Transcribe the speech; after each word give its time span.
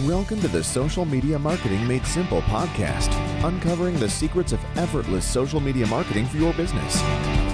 Welcome 0.00 0.40
to 0.40 0.48
the 0.48 0.64
Social 0.64 1.04
Media 1.04 1.38
Marketing 1.38 1.86
Made 1.86 2.06
Simple 2.06 2.40
podcast, 2.42 3.12
uncovering 3.44 3.94
the 4.00 4.08
secrets 4.08 4.50
of 4.52 4.64
effortless 4.76 5.22
social 5.22 5.60
media 5.60 5.86
marketing 5.86 6.24
for 6.24 6.38
your 6.38 6.54
business. 6.54 6.98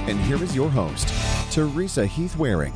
And 0.07 0.21
here 0.21 0.41
is 0.41 0.55
your 0.55 0.71
host, 0.71 1.09
Teresa 1.53 2.07
Heath 2.07 2.37
Wareing. 2.37 2.73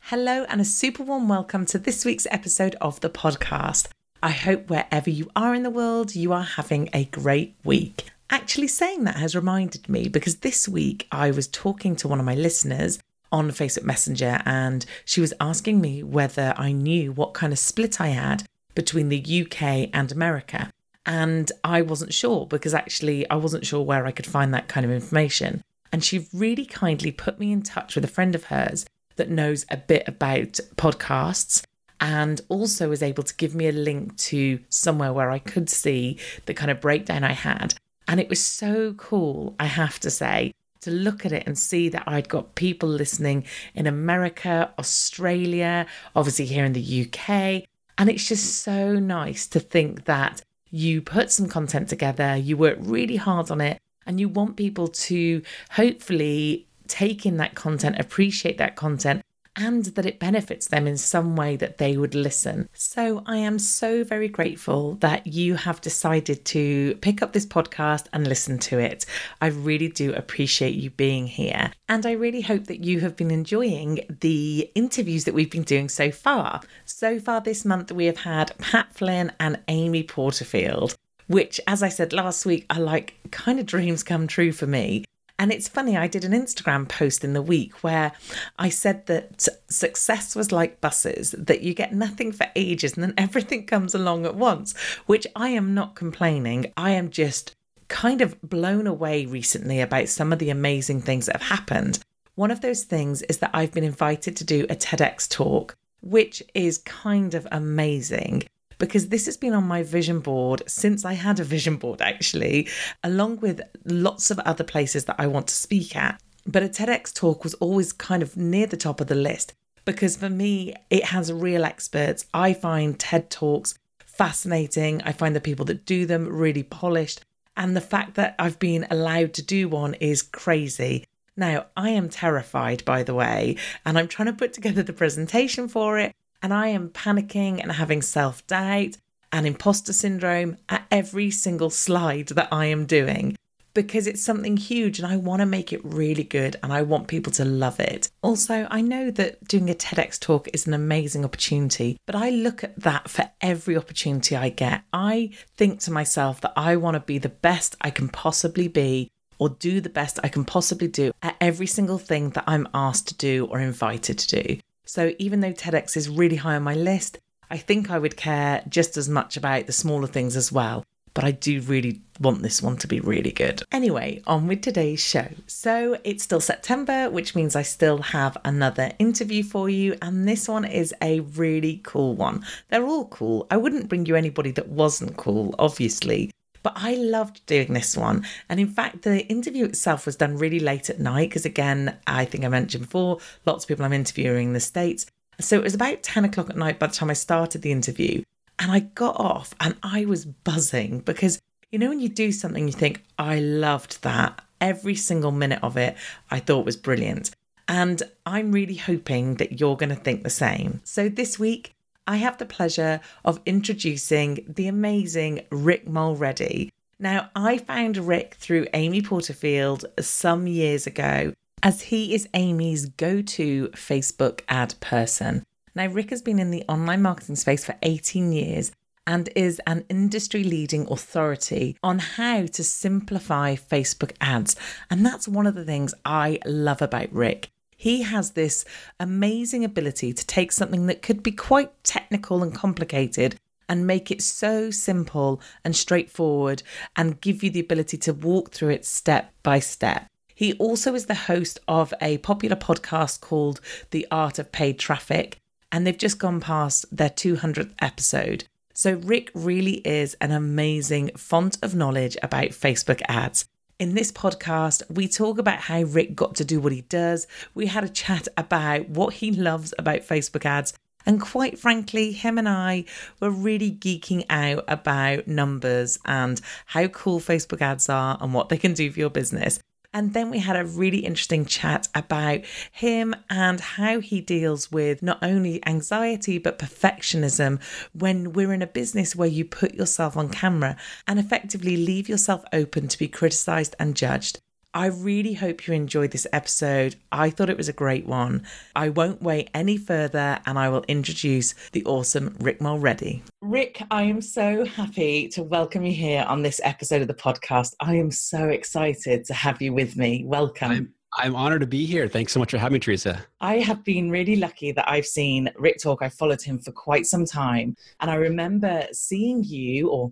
Hello, 0.00 0.46
and 0.48 0.62
a 0.62 0.64
super 0.64 1.02
warm 1.02 1.28
welcome 1.28 1.66
to 1.66 1.78
this 1.78 2.06
week's 2.06 2.26
episode 2.30 2.74
of 2.80 2.98
the 3.00 3.10
podcast. 3.10 3.88
I 4.22 4.30
hope 4.30 4.70
wherever 4.70 5.10
you 5.10 5.30
are 5.36 5.54
in 5.54 5.64
the 5.64 5.70
world, 5.70 6.14
you 6.14 6.32
are 6.32 6.42
having 6.42 6.88
a 6.94 7.04
great 7.04 7.54
week. 7.64 8.10
Actually, 8.30 8.68
saying 8.68 9.04
that 9.04 9.16
has 9.16 9.36
reminded 9.36 9.90
me 9.90 10.08
because 10.08 10.36
this 10.36 10.66
week 10.66 11.06
I 11.12 11.32
was 11.32 11.48
talking 11.48 11.96
to 11.96 12.08
one 12.08 12.18
of 12.18 12.24
my 12.24 12.34
listeners 12.34 12.98
on 13.32 13.50
Facebook 13.50 13.84
Messenger 13.84 14.42
and 14.44 14.86
she 15.04 15.20
was 15.20 15.34
asking 15.40 15.80
me 15.80 16.02
whether 16.02 16.54
I 16.56 16.72
knew 16.72 17.12
what 17.12 17.34
kind 17.34 17.52
of 17.52 17.58
split 17.58 18.00
I 18.00 18.08
had 18.08 18.44
between 18.74 19.08
the 19.08 19.46
UK 19.46 19.90
and 19.92 20.12
America. 20.12 20.70
And 21.04 21.50
I 21.64 21.82
wasn't 21.82 22.14
sure 22.14 22.46
because 22.46 22.74
actually 22.74 23.28
I 23.28 23.34
wasn't 23.36 23.66
sure 23.66 23.82
where 23.82 24.06
I 24.06 24.12
could 24.12 24.26
find 24.26 24.54
that 24.54 24.68
kind 24.68 24.86
of 24.86 24.92
information. 24.92 25.64
And 25.90 26.04
she 26.04 26.28
really 26.32 26.64
kindly 26.64 27.10
put 27.10 27.38
me 27.38 27.52
in 27.52 27.62
touch 27.62 27.94
with 27.94 28.04
a 28.04 28.08
friend 28.08 28.34
of 28.34 28.44
hers 28.44 28.86
that 29.16 29.30
knows 29.30 29.66
a 29.70 29.76
bit 29.76 30.06
about 30.06 30.60
podcasts 30.76 31.64
and 32.00 32.40
also 32.48 32.88
was 32.88 33.02
able 33.02 33.22
to 33.22 33.36
give 33.36 33.54
me 33.54 33.68
a 33.68 33.72
link 33.72 34.16
to 34.16 34.58
somewhere 34.68 35.12
where 35.12 35.30
I 35.30 35.38
could 35.38 35.68
see 35.70 36.18
the 36.46 36.54
kind 36.54 36.70
of 36.70 36.80
breakdown 36.80 37.24
I 37.24 37.32
had. 37.32 37.74
And 38.08 38.18
it 38.18 38.28
was 38.28 38.40
so 38.40 38.94
cool, 38.94 39.54
I 39.60 39.66
have 39.66 40.00
to 40.00 40.10
say, 40.10 40.52
to 40.82 40.90
look 40.90 41.24
at 41.24 41.32
it 41.32 41.44
and 41.46 41.58
see 41.58 41.88
that 41.88 42.04
I'd 42.06 42.28
got 42.28 42.54
people 42.54 42.88
listening 42.88 43.44
in 43.74 43.86
America, 43.86 44.72
Australia, 44.78 45.86
obviously 46.14 46.46
here 46.46 46.64
in 46.64 46.72
the 46.72 47.06
UK. 47.06 47.64
And 47.98 48.08
it's 48.08 48.26
just 48.26 48.62
so 48.62 48.94
nice 48.94 49.46
to 49.48 49.60
think 49.60 50.04
that 50.04 50.42
you 50.70 51.02
put 51.02 51.30
some 51.30 51.48
content 51.48 51.88
together, 51.88 52.36
you 52.36 52.56
work 52.56 52.78
really 52.80 53.16
hard 53.16 53.50
on 53.50 53.60
it, 53.60 53.78
and 54.06 54.18
you 54.18 54.28
want 54.28 54.56
people 54.56 54.88
to 54.88 55.42
hopefully 55.72 56.66
take 56.88 57.24
in 57.24 57.36
that 57.36 57.54
content, 57.54 57.98
appreciate 57.98 58.58
that 58.58 58.76
content, 58.76 59.22
and 59.56 59.84
that 59.84 60.06
it 60.06 60.18
benefits 60.18 60.68
them 60.68 60.86
in 60.86 60.96
some 60.96 61.36
way 61.36 61.56
that 61.56 61.78
they 61.78 61.96
would 61.96 62.14
listen. 62.14 62.68
So 62.72 63.22
I 63.26 63.36
am 63.36 63.58
so 63.58 64.04
very 64.04 64.28
grateful 64.28 64.94
that 64.96 65.26
you 65.26 65.54
have 65.54 65.80
decided 65.80 66.44
to 66.46 66.94
pick 67.00 67.22
up 67.22 67.32
this 67.32 67.46
podcast 67.46 68.06
and 68.12 68.26
listen 68.26 68.58
to 68.60 68.78
it. 68.78 69.04
I 69.40 69.48
really 69.48 69.88
do 69.88 70.12
appreciate 70.14 70.74
you 70.74 70.90
being 70.90 71.26
here. 71.26 71.72
And 71.88 72.06
I 72.06 72.12
really 72.12 72.40
hope 72.40 72.64
that 72.66 72.84
you 72.84 73.00
have 73.00 73.16
been 73.16 73.30
enjoying 73.30 74.00
the 74.20 74.70
interviews 74.74 75.24
that 75.24 75.34
we've 75.34 75.50
been 75.50 75.62
doing 75.62 75.88
so 75.88 76.10
far. 76.10 76.60
So 76.84 77.18
far 77.18 77.40
this 77.40 77.64
month, 77.64 77.92
we 77.92 78.06
have 78.06 78.18
had 78.18 78.56
Pat 78.58 78.94
Flynn 78.94 79.32
and 79.38 79.60
Amy 79.68 80.02
Porterfield 80.02 80.96
which, 81.28 81.60
as 81.66 81.82
I 81.82 81.88
said 81.88 82.12
last 82.12 82.44
week, 82.44 82.66
are 82.68 82.80
like 82.80 83.14
kind 83.30 83.58
of 83.58 83.64
dreams 83.64 84.02
come 84.02 84.26
true 84.26 84.52
for 84.52 84.66
me. 84.66 85.04
And 85.42 85.50
it's 85.50 85.66
funny, 85.66 85.96
I 85.96 86.06
did 86.06 86.24
an 86.24 86.30
Instagram 86.30 86.88
post 86.88 87.24
in 87.24 87.32
the 87.32 87.42
week 87.42 87.82
where 87.82 88.12
I 88.60 88.68
said 88.68 89.06
that 89.06 89.48
success 89.68 90.36
was 90.36 90.52
like 90.52 90.80
buses, 90.80 91.34
that 91.36 91.62
you 91.62 91.74
get 91.74 91.92
nothing 91.92 92.30
for 92.30 92.46
ages 92.54 92.94
and 92.94 93.02
then 93.02 93.14
everything 93.18 93.66
comes 93.66 93.92
along 93.92 94.24
at 94.24 94.36
once, 94.36 94.72
which 95.06 95.26
I 95.34 95.48
am 95.48 95.74
not 95.74 95.96
complaining. 95.96 96.72
I 96.76 96.92
am 96.92 97.10
just 97.10 97.56
kind 97.88 98.20
of 98.20 98.40
blown 98.40 98.86
away 98.86 99.26
recently 99.26 99.80
about 99.80 100.08
some 100.08 100.32
of 100.32 100.38
the 100.38 100.50
amazing 100.50 101.00
things 101.00 101.26
that 101.26 101.42
have 101.42 101.58
happened. 101.58 101.98
One 102.36 102.52
of 102.52 102.60
those 102.60 102.84
things 102.84 103.22
is 103.22 103.38
that 103.38 103.50
I've 103.52 103.72
been 103.72 103.82
invited 103.82 104.36
to 104.36 104.44
do 104.44 104.64
a 104.70 104.76
TEDx 104.76 105.28
talk, 105.28 105.76
which 106.02 106.40
is 106.54 106.78
kind 106.78 107.34
of 107.34 107.48
amazing 107.50 108.44
because 108.82 109.10
this 109.10 109.26
has 109.26 109.36
been 109.36 109.54
on 109.54 109.62
my 109.62 109.84
vision 109.84 110.18
board 110.18 110.60
since 110.66 111.04
I 111.04 111.12
had 111.12 111.38
a 111.38 111.44
vision 111.44 111.76
board, 111.76 112.02
actually, 112.02 112.68
along 113.04 113.36
with 113.36 113.60
lots 113.84 114.28
of 114.32 114.40
other 114.40 114.64
places 114.64 115.04
that 115.04 115.14
I 115.20 115.28
want 115.28 115.46
to 115.46 115.54
speak 115.54 115.94
at. 115.94 116.20
But 116.48 116.64
a 116.64 116.68
TEDx 116.68 117.14
talk 117.14 117.44
was 117.44 117.54
always 117.54 117.92
kind 117.92 118.24
of 118.24 118.36
near 118.36 118.66
the 118.66 118.76
top 118.76 119.00
of 119.00 119.06
the 119.06 119.14
list 119.14 119.54
because 119.84 120.16
for 120.16 120.28
me, 120.28 120.74
it 120.90 121.04
has 121.04 121.32
real 121.32 121.64
experts. 121.64 122.26
I 122.34 122.54
find 122.54 122.98
TED 122.98 123.30
Talks 123.30 123.78
fascinating. 124.04 125.00
I 125.02 125.12
find 125.12 125.36
the 125.36 125.40
people 125.40 125.66
that 125.66 125.86
do 125.86 126.04
them 126.04 126.26
really 126.26 126.64
polished. 126.64 127.24
And 127.56 127.76
the 127.76 127.80
fact 127.80 128.14
that 128.14 128.34
I've 128.36 128.58
been 128.58 128.88
allowed 128.90 129.32
to 129.34 129.42
do 129.42 129.68
one 129.68 129.94
is 129.94 130.22
crazy. 130.22 131.06
Now, 131.36 131.66
I 131.76 131.90
am 131.90 132.08
terrified, 132.08 132.84
by 132.84 133.04
the 133.04 133.14
way, 133.14 133.58
and 133.86 133.96
I'm 133.96 134.08
trying 134.08 134.26
to 134.26 134.32
put 134.32 134.52
together 134.52 134.82
the 134.82 134.92
presentation 134.92 135.68
for 135.68 136.00
it 136.00 136.16
and 136.42 136.52
I 136.52 136.68
am 136.68 136.90
panicking 136.90 137.62
and 137.62 137.72
having 137.72 138.02
self 138.02 138.46
doubt 138.46 138.96
and 139.32 139.46
imposter 139.46 139.92
syndrome 139.92 140.58
at 140.68 140.86
every 140.90 141.30
single 141.30 141.70
slide 141.70 142.28
that 142.28 142.48
I 142.52 142.66
am 142.66 142.84
doing 142.84 143.36
because 143.74 144.06
it's 144.06 144.22
something 144.22 144.56
huge 144.56 144.98
and 144.98 145.10
I 145.10 145.16
want 145.16 145.40
to 145.40 145.46
make 145.46 145.72
it 145.72 145.84
really 145.84 146.24
good 146.24 146.56
and 146.62 146.72
I 146.72 146.82
want 146.82 147.08
people 147.08 147.32
to 147.32 147.44
love 147.44 147.80
it. 147.80 148.10
Also, 148.22 148.66
I 148.70 148.80
know 148.80 149.10
that 149.12 149.46
doing 149.48 149.70
a 149.70 149.74
TEDx 149.74 150.20
talk 150.20 150.48
is 150.52 150.66
an 150.66 150.74
amazing 150.74 151.24
opportunity, 151.24 151.98
but 152.06 152.14
I 152.14 152.30
look 152.30 152.62
at 152.62 152.78
that 152.80 153.08
for 153.08 153.30
every 153.40 153.76
opportunity 153.76 154.36
I 154.36 154.50
get. 154.50 154.82
I 154.92 155.30
think 155.56 155.80
to 155.80 155.90
myself 155.90 156.40
that 156.42 156.52
I 156.56 156.76
want 156.76 156.94
to 156.94 157.00
be 157.00 157.18
the 157.18 157.28
best 157.28 157.76
I 157.80 157.90
can 157.90 158.08
possibly 158.08 158.68
be 158.68 159.10
or 159.38 159.48
do 159.48 159.80
the 159.80 159.88
best 159.88 160.18
I 160.22 160.28
can 160.28 160.44
possibly 160.44 160.88
do 160.88 161.12
at 161.22 161.36
every 161.40 161.66
single 161.66 161.98
thing 161.98 162.30
that 162.30 162.44
I'm 162.46 162.68
asked 162.74 163.08
to 163.08 163.14
do 163.14 163.46
or 163.46 163.58
invited 163.58 164.18
to 164.18 164.42
do. 164.42 164.58
So 164.84 165.12
even 165.18 165.40
though 165.40 165.52
TEDx 165.52 165.96
is 165.96 166.08
really 166.08 166.36
high 166.36 166.56
on 166.56 166.62
my 166.62 166.74
list, 166.74 167.18
I 167.50 167.56
think 167.58 167.90
I 167.90 167.98
would 167.98 168.16
care 168.16 168.62
just 168.68 168.96
as 168.96 169.08
much 169.08 169.36
about 169.36 169.66
the 169.66 169.72
smaller 169.72 170.06
things 170.06 170.36
as 170.36 170.50
well. 170.50 170.84
but 171.14 171.24
I 171.24 171.30
do 171.32 171.60
really 171.60 172.00
want 172.20 172.42
this 172.42 172.62
one 172.62 172.76
to 172.78 172.86
be 172.86 173.00
really 173.00 173.32
good. 173.32 173.62
Anyway, 173.70 174.22
on 174.26 174.46
with 174.46 174.62
today's 174.62 175.04
show. 175.04 175.28
So 175.46 175.98
it's 176.04 176.24
still 176.24 176.40
September, 176.40 177.10
which 177.10 177.34
means 177.34 177.54
I 177.54 177.62
still 177.62 177.98
have 177.98 178.36
another 178.44 178.92
interview 178.98 179.42
for 179.42 179.68
you, 179.68 179.96
and 180.00 180.26
this 180.26 180.48
one 180.48 180.64
is 180.64 180.94
a 181.02 181.20
really 181.20 181.80
cool 181.84 182.14
one. 182.14 182.44
They're 182.68 182.86
all 182.86 183.06
cool. 183.06 183.46
I 183.50 183.56
wouldn't 183.56 183.88
bring 183.88 184.06
you 184.06 184.16
anybody 184.16 184.52
that 184.52 184.68
wasn't 184.68 185.16
cool, 185.16 185.54
obviously. 185.58 186.30
But 186.62 186.74
I 186.76 186.94
loved 186.94 187.44
doing 187.46 187.72
this 187.72 187.96
one. 187.96 188.24
And 188.48 188.60
in 188.60 188.68
fact, 188.68 189.02
the 189.02 189.26
interview 189.26 189.64
itself 189.64 190.06
was 190.06 190.16
done 190.16 190.36
really 190.36 190.60
late 190.60 190.90
at 190.90 191.00
night 191.00 191.30
because, 191.30 191.44
again, 191.44 191.98
I 192.06 192.24
think 192.24 192.44
I 192.44 192.48
mentioned 192.48 192.84
before, 192.84 193.18
lots 193.46 193.64
of 193.64 193.68
people 193.68 193.84
I'm 193.84 193.92
interviewing 193.92 194.48
in 194.48 194.52
the 194.52 194.60
States. 194.60 195.06
So 195.40 195.56
it 195.56 195.64
was 195.64 195.74
about 195.74 196.02
10 196.02 196.24
o'clock 196.24 196.50
at 196.50 196.56
night 196.56 196.78
by 196.78 196.86
the 196.86 196.94
time 196.94 197.10
I 197.10 197.14
started 197.14 197.62
the 197.62 197.72
interview. 197.72 198.22
And 198.58 198.70
I 198.70 198.80
got 198.80 199.18
off 199.18 199.54
and 199.60 199.76
I 199.82 200.04
was 200.04 200.24
buzzing 200.24 201.00
because, 201.00 201.40
you 201.70 201.78
know, 201.78 201.88
when 201.88 202.00
you 202.00 202.08
do 202.08 202.30
something, 202.30 202.66
you 202.66 202.72
think, 202.72 203.02
I 203.18 203.40
loved 203.40 204.02
that. 204.02 204.40
Every 204.60 204.94
single 204.94 205.32
minute 205.32 205.58
of 205.64 205.76
it, 205.76 205.96
I 206.30 206.38
thought 206.38 206.64
was 206.64 206.76
brilliant. 206.76 207.34
And 207.66 208.02
I'm 208.24 208.52
really 208.52 208.76
hoping 208.76 209.36
that 209.36 209.58
you're 209.58 209.76
going 209.76 209.88
to 209.88 209.96
think 209.96 210.22
the 210.22 210.30
same. 210.30 210.80
So 210.84 211.08
this 211.08 211.38
week, 211.38 211.74
I 212.06 212.16
have 212.16 212.38
the 212.38 212.46
pleasure 212.46 213.00
of 213.24 213.40
introducing 213.46 214.44
the 214.48 214.66
amazing 214.66 215.42
Rick 215.50 215.88
Mulready. 215.88 216.72
Now, 216.98 217.30
I 217.36 217.58
found 217.58 217.96
Rick 217.96 218.34
through 218.34 218.66
Amy 218.74 219.02
Porterfield 219.02 219.84
some 220.00 220.46
years 220.46 220.86
ago, 220.86 221.32
as 221.62 221.82
he 221.82 222.14
is 222.14 222.28
Amy's 222.34 222.86
go 222.86 223.22
to 223.22 223.68
Facebook 223.68 224.40
ad 224.48 224.74
person. 224.80 225.44
Now, 225.74 225.86
Rick 225.86 226.10
has 226.10 226.22
been 226.22 226.40
in 226.40 226.50
the 226.50 226.64
online 226.68 227.02
marketing 227.02 227.36
space 227.36 227.64
for 227.64 227.76
18 227.82 228.32
years 228.32 228.72
and 229.06 229.28
is 229.34 229.60
an 229.66 229.84
industry 229.88 230.44
leading 230.44 230.86
authority 230.90 231.76
on 231.82 231.98
how 231.98 232.46
to 232.46 232.64
simplify 232.64 233.54
Facebook 233.54 234.12
ads. 234.20 234.56
And 234.90 235.06
that's 235.06 235.28
one 235.28 235.46
of 235.46 235.54
the 235.54 235.64
things 235.64 235.94
I 236.04 236.40
love 236.44 236.82
about 236.82 237.12
Rick. 237.12 237.51
He 237.82 238.02
has 238.02 238.30
this 238.30 238.64
amazing 239.00 239.64
ability 239.64 240.12
to 240.12 240.24
take 240.24 240.52
something 240.52 240.86
that 240.86 241.02
could 241.02 241.20
be 241.20 241.32
quite 241.32 241.82
technical 241.82 242.40
and 242.44 242.54
complicated 242.54 243.34
and 243.68 243.88
make 243.88 244.08
it 244.08 244.22
so 244.22 244.70
simple 244.70 245.40
and 245.64 245.74
straightforward 245.74 246.62
and 246.94 247.20
give 247.20 247.42
you 247.42 247.50
the 247.50 247.58
ability 247.58 247.96
to 247.96 248.12
walk 248.12 248.52
through 248.52 248.68
it 248.68 248.84
step 248.84 249.34
by 249.42 249.58
step. 249.58 250.06
He 250.32 250.52
also 250.58 250.94
is 250.94 251.06
the 251.06 251.26
host 251.26 251.58
of 251.66 251.92
a 252.00 252.18
popular 252.18 252.54
podcast 252.54 253.20
called 253.20 253.60
The 253.90 254.06
Art 254.12 254.38
of 254.38 254.52
Paid 254.52 254.78
Traffic, 254.78 255.38
and 255.72 255.84
they've 255.84 255.98
just 255.98 256.20
gone 256.20 256.38
past 256.38 256.86
their 256.96 257.10
200th 257.10 257.72
episode. 257.80 258.44
So, 258.72 258.92
Rick 258.92 259.32
really 259.34 259.78
is 259.84 260.14
an 260.20 260.30
amazing 260.30 261.10
font 261.16 261.58
of 261.62 261.74
knowledge 261.74 262.16
about 262.22 262.50
Facebook 262.50 263.02
ads. 263.08 263.44
In 263.82 263.96
this 263.96 264.12
podcast, 264.12 264.88
we 264.88 265.08
talk 265.08 265.38
about 265.38 265.58
how 265.58 265.82
Rick 265.82 266.14
got 266.14 266.36
to 266.36 266.44
do 266.44 266.60
what 266.60 266.70
he 266.70 266.82
does. 266.82 267.26
We 267.52 267.66
had 267.66 267.82
a 267.82 267.88
chat 267.88 268.28
about 268.36 268.88
what 268.88 269.14
he 269.14 269.32
loves 269.32 269.74
about 269.76 270.02
Facebook 270.02 270.44
ads. 270.44 270.72
And 271.04 271.20
quite 271.20 271.58
frankly, 271.58 272.12
him 272.12 272.38
and 272.38 272.48
I 272.48 272.84
were 273.18 273.28
really 273.28 273.72
geeking 273.72 274.24
out 274.30 274.62
about 274.68 275.26
numbers 275.26 275.98
and 276.04 276.40
how 276.66 276.86
cool 276.86 277.18
Facebook 277.18 277.60
ads 277.60 277.88
are 277.88 278.16
and 278.20 278.32
what 278.32 278.50
they 278.50 278.56
can 278.56 278.72
do 278.72 278.88
for 278.92 279.00
your 279.00 279.10
business. 279.10 279.58
And 279.94 280.14
then 280.14 280.30
we 280.30 280.38
had 280.38 280.56
a 280.56 280.64
really 280.64 280.98
interesting 280.98 281.44
chat 281.44 281.88
about 281.94 282.40
him 282.70 283.14
and 283.28 283.60
how 283.60 284.00
he 284.00 284.20
deals 284.20 284.72
with 284.72 285.02
not 285.02 285.18
only 285.22 285.64
anxiety, 285.66 286.38
but 286.38 286.58
perfectionism 286.58 287.62
when 287.92 288.32
we're 288.32 288.54
in 288.54 288.62
a 288.62 288.66
business 288.66 289.14
where 289.14 289.28
you 289.28 289.44
put 289.44 289.74
yourself 289.74 290.16
on 290.16 290.30
camera 290.30 290.76
and 291.06 291.18
effectively 291.18 291.76
leave 291.76 292.08
yourself 292.08 292.42
open 292.52 292.88
to 292.88 292.98
be 292.98 293.08
criticized 293.08 293.74
and 293.78 293.94
judged. 293.94 294.40
I 294.74 294.86
really 294.86 295.34
hope 295.34 295.66
you 295.66 295.74
enjoyed 295.74 296.12
this 296.12 296.26
episode. 296.32 296.96
I 297.12 297.28
thought 297.28 297.50
it 297.50 297.58
was 297.58 297.68
a 297.68 297.74
great 297.74 298.06
one. 298.06 298.46
I 298.74 298.88
won't 298.88 299.20
wait 299.20 299.50
any 299.52 299.76
further 299.76 300.38
and 300.46 300.58
I 300.58 300.70
will 300.70 300.82
introduce 300.88 301.54
the 301.72 301.84
awesome 301.84 302.34
Rick 302.40 302.62
Mulready. 302.62 303.22
Rick, 303.42 303.82
I 303.90 304.04
am 304.04 304.22
so 304.22 304.64
happy 304.64 305.28
to 305.28 305.42
welcome 305.42 305.84
you 305.84 305.92
here 305.92 306.24
on 306.26 306.40
this 306.40 306.58
episode 306.64 307.02
of 307.02 307.08
the 307.08 307.12
podcast. 307.14 307.74
I 307.80 307.96
am 307.96 308.10
so 308.10 308.48
excited 308.48 309.26
to 309.26 309.34
have 309.34 309.60
you 309.60 309.74
with 309.74 309.96
me. 309.96 310.24
Welcome. 310.26 310.70
I'm- 310.70 310.94
I'm 311.18 311.36
honored 311.36 311.60
to 311.60 311.66
be 311.66 311.84
here. 311.84 312.08
Thanks 312.08 312.32
so 312.32 312.40
much 312.40 312.52
for 312.52 312.56
having 312.56 312.72
me, 312.72 312.80
Teresa. 312.80 313.22
I 313.42 313.58
have 313.58 313.84
been 313.84 314.10
really 314.10 314.36
lucky 314.36 314.72
that 314.72 314.88
I've 314.90 315.04
seen 315.04 315.50
Rick 315.58 315.82
talk. 315.82 316.00
I've 316.00 316.14
followed 316.14 316.40
him 316.40 316.58
for 316.58 316.72
quite 316.72 317.04
some 317.04 317.26
time. 317.26 317.76
And 318.00 318.10
I 318.10 318.14
remember 318.14 318.86
seeing 318.92 319.44
you 319.44 319.90
or 319.90 320.10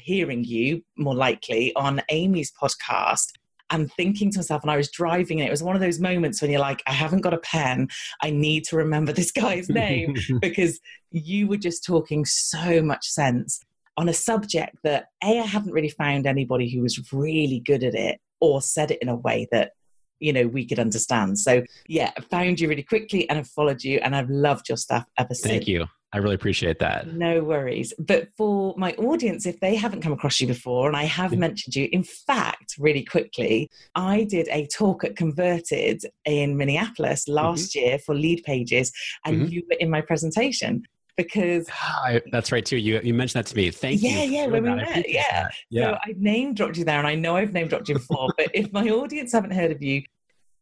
hearing 0.00 0.42
you 0.42 0.82
more 0.96 1.14
likely 1.14 1.72
on 1.76 2.02
Amy's 2.08 2.50
podcast 2.60 3.28
and 3.70 3.92
thinking 3.92 4.30
to 4.32 4.38
myself, 4.38 4.62
and 4.62 4.70
I 4.70 4.76
was 4.76 4.90
driving, 4.90 5.40
and 5.40 5.48
it 5.48 5.50
was 5.50 5.62
one 5.62 5.76
of 5.76 5.82
those 5.82 6.00
moments 6.00 6.42
when 6.42 6.50
you're 6.50 6.60
like, 6.60 6.82
I 6.86 6.92
haven't 6.92 7.20
got 7.20 7.34
a 7.34 7.38
pen. 7.38 7.88
I 8.22 8.30
need 8.30 8.64
to 8.64 8.76
remember 8.76 9.12
this 9.12 9.30
guy's 9.32 9.68
name 9.68 10.14
because 10.40 10.80
you 11.10 11.46
were 11.46 11.56
just 11.56 11.84
talking 11.84 12.24
so 12.24 12.82
much 12.82 13.06
sense 13.06 13.60
on 13.96 14.08
a 14.08 14.14
subject 14.14 14.76
that 14.82 15.06
A, 15.22 15.38
I 15.38 15.46
haven't 15.46 15.72
really 15.72 15.90
found 15.90 16.26
anybody 16.26 16.70
who 16.70 16.82
was 16.82 17.12
really 17.12 17.60
good 17.60 17.84
at 17.84 17.94
it 17.94 18.20
or 18.40 18.62
said 18.62 18.90
it 18.90 18.98
in 19.02 19.08
a 19.08 19.16
way 19.16 19.46
that 19.52 19.72
you 20.20 20.32
know 20.32 20.46
we 20.46 20.66
could 20.66 20.78
understand 20.78 21.38
so 21.38 21.62
yeah 21.88 22.10
i 22.16 22.20
found 22.20 22.60
you 22.60 22.68
really 22.68 22.82
quickly 22.82 23.28
and 23.30 23.38
i've 23.38 23.48
followed 23.48 23.82
you 23.82 23.98
and 24.02 24.14
i've 24.14 24.28
loved 24.28 24.68
your 24.68 24.76
stuff 24.76 25.06
ever 25.18 25.34
since 25.34 25.52
Thank 25.52 25.68
you. 25.68 25.86
I 26.12 26.18
really 26.18 26.34
appreciate 26.34 26.78
that. 26.80 27.06
no 27.06 27.42
worries. 27.44 27.92
But 27.98 28.28
for 28.36 28.74
my 28.76 28.92
audience, 28.94 29.46
if 29.46 29.60
they 29.60 29.76
haven't 29.76 30.00
come 30.02 30.12
across 30.12 30.40
you 30.40 30.46
before, 30.48 30.88
and 30.88 30.96
I 30.96 31.04
have 31.04 31.32
Yeah. 31.32 31.38
mentioned 31.38 31.76
you, 31.76 31.88
in 31.92 32.02
fact, 32.02 32.74
really 32.78 33.04
quickly, 33.04 33.70
I 33.94 34.24
did 34.24 34.48
a 34.48 34.66
talk 34.66 35.04
at 35.04 35.14
Converted 35.14 36.02
in 36.24 36.56
Minneapolis 36.56 37.28
last 37.28 37.74
year 37.76 37.98
for 38.00 38.14
Leadpages, 38.14 38.90
and 39.24 39.42
Mhm. 39.42 39.52
you 39.52 39.62
were 39.70 39.76
in 39.78 39.88
my 39.88 40.00
presentation 40.00 40.82
because 41.16 41.68
I, 41.70 42.22
that's 42.32 42.50
right 42.50 42.64
too. 42.64 42.76
You 42.78 43.00
you 43.04 43.14
mentioned 43.14 43.44
that 43.44 43.50
to 43.50 43.56
me. 43.56 43.70
Thank 43.70 44.02
you. 44.02 44.08
Yeah, 44.10 44.22
yeah, 44.24 44.46
when 44.46 44.62
we 44.64 44.70
met, 44.70 45.08
yeah. 45.08 45.42
that. 45.42 45.54
Yeah. 45.70 45.84
so 45.92 45.98
I 46.06 46.14
name 46.16 46.54
dropped 46.54 46.76
you 46.76 46.84
there, 46.84 46.98
and 46.98 47.06
I 47.06 47.14
know 47.14 47.36
I've 47.36 47.52
name 47.52 47.68
dropped 47.68 47.88
you 47.88 47.94
before, 47.94 48.28
but 48.36 48.48
if 48.54 48.72
my 48.72 48.88
audience 48.88 49.32
haven't 49.32 49.52
heard 49.52 49.70
of 49.70 49.80
you, 49.82 50.02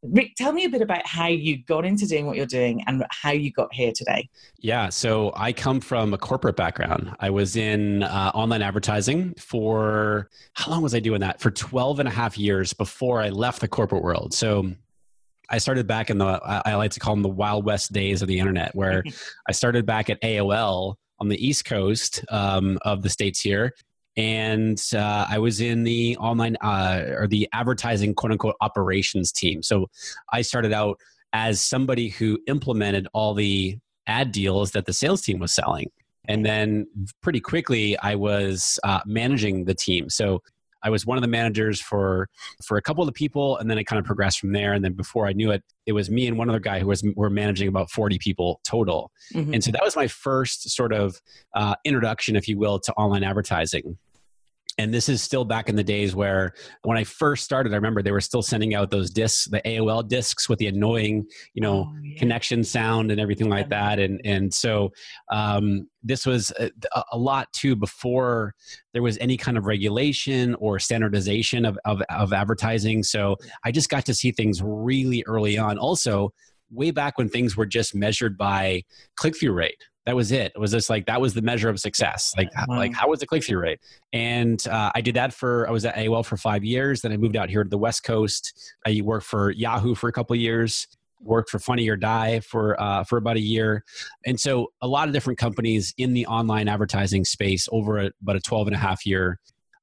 Rick, 0.02 0.34
tell 0.36 0.52
me 0.52 0.64
a 0.64 0.68
bit 0.68 0.80
about 0.80 1.04
how 1.06 1.26
you 1.26 1.62
got 1.64 1.84
into 1.84 2.06
doing 2.06 2.26
what 2.26 2.36
you're 2.36 2.46
doing 2.46 2.84
and 2.86 3.04
how 3.10 3.32
you 3.32 3.50
got 3.50 3.72
here 3.74 3.92
today. 3.92 4.28
Yeah, 4.58 4.90
so 4.90 5.32
I 5.36 5.52
come 5.52 5.80
from 5.80 6.14
a 6.14 6.18
corporate 6.18 6.56
background. 6.56 7.14
I 7.18 7.30
was 7.30 7.56
in 7.56 8.04
uh, 8.04 8.30
online 8.32 8.62
advertising 8.62 9.34
for 9.34 10.28
how 10.52 10.70
long 10.70 10.82
was 10.82 10.94
I 10.94 11.00
doing 11.00 11.20
that? 11.20 11.40
For 11.40 11.50
12 11.50 11.98
and 11.98 12.08
a 12.08 12.12
half 12.12 12.38
years 12.38 12.72
before 12.72 13.20
I 13.20 13.30
left 13.30 13.60
the 13.60 13.68
corporate 13.68 14.04
world. 14.04 14.32
So 14.34 14.72
I 15.50 15.58
started 15.58 15.86
back 15.86 16.10
in 16.10 16.18
the, 16.18 16.26
I 16.26 16.62
I 16.66 16.74
like 16.76 16.92
to 16.92 17.00
call 17.00 17.14
them 17.14 17.22
the 17.22 17.28
Wild 17.28 17.64
West 17.64 17.92
days 17.92 18.22
of 18.22 18.28
the 18.28 18.38
internet, 18.38 18.74
where 18.74 19.02
I 19.48 19.52
started 19.52 19.84
back 19.84 20.10
at 20.10 20.20
AOL 20.22 20.94
on 21.20 21.28
the 21.28 21.44
East 21.44 21.64
Coast 21.64 22.24
um, 22.28 22.78
of 22.82 23.02
the 23.02 23.10
States 23.10 23.40
here. 23.40 23.74
And 24.18 24.82
uh, 24.94 25.26
I 25.30 25.38
was 25.38 25.60
in 25.60 25.84
the 25.84 26.16
online 26.16 26.56
uh, 26.60 27.04
or 27.16 27.28
the 27.28 27.48
advertising 27.52 28.14
quote 28.14 28.32
unquote 28.32 28.56
operations 28.60 29.30
team. 29.30 29.62
So 29.62 29.88
I 30.32 30.42
started 30.42 30.72
out 30.72 30.98
as 31.32 31.62
somebody 31.62 32.08
who 32.08 32.38
implemented 32.48 33.06
all 33.14 33.32
the 33.32 33.78
ad 34.08 34.32
deals 34.32 34.72
that 34.72 34.86
the 34.86 34.92
sales 34.92 35.22
team 35.22 35.38
was 35.38 35.54
selling. 35.54 35.90
And 36.26 36.44
then 36.44 36.86
pretty 37.22 37.40
quickly, 37.40 37.96
I 37.98 38.16
was 38.16 38.80
uh, 38.82 39.00
managing 39.06 39.66
the 39.66 39.74
team. 39.74 40.10
So 40.10 40.42
I 40.82 40.90
was 40.90 41.06
one 41.06 41.16
of 41.16 41.22
the 41.22 41.28
managers 41.28 41.80
for 41.80 42.28
for 42.64 42.76
a 42.76 42.82
couple 42.82 43.02
of 43.02 43.06
the 43.06 43.12
people, 43.12 43.56
and 43.58 43.70
then 43.70 43.78
it 43.78 43.84
kind 43.84 43.98
of 43.98 44.04
progressed 44.04 44.38
from 44.40 44.52
there. 44.52 44.72
And 44.72 44.84
then 44.84 44.92
before 44.92 45.26
I 45.26 45.32
knew 45.32 45.50
it, 45.50 45.62
it 45.86 45.92
was 45.92 46.10
me 46.10 46.26
and 46.26 46.38
one 46.38 46.48
other 46.48 46.60
guy 46.60 46.80
who 46.80 46.86
was 46.86 47.02
were 47.14 47.30
managing 47.30 47.68
about 47.68 47.90
forty 47.90 48.18
people 48.18 48.60
total. 48.64 49.10
Mhm. 49.34 49.54
And 49.54 49.64
so 49.64 49.70
that 49.72 49.82
was 49.82 49.96
my 49.96 50.06
first 50.06 50.70
sort 50.70 50.92
of 50.92 51.20
uh, 51.54 51.74
introduction, 51.84 52.36
if 52.36 52.46
you 52.48 52.58
will, 52.58 52.78
to 52.80 52.92
online 52.94 53.24
advertising. 53.24 53.96
And 54.78 54.94
this 54.94 55.08
is 55.08 55.20
still 55.20 55.44
back 55.44 55.68
in 55.68 55.74
the 55.74 55.82
days 55.84 56.14
where 56.14 56.52
when 56.82 56.96
I 56.96 57.04
first 57.04 57.44
started, 57.44 57.72
I 57.72 57.76
remember 57.76 58.00
they 58.00 58.12
were 58.12 58.20
still 58.20 58.42
sending 58.42 58.74
out 58.74 58.90
those 58.90 59.10
discs, 59.10 59.46
the 59.46 59.60
AOL 59.62 60.06
discs 60.08 60.48
with 60.48 60.60
the 60.60 60.68
annoying, 60.68 61.26
you 61.54 61.60
know, 61.60 61.78
Oh, 61.88 61.94
yeah. 62.02 62.18
connection 62.18 62.62
sound 62.64 63.10
and 63.10 63.20
everything 63.20 63.48
like 63.48 63.68
that. 63.70 63.98
And 63.98 64.20
and 64.24 64.52
so 64.54 64.90
um, 65.30 65.88
this 66.02 66.24
was 66.24 66.52
a, 66.58 66.70
a 67.12 67.18
lot 67.18 67.52
too 67.52 67.76
before 67.76 68.54
there 68.92 69.02
was 69.02 69.18
any 69.18 69.36
kind 69.36 69.58
of 69.58 69.66
regulation 69.66 70.54
or 70.56 70.78
standardization 70.78 71.64
of, 71.64 71.78
of, 71.84 72.02
of 72.08 72.32
advertising. 72.32 73.02
So 73.02 73.36
I 73.64 73.72
just 73.72 73.88
got 73.90 74.06
to 74.06 74.14
see 74.14 74.32
things 74.32 74.62
really 74.62 75.24
early 75.26 75.58
on. 75.58 75.76
Also, 75.78 76.32
way 76.70 76.90
back 76.90 77.18
when 77.18 77.28
things 77.28 77.56
were 77.56 77.66
just 77.66 77.94
measured 77.94 78.36
by 78.38 78.82
click 79.16 79.38
through 79.38 79.52
rate. 79.52 79.82
That 80.08 80.16
was 80.16 80.32
it. 80.32 80.52
It 80.54 80.58
was 80.58 80.70
just 80.70 80.88
like 80.88 81.04
that 81.04 81.20
was 81.20 81.34
the 81.34 81.42
measure 81.42 81.68
of 81.68 81.78
success. 81.78 82.32
Like 82.34 82.48
Wow. 82.66 82.78
like 82.78 82.94
how 82.94 83.10
was 83.10 83.20
the 83.20 83.26
click 83.26 83.44
through 83.44 83.58
rate? 83.58 83.78
And 84.14 84.66
uh, 84.66 84.90
I 84.94 85.02
did 85.02 85.14
that 85.16 85.34
for 85.34 85.68
I 85.68 85.70
was 85.70 85.84
at 85.84 85.96
AOL 85.96 86.24
for 86.24 86.38
five 86.38 86.64
years. 86.64 87.02
Then 87.02 87.12
I 87.12 87.18
moved 87.18 87.36
out 87.36 87.50
here 87.50 87.62
to 87.62 87.68
the 87.68 87.76
West 87.76 88.04
Coast. 88.04 88.72
I 88.86 89.02
worked 89.04 89.26
for 89.26 89.50
Yahoo 89.50 89.94
for 89.94 90.08
a 90.08 90.12
couple 90.12 90.32
of 90.32 90.40
years. 90.40 90.88
Worked 91.20 91.50
for 91.50 91.58
Funny 91.58 91.86
or 91.90 91.96
Die 91.96 92.40
for 92.40 92.80
uh, 92.80 93.04
for 93.04 93.18
about 93.18 93.36
a 93.36 93.40
year, 93.40 93.84
and 94.24 94.40
so 94.40 94.68
a 94.80 94.88
lot 94.88 95.08
of 95.08 95.12
different 95.12 95.38
companies 95.38 95.92
in 95.98 96.14
the 96.14 96.24
online 96.26 96.68
advertising 96.68 97.26
space 97.26 97.68
over 97.70 97.98
a, 97.98 98.10
about 98.22 98.36
a 98.36 98.40
12 98.40 98.68
and 98.68 98.76
a 98.76 98.78
half 98.78 99.04
year 99.04 99.38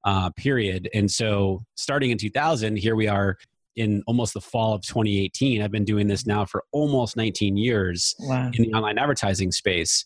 uh, 0.05 0.31
period. 0.31 0.89
And 0.95 1.11
so, 1.11 1.63
starting 1.75 2.09
in 2.09 2.17
2000, 2.17 2.77
here 2.77 2.95
we 2.95 3.07
are 3.07 3.37
in 3.75 4.03
almost 4.07 4.33
the 4.33 4.41
fall 4.41 4.73
of 4.73 4.81
2018. 4.81 5.61
I've 5.61 5.71
been 5.71 5.85
doing 5.85 6.07
this 6.07 6.25
now 6.25 6.45
for 6.45 6.63
almost 6.71 7.15
19 7.17 7.57
years 7.57 8.15
Wow. 8.19 8.51
in 8.53 8.63
the 8.63 8.73
online 8.73 8.97
advertising 8.97 9.51
space. 9.51 10.05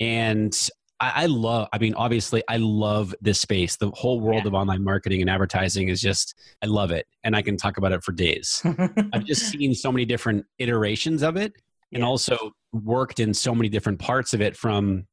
And 0.00 0.56
I, 1.00 1.24
I 1.24 1.26
love, 1.26 1.68
I 1.72 1.78
mean, 1.78 1.94
obviously, 1.94 2.42
I 2.48 2.56
love 2.58 3.14
this 3.20 3.40
space. 3.40 3.76
The 3.76 3.90
whole 3.90 4.20
world 4.20 4.42
Yeah. 4.42 4.48
of 4.48 4.54
online 4.54 4.84
marketing 4.84 5.20
and 5.20 5.30
advertising 5.30 5.88
is 5.88 6.00
just, 6.00 6.34
I 6.62 6.66
love 6.66 6.90
it. 6.90 7.06
And 7.24 7.34
I 7.36 7.42
can 7.42 7.56
talk 7.56 7.76
about 7.78 7.92
it 7.92 8.02
for 8.04 8.12
days. 8.12 8.62
I've 9.12 9.24
just 9.24 9.42
seen 9.50 9.74
so 9.74 9.90
many 9.92 10.04
different 10.04 10.44
iterations 10.58 11.22
of 11.22 11.36
it 11.36 11.52
and 11.92 12.00
Yeah. 12.00 12.06
also 12.06 12.52
worked 12.72 13.18
in 13.20 13.32
so 13.34 13.54
many 13.54 13.68
different 13.68 13.98
parts 13.98 14.34
of 14.34 14.40
it 14.40 14.56
from 14.56 15.06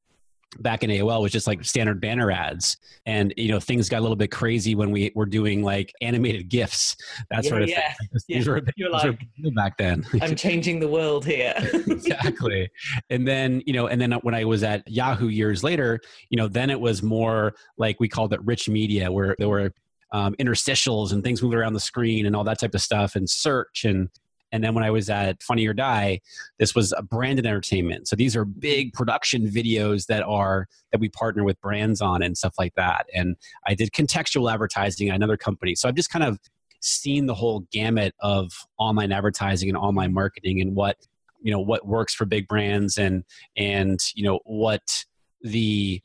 back 0.60 0.84
in 0.84 0.90
AOL 0.90 1.22
was 1.22 1.32
just 1.32 1.48
like 1.48 1.64
standard 1.66 2.00
banner 2.02 2.32
ads. 2.32 2.78
And, 3.06 3.34
you 3.38 3.50
know, 3.50 3.60
things 3.60 3.90
got 3.90 4.00
a 4.00 4.02
little 4.02 4.16
bit 4.16 4.32
crazy 4.32 4.76
when 4.76 4.92
we 4.92 5.12
were 5.16 5.26
doing 5.26 5.64
like 5.64 5.94
animated 6.02 6.50
GIFs, 6.50 6.96
that 7.30 7.44
Yeah, 7.44 7.50
sort 7.50 7.62
of 7.64 7.70
yeah. 7.70 7.94
thing. 7.94 8.10
These 8.28 8.46
Yeah. 8.46 8.52
were, 8.52 8.62
You're 8.76 8.90
were 8.90 8.98
like- 8.98 9.20
deal 9.42 9.52
back 9.52 9.78
then. 9.78 10.06
I'm 10.22 10.36
changing 10.36 10.80
the 10.80 10.88
world 10.88 11.26
here. 11.26 11.54
exactly. 11.88 12.70
And 13.10 13.28
then, 13.28 13.62
you 13.66 13.74
know, 13.74 13.88
and 13.88 14.00
then 14.00 14.12
when 14.24 14.34
I 14.36 14.46
was 14.46 14.64
at 14.64 14.88
Yahoo 14.90 15.28
years 15.28 15.64
later, 15.64 16.00
you 16.30 16.38
know, 16.38 16.48
then 16.48 16.70
it 16.70 16.80
was 16.80 17.04
more 17.04 17.56
like 17.78 18.00
we 18.00 18.08
called 18.08 18.34
it 18.34 18.42
rich 18.44 18.70
media, 18.70 19.12
where 19.12 19.36
there 19.40 19.50
were 19.50 19.72
um, 20.12 20.36
interstitials 20.40 21.12
and 21.12 21.24
things 21.24 21.42
moving 21.42 21.58
around 21.58 21.74
the 21.74 21.80
screen 21.80 22.26
and 22.26 22.36
all 22.36 22.44
that 22.46 22.60
type 22.60 22.74
of 22.76 22.82
stuff, 22.82 23.16
and 23.16 23.30
search 23.30 23.84
and 23.86 24.10
and 24.56 24.64
then 24.64 24.74
when 24.74 24.86
I 24.86 24.90
was 24.90 25.10
at 25.10 25.44
Funny 25.44 25.68
or 25.68 25.74
Die, 25.74 26.22
this 26.60 26.74
was 26.74 26.94
a 26.94 27.02
branded 27.02 27.46
entertainment. 27.46 28.08
So 28.08 28.16
these 28.16 28.38
are 28.38 28.46
big 28.46 28.94
production 28.94 29.48
videos 29.48 30.06
that 30.08 30.24
are 30.24 30.68
that 30.94 31.02
we 31.02 31.10
partner 31.10 31.44
with 31.44 31.60
brands 31.60 32.02
on 32.02 32.24
and 32.24 32.38
stuff 32.38 32.56
like 32.58 32.74
that. 32.76 33.08
And 33.14 33.36
I 33.68 33.76
did 33.76 33.92
contextual 33.92 34.52
advertising 34.52 35.10
at 35.10 35.16
another 35.16 35.36
company. 35.36 35.76
So 35.76 35.90
I've 35.90 35.96
just 35.96 36.10
kind 36.10 36.24
of 36.24 36.40
seen 36.80 37.26
the 37.26 37.34
whole 37.34 37.68
gamut 37.70 38.16
of 38.22 38.54
online 38.78 39.12
advertising 39.12 39.68
and 39.68 39.78
online 39.78 40.14
marketing 40.14 40.62
and 40.62 40.74
what 40.74 40.98
you 41.42 41.52
know 41.52 41.60
what 41.60 41.86
works 41.86 42.14
for 42.14 42.24
big 42.26 42.48
brands 42.48 42.98
and 42.98 43.26
and 43.58 44.00
you 44.16 44.24
know 44.24 44.40
what 44.46 45.06
the 45.42 46.02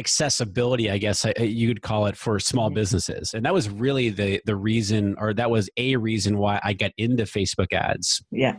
accessibility 0.00 0.90
i 0.90 0.98
guess 0.98 1.24
you 1.38 1.68
could 1.68 1.82
call 1.82 2.06
it 2.06 2.16
for 2.16 2.40
small 2.40 2.68
Mhm. 2.70 2.74
businesses 2.74 3.32
and 3.32 3.44
that 3.44 3.54
was 3.54 3.68
really 3.68 4.10
the 4.10 4.40
the 4.44 4.56
reason 4.56 5.14
or 5.18 5.32
that 5.34 5.50
was 5.50 5.70
a 5.76 5.96
reason 5.96 6.38
why 6.38 6.60
i 6.64 6.72
got 6.72 6.90
into 6.98 7.22
facebook 7.24 7.72
ads 7.72 8.22
yeah. 8.32 8.56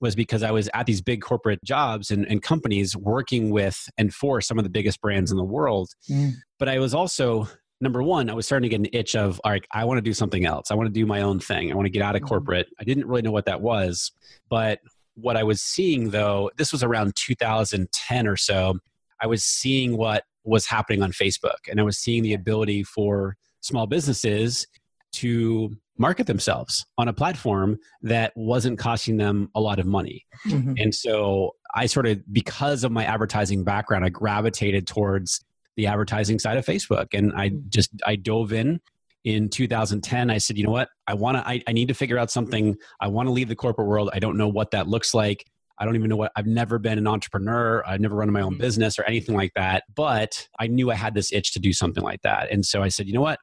was 0.00 0.14
because 0.14 0.42
i 0.42 0.50
was 0.50 0.70
at 0.72 0.86
these 0.86 1.02
big 1.02 1.20
corporate 1.20 1.62
jobs 1.62 2.10
and, 2.10 2.26
and 2.26 2.42
companies 2.42 2.96
working 2.96 3.50
with 3.50 3.78
and 3.98 4.14
for 4.14 4.40
some 4.40 4.56
of 4.58 4.64
the 4.64 4.70
biggest 4.70 5.00
brands 5.02 5.30
in 5.30 5.36
the 5.36 5.44
world 5.44 5.90
Mm. 6.10 6.32
but 6.58 6.68
i 6.70 6.78
was 6.78 6.94
also 6.94 7.48
number 7.82 8.02
one 8.02 8.30
i 8.30 8.34
was 8.34 8.46
starting 8.46 8.68
to 8.70 8.74
get 8.76 8.80
an 8.80 8.98
itch 8.98 9.14
of 9.14 9.38
like 9.44 9.66
i 9.72 9.84
want 9.84 9.98
to 9.98 10.02
do 10.02 10.14
something 10.14 10.46
else 10.46 10.70
i 10.70 10.74
want 10.74 10.86
to 10.86 10.92
do 10.92 11.04
my 11.04 11.20
own 11.20 11.38
thing 11.38 11.70
i 11.70 11.74
want 11.74 11.84
to 11.86 11.90
get 11.90 12.02
out 12.02 12.16
of 12.16 12.22
Mhm. 12.22 12.28
corporate 12.28 12.66
i 12.80 12.84
didn't 12.84 13.06
really 13.06 13.22
know 13.22 13.30
what 13.32 13.44
that 13.44 13.60
was 13.60 14.10
but 14.48 14.80
what 15.16 15.36
i 15.36 15.42
was 15.42 15.60
seeing 15.60 16.10
though 16.10 16.50
this 16.56 16.72
was 16.72 16.82
around 16.82 17.14
2010 17.14 18.26
or 18.26 18.36
so 18.36 18.78
i 19.20 19.26
was 19.26 19.42
seeing 19.44 19.96
what 19.96 20.24
was 20.44 20.66
happening 20.66 21.02
on 21.02 21.12
facebook 21.12 21.58
and 21.70 21.80
i 21.80 21.82
was 21.82 21.98
seeing 21.98 22.22
the 22.22 22.34
ability 22.34 22.82
for 22.82 23.36
small 23.60 23.86
businesses 23.86 24.66
to 25.12 25.70
market 25.96 26.26
themselves 26.26 26.86
on 26.96 27.08
a 27.08 27.12
platform 27.12 27.76
that 28.02 28.32
wasn't 28.36 28.78
costing 28.78 29.16
them 29.16 29.50
a 29.54 29.60
lot 29.60 29.78
of 29.78 29.86
money 29.86 30.24
Mhm. 30.46 30.80
and 30.80 30.94
so 30.94 31.54
I 31.74 31.84
sort 31.84 32.06
of, 32.06 32.22
because 32.32 32.82
of 32.82 32.92
my 32.92 33.04
advertising 33.04 33.62
background, 33.62 34.02
I 34.02 34.08
gravitated 34.08 34.86
towards 34.86 35.44
the 35.76 35.86
advertising 35.86 36.38
side 36.38 36.56
of 36.56 36.64
Facebook. 36.64 37.08
And 37.12 37.30
I 37.36 37.50
Mm. 37.50 37.68
just, 37.68 37.90
I 38.06 38.16
dove 38.16 38.54
in 38.54 38.80
in 39.22 39.50
2010. 39.50 40.30
I 40.30 40.38
said, 40.38 40.56
you 40.56 40.64
know 40.64 40.70
what? 40.70 40.88
I 41.06 41.12
want 41.12 41.36
to, 41.36 41.46
I, 41.46 41.62
I 41.68 41.72
need 41.72 41.88
to 41.88 41.94
figure 41.94 42.16
out 42.16 42.30
something. 42.30 42.74
I 43.02 43.08
want 43.08 43.26
to 43.26 43.32
leave 43.32 43.48
the 43.48 43.54
corporate 43.54 43.86
world. 43.86 44.08
I 44.14 44.18
don't 44.18 44.38
know 44.38 44.48
what 44.48 44.70
that 44.70 44.88
looks 44.88 45.12
like. 45.12 45.44
I 45.78 45.84
don't 45.84 45.96
even 45.96 46.08
know 46.08 46.16
what, 46.16 46.32
I've 46.36 46.46
never 46.46 46.78
been 46.78 46.98
an 46.98 47.06
entrepreneur. 47.06 47.82
I've 47.86 48.00
never 48.00 48.16
run 48.16 48.30
my 48.32 48.40
own 48.40 48.54
Mhm. 48.56 48.60
business 48.60 48.98
or 48.98 49.04
anything 49.04 49.34
like 49.36 49.52
that. 49.54 49.84
But 49.94 50.48
I 50.58 50.66
knew 50.66 50.90
I 50.90 50.94
had 50.94 51.14
this 51.14 51.32
itch 51.32 51.52
to 51.54 51.60
do 51.60 51.72
something 51.72 52.02
like 52.02 52.22
that. 52.22 52.50
And 52.50 52.64
so 52.66 52.82
I 52.82 52.88
said, 52.88 53.06
you 53.06 53.12
know 53.14 53.20
what? 53.22 53.38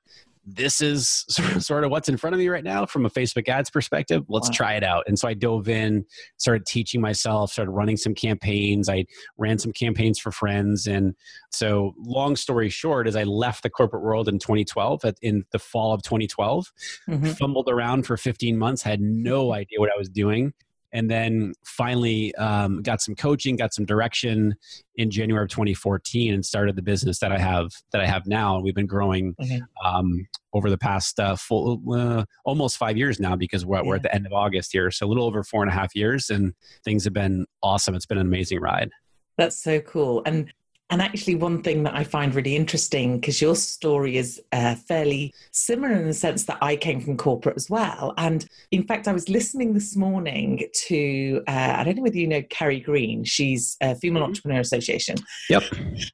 this 0.48 0.80
is 0.80 1.26
sort 1.66 1.84
of 1.84 1.90
what's 1.90 2.08
in 2.08 2.18
front 2.18 2.36
of 2.36 2.40
me 2.40 2.48
right 2.50 2.64
now 2.64 2.86
from 2.86 3.04
a 3.04 3.10
Facebook 3.10 3.50
ads 3.50 3.72
perspective. 3.72 4.24
Let's 4.30 4.48
Wow. 4.50 4.54
try 4.54 4.74
it 4.76 4.84
out. 4.84 5.04
And 5.08 5.18
so 5.18 5.28
I 5.28 5.34
dove 5.34 5.68
in, 5.68 6.06
started 6.38 6.68
teaching 6.68 7.02
myself, 7.02 7.52
started 7.52 7.72
running 7.72 7.98
some 7.98 8.14
campaigns. 8.14 8.88
I 8.88 9.06
ran 9.40 9.58
some 9.58 9.74
campaigns 9.74 10.20
for 10.20 10.32
friends. 10.32 10.86
And 10.86 11.16
so, 11.52 11.96
long 11.98 12.36
story 12.36 12.70
short, 12.70 13.08
as 13.08 13.16
I 13.16 13.24
left 13.24 13.64
the 13.64 13.72
corporate 13.72 14.04
world 14.04 14.30
in 14.30 14.38
2012, 14.38 15.02
in 15.24 15.46
the 15.50 15.58
fall 15.58 15.94
of 15.94 16.04
2012, 16.04 16.72
Mhm. 17.10 17.36
fumbled 17.40 17.68
around 17.68 18.06
for 18.06 18.16
15 18.16 18.56
months, 18.56 18.84
had 18.84 19.02
no 19.02 19.52
idea 19.52 19.80
what 19.80 19.90
I 19.90 19.98
was 19.98 20.10
doing. 20.10 20.54
And 20.96 21.12
then 21.12 21.54
finally 21.66 22.34
um, 22.36 22.82
got 22.82 23.02
some 23.02 23.16
coaching, 23.16 23.58
got 23.58 23.74
some 23.74 23.84
direction 23.86 24.56
in 24.96 25.12
January 25.12 25.44
of 25.44 25.50
2014, 25.50 26.34
and 26.34 26.44
started 26.46 26.78
the 26.78 26.82
business 26.82 27.20
that 27.20 27.34
I 27.34 27.38
have 27.38 27.70
that 27.92 28.00
I 28.00 28.06
have 28.06 28.26
now. 28.28 28.56
And 28.56 28.64
we've 28.64 28.74
been 28.74 28.86
growing 28.86 29.36
Mhm. 29.42 29.68
um, 29.84 30.26
over 30.54 30.70
the 30.70 30.78
past 30.78 31.20
uh, 31.20 31.36
full, 31.36 31.82
uh, 31.94 32.24
almost 32.46 32.78
five 32.78 32.96
years 32.96 33.20
now 33.20 33.36
because 33.36 33.66
we're, 33.66 33.84
we're 33.84 33.98
at 33.98 34.04
the 34.04 34.16
end 34.16 34.26
of 34.26 34.32
August 34.32 34.72
here. 34.72 34.90
So 34.90 35.06
a 35.06 35.10
little 35.10 35.26
over 35.26 35.44
four 35.44 35.64
and 35.64 35.70
a 35.70 35.76
half 35.76 35.94
years, 35.94 36.30
and 36.30 36.54
things 36.86 37.04
have 37.04 37.14
been 37.14 37.46
awesome. 37.62 37.94
It's 37.94 38.06
been 38.06 38.18
an 38.18 38.26
amazing 38.26 38.62
ride. 38.62 38.90
That's 39.38 39.62
so 39.62 39.82
cool. 39.82 40.24
And 40.26 40.54
and 40.92 41.02
actually, 41.02 41.36
one 41.36 41.64
thing 41.64 41.82
that 41.84 41.96
I 41.96 42.04
find 42.04 42.36
really 42.36 42.56
interesting 42.56 43.20
because 43.20 43.42
your 43.42 43.56
story 43.56 44.18
is 44.18 44.40
uh, 44.52 44.76
fairly 44.76 45.34
similar 45.52 45.94
in 45.94 46.06
the 46.06 46.14
sense 46.14 46.44
that 46.44 46.60
I 46.62 46.76
came 46.76 47.02
from 47.02 47.18
corporate 47.18 47.56
as 47.56 47.70
well. 47.72 48.14
And 48.18 48.46
in 48.70 48.86
fact, 48.86 49.08
I 49.08 49.14
was 49.14 49.28
listening 49.28 49.74
this 49.74 49.96
morning 49.96 50.64
to 50.88 51.42
uh, 51.48 51.74
I 51.78 51.84
don't 51.84 51.96
know 51.96 52.04
whether 52.04 52.18
you 52.18 52.28
know 52.28 52.44
Carrie 52.50 52.80
Green. 52.80 53.24
She's 53.24 53.78
a 53.82 53.96
Female 53.96 54.22
Mhm. 54.22 54.28
Entrepreneur 54.28 54.60
Association. 54.60 55.18
Yep. 55.50 55.64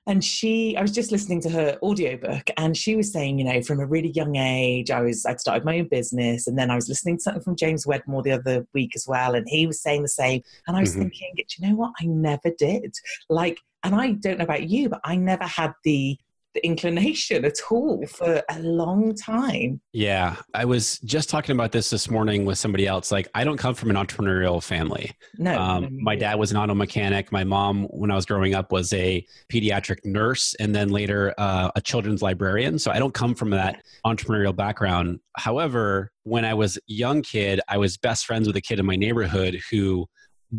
And 0.07 0.23
she, 0.23 0.77
I 0.77 0.81
was 0.81 0.91
just 0.91 1.11
listening 1.11 1.41
to 1.41 1.49
her 1.49 1.77
audiobook, 1.83 2.49
and 2.55 2.75
she 2.77 2.95
was 2.95 3.11
saying, 3.11 3.39
you 3.39 3.43
know, 3.45 3.61
from 3.61 3.81
a 3.81 3.85
really 3.85 4.11
young 4.11 4.37
age, 4.37 4.89
I 4.89 5.01
was 5.01 5.25
I'd 5.25 5.41
started 5.41 5.65
my 5.65 5.79
own 5.79 5.89
business, 5.89 6.47
and 6.47 6.57
then 6.57 6.71
I 6.71 6.75
was 6.75 6.87
listening 6.87 7.17
to 7.17 7.23
something 7.23 7.43
from 7.43 7.57
James 7.57 7.85
Wedmore 7.85 8.23
the 8.23 8.31
other 8.31 8.65
week 8.73 8.91
as 8.95 9.05
well, 9.05 9.35
and 9.35 9.45
he 9.49 9.67
was 9.67 9.81
saying 9.81 10.01
the 10.03 10.07
same. 10.07 10.41
And 10.67 10.77
I 10.77 10.79
was 10.79 10.95
Mhm. 10.95 10.99
thinking, 10.99 11.33
do 11.35 11.43
you 11.57 11.67
know 11.67 11.75
what? 11.75 11.91
I 11.99 12.05
never 12.05 12.51
did. 12.57 12.93
Like, 13.29 13.57
and 13.83 13.95
I 13.95 14.11
don't 14.11 14.37
know 14.37 14.43
about 14.43 14.69
you, 14.69 14.89
but 14.89 15.01
I 15.03 15.15
never 15.15 15.45
had 15.45 15.73
the 15.83 16.17
the 16.53 16.65
inclination 16.65 17.45
at 17.45 17.57
all 17.69 18.05
for 18.07 18.43
a 18.49 18.59
long 18.59 19.15
time. 19.15 19.79
Yeah, 19.93 20.35
I 20.53 20.65
was 20.65 20.99
just 20.99 21.29
talking 21.29 21.55
about 21.55 21.71
this 21.71 21.89
this 21.89 22.09
morning 22.09 22.43
with 22.43 22.57
somebody 22.57 22.85
else. 22.87 23.09
Like, 23.09 23.29
I 23.33 23.45
don't 23.45 23.55
come 23.55 23.73
from 23.73 23.89
an 23.89 23.95
entrepreneurial 23.95 24.61
family. 24.61 25.11
No, 25.37 25.57
Um, 25.57 25.83
no, 25.83 25.89
my 25.91 26.15
dad 26.17 26.37
was 26.37 26.51
an 26.51 26.57
auto 26.57 26.73
mechanic. 26.73 27.31
My 27.31 27.45
mom, 27.45 27.85
when 27.85 28.11
I 28.11 28.15
was 28.15 28.25
growing 28.25 28.53
up, 28.53 28.71
was 28.71 28.91
a 28.91 29.25
pediatric 29.49 29.99
nurse 30.03 30.53
and 30.55 30.75
then 30.75 30.89
later 30.89 31.33
uh, 31.37 31.71
a 31.75 31.79
children's 31.79 32.21
librarian. 32.21 32.77
So 32.77 32.91
I 32.91 32.99
don't 32.99 33.13
come 33.13 33.33
from 33.33 33.51
that 33.51 33.81
entrepreneurial 34.05 34.53
background. 34.53 35.21
However, 35.37 36.11
when 36.23 36.43
I 36.43 36.53
was 36.53 36.75
a 36.75 36.81
young 36.87 37.21
kid, 37.21 37.61
I 37.69 37.77
was 37.77 37.95
best 37.95 38.25
friends 38.25 38.45
with 38.45 38.57
a 38.57 38.61
kid 38.61 38.77
in 38.77 38.85
my 38.85 38.97
neighborhood 38.97 39.57
who 39.71 40.05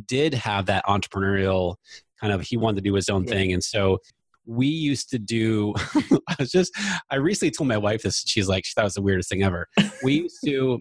did 0.06 0.32
have 0.32 0.64
that 0.66 0.86
entrepreneurial 0.86 1.76
kind 2.22 2.32
of, 2.32 2.40
he 2.42 2.56
wanted 2.56 2.76
to 2.76 2.88
do 2.88 2.94
his 2.94 3.08
own 3.08 3.24
Yeah. 3.24 3.34
thing. 3.34 3.52
And 3.52 3.62
so 3.62 3.98
we 4.46 4.66
used 4.66 5.10
to 5.10 5.18
do, 5.18 5.74
I 6.28 6.36
was 6.38 6.50
just, 6.50 6.72
I 7.10 7.16
recently 7.16 7.50
told 7.50 7.68
my 7.68 7.76
wife 7.78 8.02
this. 8.02 8.24
She's 8.26 8.48
like, 8.48 8.64
she 8.64 8.72
thought 8.74 8.82
it 8.82 8.84
was 8.84 8.94
the 8.94 9.02
weirdest 9.02 9.28
thing 9.28 9.42
ever. 9.42 9.68
We 10.02 10.14
used 10.14 10.38
to 10.46 10.80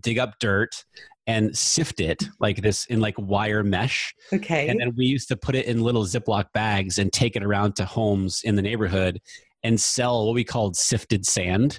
dig 0.00 0.18
up 0.18 0.34
dirt 0.38 0.84
and 1.26 1.56
sift 1.56 2.00
it 2.00 2.24
like 2.40 2.62
this 2.62 2.86
in 2.86 3.00
like 3.00 3.14
wire 3.18 3.62
mesh. 3.62 4.14
Okay. 4.32 4.68
And 4.68 4.80
then 4.80 4.92
we 4.96 5.06
used 5.06 5.28
to 5.28 5.36
put 5.36 5.54
it 5.54 5.66
in 5.66 5.82
little 5.82 6.04
Ziploc 6.04 6.46
bags 6.52 6.98
and 6.98 7.12
take 7.12 7.36
it 7.36 7.44
around 7.44 7.76
to 7.76 7.84
homes 7.84 8.40
in 8.44 8.56
the 8.56 8.62
neighborhood 8.62 9.20
and 9.64 9.80
sell 9.80 10.26
what 10.26 10.34
we 10.34 10.42
called 10.42 10.74
sifted 10.76 11.24
sand. 11.24 11.78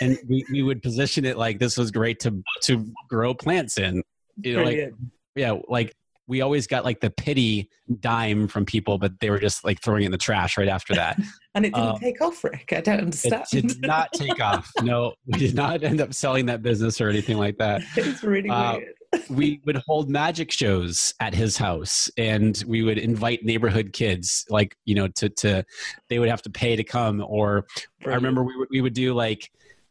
And 0.00 0.18
we, 0.28 0.44
we 0.52 0.62
would 0.62 0.82
position 0.82 1.24
it 1.26 1.36
like 1.36 1.58
this 1.58 1.76
was 1.76 1.90
great 1.90 2.20
to 2.20 2.42
to 2.62 2.86
grow 3.08 3.34
plants 3.34 3.76
in. 3.78 4.02
You 4.42 4.56
know, 4.56 4.62
like 4.62 4.92
yeah, 5.34 5.54
like 5.68 5.94
we 6.28 6.42
always 6.42 6.66
got 6.66 6.84
like 6.84 7.00
the 7.00 7.10
pity 7.10 7.68
dime 8.00 8.46
from 8.46 8.64
people, 8.66 8.98
but 8.98 9.18
they 9.18 9.30
were 9.30 9.38
just 9.38 9.64
like 9.64 9.80
throwing 9.82 10.02
it 10.02 10.06
in 10.06 10.12
the 10.12 10.18
trash 10.18 10.58
right 10.58 10.68
after 10.68 10.94
that. 10.94 11.18
and 11.54 11.64
it 11.64 11.74
didn't 11.74 11.88
um, 11.88 11.98
take 11.98 12.20
off, 12.20 12.44
Rick. 12.44 12.72
I 12.76 12.82
don't 12.82 13.00
understand. 13.00 13.44
It 13.52 13.66
did 13.68 13.80
not 13.82 14.12
take 14.12 14.40
off. 14.40 14.70
No, 14.82 15.14
we 15.26 15.38
did 15.38 15.54
not 15.54 15.82
end 15.82 16.00
up 16.00 16.12
selling 16.12 16.46
that 16.46 16.62
business 16.62 17.00
or 17.00 17.08
anything 17.08 17.38
like 17.38 17.56
that. 17.56 17.82
it's 17.96 18.22
really 18.22 18.50
Uh, 18.50 18.76
weird. 18.76 18.94
we 19.30 19.60
would 19.64 19.76
hold 19.86 20.10
magic 20.10 20.52
shows 20.52 21.14
at 21.18 21.34
his 21.34 21.56
house 21.56 22.10
and 22.18 22.62
we 22.66 22.82
would 22.82 22.98
invite 22.98 23.42
neighborhood 23.42 23.94
kids 23.94 24.44
like 24.50 24.76
you 24.84 24.94
know 24.94 25.08
to 25.08 25.30
to 25.30 25.64
they 26.10 26.18
would 26.18 26.28
have 26.28 26.42
to 26.42 26.50
pay 26.50 26.76
to 26.76 26.84
come 26.84 27.24
or 27.26 27.64
i 28.04 28.10
remember 28.10 28.44
we 28.44 28.54
would, 28.58 28.68
we 28.70 28.82
would 28.82 28.92
do 28.92 29.14
like 29.14 29.50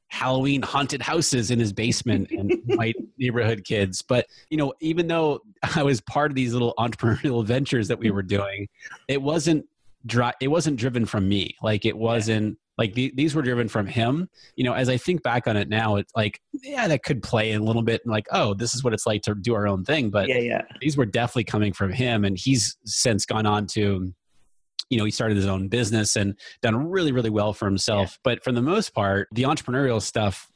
halloween 0.09 0.61
haunted 0.61 1.01
houses 1.01 1.51
in 1.51 1.59
his 1.59 1.73
basement 1.73 2.29
and 2.31 2.51
invite 2.69 2.95
neighborhood 3.17 3.63
kids 3.65 4.01
but 4.01 4.25
you 4.49 4.57
know 4.57 4.73
even 4.79 5.07
though 5.07 5.39
i 5.75 5.83
was 5.83 6.01
part 6.01 6.31
of 6.31 6.35
these 6.35 6.53
little 6.53 6.73
entrepreneurial 6.79 7.45
ventures 7.55 7.87
that 7.87 7.99
we 7.99 8.11
were 8.11 8.23
doing 8.23 8.67
it 9.07 9.21
wasn't 9.21 9.65
dri- 10.05 10.31
it 10.39 10.47
wasn't 10.47 10.77
driven 10.77 11.05
from 11.05 11.27
me 11.27 11.55
like 11.61 11.85
it 11.85 11.97
wasn't 11.97 12.57
Like 12.77 12.93
the, 12.93 13.11
these 13.15 13.33
were 13.33 13.41
driven 13.41 13.67
from 13.67 13.87
him. 13.87 14.29
You 14.55 14.63
know, 14.63 14.73
as 14.73 14.87
I 14.87 14.97
think 14.97 15.23
back 15.23 15.47
on 15.47 15.57
it 15.57 15.67
now, 15.67 15.95
it's 15.95 16.13
like, 16.15 16.39
yeah, 16.61 16.87
that 16.87 17.01
could 17.01 17.23
play 17.23 17.53
a 17.53 17.59
little 17.59 17.81
bit 17.81 18.01
like, 18.05 18.27
oh, 18.31 18.53
this 18.53 18.75
is 18.75 18.83
what 18.83 18.93
it's 18.93 19.07
like 19.07 19.23
to 19.23 19.33
do 19.33 19.55
our 19.55 19.67
own 19.67 19.83
thing. 19.83 20.11
But 20.11 20.27
yeah, 20.29 20.37
yeah. 20.37 20.61
these 20.79 20.95
were 20.95 21.07
definitely 21.07 21.45
coming 21.45 21.73
from 21.73 21.91
him. 21.91 22.23
And 22.23 22.37
he's 22.37 22.77
since 22.85 23.25
gone 23.25 23.47
on 23.47 23.65
to, 23.73 24.13
you 24.89 24.97
know, 24.97 25.05
he 25.05 25.11
started 25.11 25.37
his 25.37 25.45
own 25.45 25.67
business 25.67 26.15
and 26.15 26.35
done 26.61 26.89
really, 26.89 27.11
really 27.11 27.29
well 27.29 27.53
for 27.53 27.65
himself. 27.65 28.11
Yeah. 28.11 28.19
But 28.23 28.43
for 28.43 28.51
the 28.51 28.61
most 28.61 28.93
part, 28.93 29.27
the 29.31 29.43
entrepreneurial 29.43 30.01
stuff, 30.01 30.49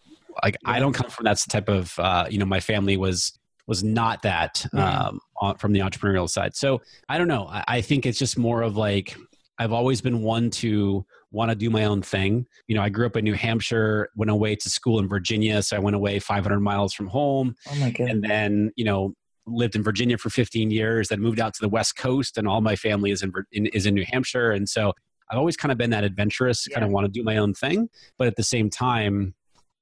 like 0.44 0.58
yeah. 0.64 0.72
I 0.72 0.80
don't 0.80 0.94
come 0.94 1.10
from 1.10 1.26
that 1.26 1.44
type 1.50 1.70
of, 1.70 1.98
uh, 2.00 2.26
you 2.30 2.38
know, 2.38 2.46
my 2.46 2.60
family 2.60 2.98
was 2.98 3.38
was 3.68 3.84
not 3.84 4.24
that 4.24 4.66
um, 4.74 5.20
on, 5.40 5.56
from 5.58 5.72
the 5.72 5.80
entrepreneurial 5.80 6.30
side. 6.30 6.56
So 6.56 6.82
I 7.08 7.18
don't 7.18 7.28
know. 7.28 7.48
I, 7.48 7.64
I 7.68 7.82
think 7.82 8.06
it's 8.06 8.20
just 8.20 8.38
more 8.38 8.64
of 8.64 8.76
like 8.76 9.16
I've 9.60 9.72
always 9.72 10.02
been 10.02 10.22
one 10.22 10.50
to 10.52 11.06
want 11.32 11.52
to 11.52 11.56
do 11.56 11.70
my 11.70 11.86
own 11.86 12.02
thing. 12.02 12.46
You 12.68 12.76
know, 12.76 12.82
I 12.82 12.90
grew 12.90 13.06
up 13.06 13.16
in 13.16 13.24
New 13.24 13.36
Hampshire, 13.36 14.10
went 14.16 14.32
away 14.32 14.56
to 14.56 14.70
school 14.70 15.00
in 15.00 15.08
Virginia, 15.08 15.62
so 15.62 15.78
I 15.78 15.80
went 15.80 15.96
away 15.96 16.20
500 16.20 16.60
miles 16.60 16.94
from 16.94 17.08
home. 17.08 17.56
Oh 17.70 17.76
my 17.76 17.92
god! 17.92 18.10
And 18.10 18.24
then 18.24 18.72
you 18.76 18.86
know 18.86 19.14
lived 19.54 19.76
in 19.76 19.84
Virginia 19.84 20.18
for 20.18 20.30
15 20.30 20.72
years, 20.72 21.10
then 21.10 21.20
moved 21.20 21.40
out 21.40 21.54
to 21.54 21.62
the 21.62 21.70
West 21.70 21.96
Coast, 21.96 22.38
and 22.38 22.48
all 22.48 22.62
my 22.62 22.76
family 22.76 23.12
is 23.12 23.22
in, 23.22 23.32
in 23.52 23.68
is 23.68 23.86
in 23.86 23.94
New 23.94 24.06
Hampshire, 24.06 24.52
and 24.52 24.68
so 24.68 24.94
I've 25.30 25.38
always 25.38 25.56
kind 25.56 25.72
of 25.72 25.78
been 25.78 25.92
that 25.92 26.04
adventurous, 26.04 26.68
yeah. 26.68 26.76
kind 26.76 26.86
of 26.86 26.92
want 26.92 27.06
to 27.06 27.12
do 27.12 27.24
my 27.24 27.38
own 27.38 27.54
thing, 27.54 27.90
but 28.18 28.28
at 28.28 28.36
the 28.36 28.44
same 28.44 28.70
time, 28.70 29.34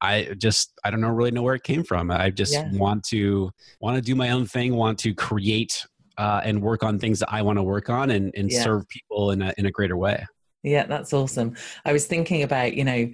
I 0.02 0.36
just 0.38 0.74
I 0.84 0.92
don't 0.92 1.02
know 1.02 1.10
really 1.10 1.32
know 1.32 1.42
where 1.42 1.56
it 1.56 1.64
came 1.64 1.84
from. 1.84 2.12
I 2.12 2.30
just 2.30 2.54
yeah. 2.54 2.70
want 2.72 3.04
to 3.06 3.52
want 3.80 3.96
to 3.96 4.02
do 4.02 4.16
my 4.16 4.30
own 4.30 4.46
thing, 4.46 4.76
want 4.76 5.00
to 5.00 5.14
create 5.14 5.86
uh, 6.18 6.42
and 6.44 6.62
work 6.62 6.84
on 6.84 7.00
things 7.00 7.20
that 7.20 7.30
I 7.32 7.42
want 7.42 7.58
to 7.58 7.64
work 7.64 7.90
on 7.90 8.12
and, 8.12 8.34
and 8.36 8.52
yeah. 8.52 8.64
serve 8.64 8.88
people 8.88 9.32
in 9.32 9.42
a 9.42 9.54
in 9.58 9.66
a 9.66 9.72
greater 9.72 9.98
way. 9.98 10.26
Yeah, 10.64 10.86
that's 10.86 11.14
awesome. 11.14 11.56
I 11.86 11.94
was 11.94 12.06
thinking 12.06 12.44
about, 12.44 12.74
you 12.74 12.84
know, 12.84 13.12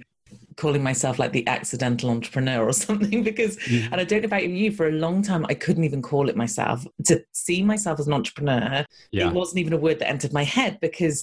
calling 0.56 0.82
myself 0.82 1.18
like 1.18 1.32
the 1.32 1.46
accidental 1.46 2.10
entrepreneur 2.10 2.66
or 2.66 2.72
something 2.72 3.22
because 3.22 3.56
mm-hmm. 3.58 3.92
and 3.92 4.00
I 4.00 4.04
don't 4.04 4.22
know 4.22 4.26
about 4.26 4.48
you 4.48 4.72
for 4.72 4.88
a 4.88 4.92
long 4.92 5.22
time 5.22 5.46
I 5.48 5.54
couldn't 5.54 5.84
even 5.84 6.02
call 6.02 6.28
it 6.28 6.36
myself 6.36 6.86
to 7.06 7.22
see 7.32 7.62
myself 7.62 8.00
as 8.00 8.06
an 8.06 8.12
entrepreneur 8.12 8.84
yeah. 9.12 9.28
it 9.28 9.34
wasn't 9.34 9.58
even 9.58 9.74
a 9.74 9.78
word 9.78 9.98
that 9.98 10.08
entered 10.08 10.32
my 10.32 10.44
head 10.44 10.78
because 10.80 11.22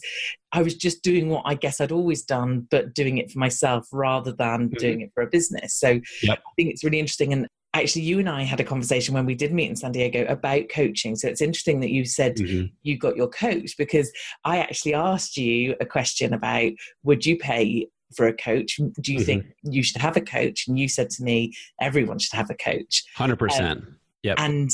I 0.52 0.62
was 0.62 0.76
just 0.76 1.04
doing 1.04 1.30
what 1.30 1.44
I 1.46 1.56
guess 1.56 1.82
I'd 1.82 1.92
always 1.92 2.24
done 2.24 2.68
but 2.70 2.94
doing 2.94 3.18
it 3.18 3.32
for 3.32 3.40
myself 3.40 3.88
rather 3.92 4.32
than 4.32 4.68
mm-hmm. 4.68 4.78
doing 4.78 5.02
it 5.02 5.12
for 5.14 5.24
a 5.24 5.28
business 5.28 5.76
so 5.76 6.00
yep. 6.22 6.40
I 6.40 6.52
think 6.56 6.70
it's 6.70 6.84
really 6.84 7.00
interesting 7.00 7.34
and 7.34 7.48
actually 7.76 8.04
you 8.04 8.20
and 8.20 8.30
I 8.30 8.44
had 8.44 8.60
a 8.60 8.64
conversation 8.64 9.16
when 9.16 9.26
we 9.26 9.34
did 9.34 9.52
meet 9.52 9.70
in 9.70 9.76
San 9.76 9.92
Diego 9.92 10.26
about 10.26 10.70
coaching. 10.70 11.16
So 11.16 11.28
it's 11.28 11.42
interesting 11.42 11.80
that 11.80 11.90
you 11.90 12.06
said 12.06 12.36
mm-hmm. 12.36 12.68
you 12.84 13.00
got 13.00 13.18
your 13.18 13.30
coach 13.30 13.76
because 13.78 14.12
I 14.46 14.60
actually 14.60 14.94
asked 14.94 15.38
you 15.38 15.76
a 15.82 15.86
question 15.88 16.34
about 16.34 16.72
would 17.02 17.26
you 17.26 17.36
pay 17.36 17.88
for 18.16 18.28
a 18.28 18.34
coach? 18.34 18.78
Do 18.78 19.14
you 19.14 19.20
mm-hmm. 19.20 19.26
think 19.26 19.46
you 19.64 19.84
should 19.84 20.02
have 20.02 20.18
a 20.18 20.22
coach? 20.22 20.68
And 20.68 20.78
you 20.78 20.88
said 20.88 21.10
to 21.12 21.24
me, 21.24 21.54
everyone 21.82 22.20
should 22.20 22.36
have 22.36 22.50
a 22.50 22.56
coach. 22.56 23.04
100%. 23.18 23.72
Um, 23.72 23.96
Yep. 24.24 24.40
And 24.40 24.72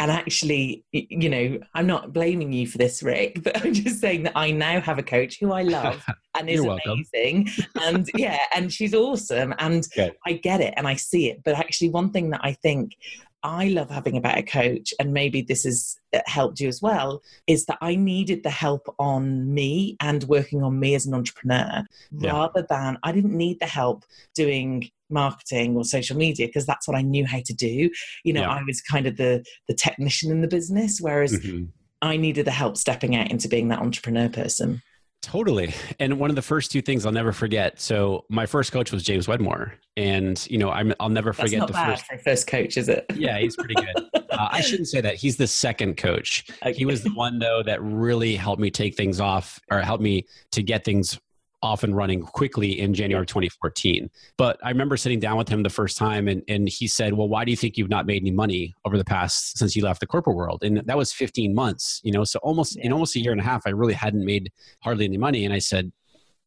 and 0.00 0.10
actually, 0.10 0.84
you 0.90 1.28
know, 1.28 1.60
I'm 1.72 1.86
not 1.86 2.12
blaming 2.12 2.52
you 2.52 2.66
for 2.66 2.78
this, 2.78 3.00
Rick, 3.00 3.40
but 3.44 3.64
I'm 3.64 3.72
just 3.72 4.00
saying 4.00 4.24
that 4.24 4.32
I 4.34 4.50
now 4.50 4.80
have 4.80 4.98
a 4.98 5.04
coach 5.04 5.38
who 5.40 5.52
I 5.52 5.62
love 5.62 6.04
and 6.38 6.50
is 6.50 6.64
amazing. 6.64 7.48
and 7.76 8.10
yeah, 8.16 8.40
and 8.54 8.72
she's 8.72 8.94
awesome. 8.94 9.54
And. 9.58 9.86
I 10.26 10.32
get 10.32 10.60
it 10.60 10.74
and 10.76 10.86
I 10.86 10.94
see 10.94 11.30
it. 11.30 11.42
But 11.44 11.54
actually, 11.54 11.90
one 11.90 12.10
thing 12.10 12.30
that 12.30 12.40
I 12.42 12.52
think 12.52 12.96
I 13.42 13.68
love 13.68 13.90
having 13.90 14.16
a 14.16 14.20
better 14.20 14.42
coach, 14.42 14.92
and 14.98 15.12
maybe 15.12 15.42
this 15.42 15.64
has 15.64 15.96
uh, 16.12 16.20
helped 16.26 16.60
you 16.60 16.68
as 16.68 16.82
well, 16.82 17.22
is 17.46 17.66
that 17.66 17.78
I 17.80 17.94
needed 17.94 18.42
the 18.42 18.50
help 18.50 18.92
on 18.98 19.52
me 19.52 19.96
and 20.00 20.24
working 20.24 20.62
on 20.62 20.80
me 20.80 20.94
as 20.94 21.06
an 21.06 21.14
entrepreneur 21.14 21.84
yeah. 22.10 22.32
rather 22.32 22.66
than 22.68 22.98
I 23.02 23.12
didn't 23.12 23.36
need 23.36 23.60
the 23.60 23.66
help 23.66 24.04
doing 24.34 24.90
marketing 25.10 25.76
or 25.76 25.84
social 25.84 26.16
media 26.16 26.46
because 26.46 26.66
that's 26.66 26.86
what 26.86 26.96
I 26.96 27.02
knew 27.02 27.26
how 27.26 27.40
to 27.44 27.54
do. 27.54 27.90
You 28.24 28.32
know, 28.32 28.42
yeah. 28.42 28.50
I 28.50 28.62
was 28.66 28.80
kind 28.80 29.06
of 29.06 29.16
the 29.16 29.44
the 29.68 29.74
technician 29.74 30.30
in 30.30 30.40
the 30.40 30.48
business, 30.48 31.00
whereas 31.00 31.32
mm-hmm. 31.32 31.64
I 32.02 32.16
needed 32.16 32.46
the 32.46 32.50
help 32.50 32.76
stepping 32.76 33.16
out 33.16 33.30
into 33.30 33.48
being 33.48 33.68
that 33.68 33.80
entrepreneur 33.80 34.28
person. 34.28 34.82
Totally. 35.20 35.74
And 35.98 36.18
one 36.18 36.30
of 36.30 36.36
the 36.36 36.42
first 36.42 36.70
two 36.70 36.80
things 36.80 37.04
I'll 37.04 37.12
never 37.12 37.32
forget. 37.32 37.80
So 37.80 38.24
my 38.28 38.46
first 38.46 38.72
coach 38.72 38.92
was 38.92 39.02
James 39.02 39.26
Wedmore, 39.26 39.74
and 39.96 40.46
you 40.48 40.58
know 40.58 40.68
i 40.70 40.82
will 40.82 41.08
never 41.08 41.32
That's 41.32 41.50
forget 41.50 41.66
the 41.66 41.74
first. 41.74 42.06
For 42.06 42.18
first 42.18 42.46
coach, 42.46 42.76
is 42.76 42.88
it? 42.88 43.04
Yeah, 43.14 43.38
he's 43.38 43.56
pretty 43.56 43.74
good. 43.74 44.08
uh, 44.14 44.48
I 44.50 44.60
shouldn't 44.60 44.88
say 44.88 45.00
that. 45.00 45.16
He's 45.16 45.36
the 45.36 45.46
second 45.46 45.96
coach. 45.96 46.46
Okay. 46.62 46.72
He 46.72 46.86
was 46.86 47.02
the 47.02 47.10
one 47.10 47.38
though 47.38 47.62
that 47.64 47.82
really 47.82 48.36
helped 48.36 48.60
me 48.60 48.70
take 48.70 48.96
things 48.96 49.20
off, 49.20 49.60
or 49.70 49.80
helped 49.80 50.02
me 50.02 50.24
to 50.52 50.62
get 50.62 50.84
things 50.84 51.18
off 51.62 51.82
and 51.82 51.96
running 51.96 52.22
quickly 52.22 52.78
in 52.78 52.94
January 52.94 53.26
2014. 53.26 54.10
But 54.36 54.58
I 54.62 54.68
remember 54.68 54.96
sitting 54.96 55.18
down 55.18 55.36
with 55.36 55.48
him 55.48 55.62
the 55.62 55.70
first 55.70 55.96
time 55.98 56.28
and, 56.28 56.42
and 56.48 56.68
he 56.68 56.86
said, 56.86 57.14
Well, 57.14 57.28
why 57.28 57.44
do 57.44 57.50
you 57.50 57.56
think 57.56 57.76
you've 57.76 57.90
not 57.90 58.06
made 58.06 58.22
any 58.22 58.30
money 58.30 58.74
over 58.84 58.96
the 58.96 59.04
past 59.04 59.58
since 59.58 59.74
you 59.74 59.84
left 59.84 60.00
the 60.00 60.06
corporate 60.06 60.36
world? 60.36 60.62
And 60.62 60.78
that 60.86 60.96
was 60.96 61.12
15 61.12 61.54
months, 61.54 62.00
you 62.04 62.12
know, 62.12 62.24
so 62.24 62.38
almost 62.42 62.76
yeah. 62.76 62.86
in 62.86 62.92
almost 62.92 63.16
a 63.16 63.20
year 63.20 63.32
and 63.32 63.40
a 63.40 63.44
half, 63.44 63.66
I 63.66 63.70
really 63.70 63.94
hadn't 63.94 64.24
made 64.24 64.52
hardly 64.82 65.04
any 65.04 65.18
money. 65.18 65.44
And 65.44 65.52
I 65.52 65.58
said, 65.58 65.92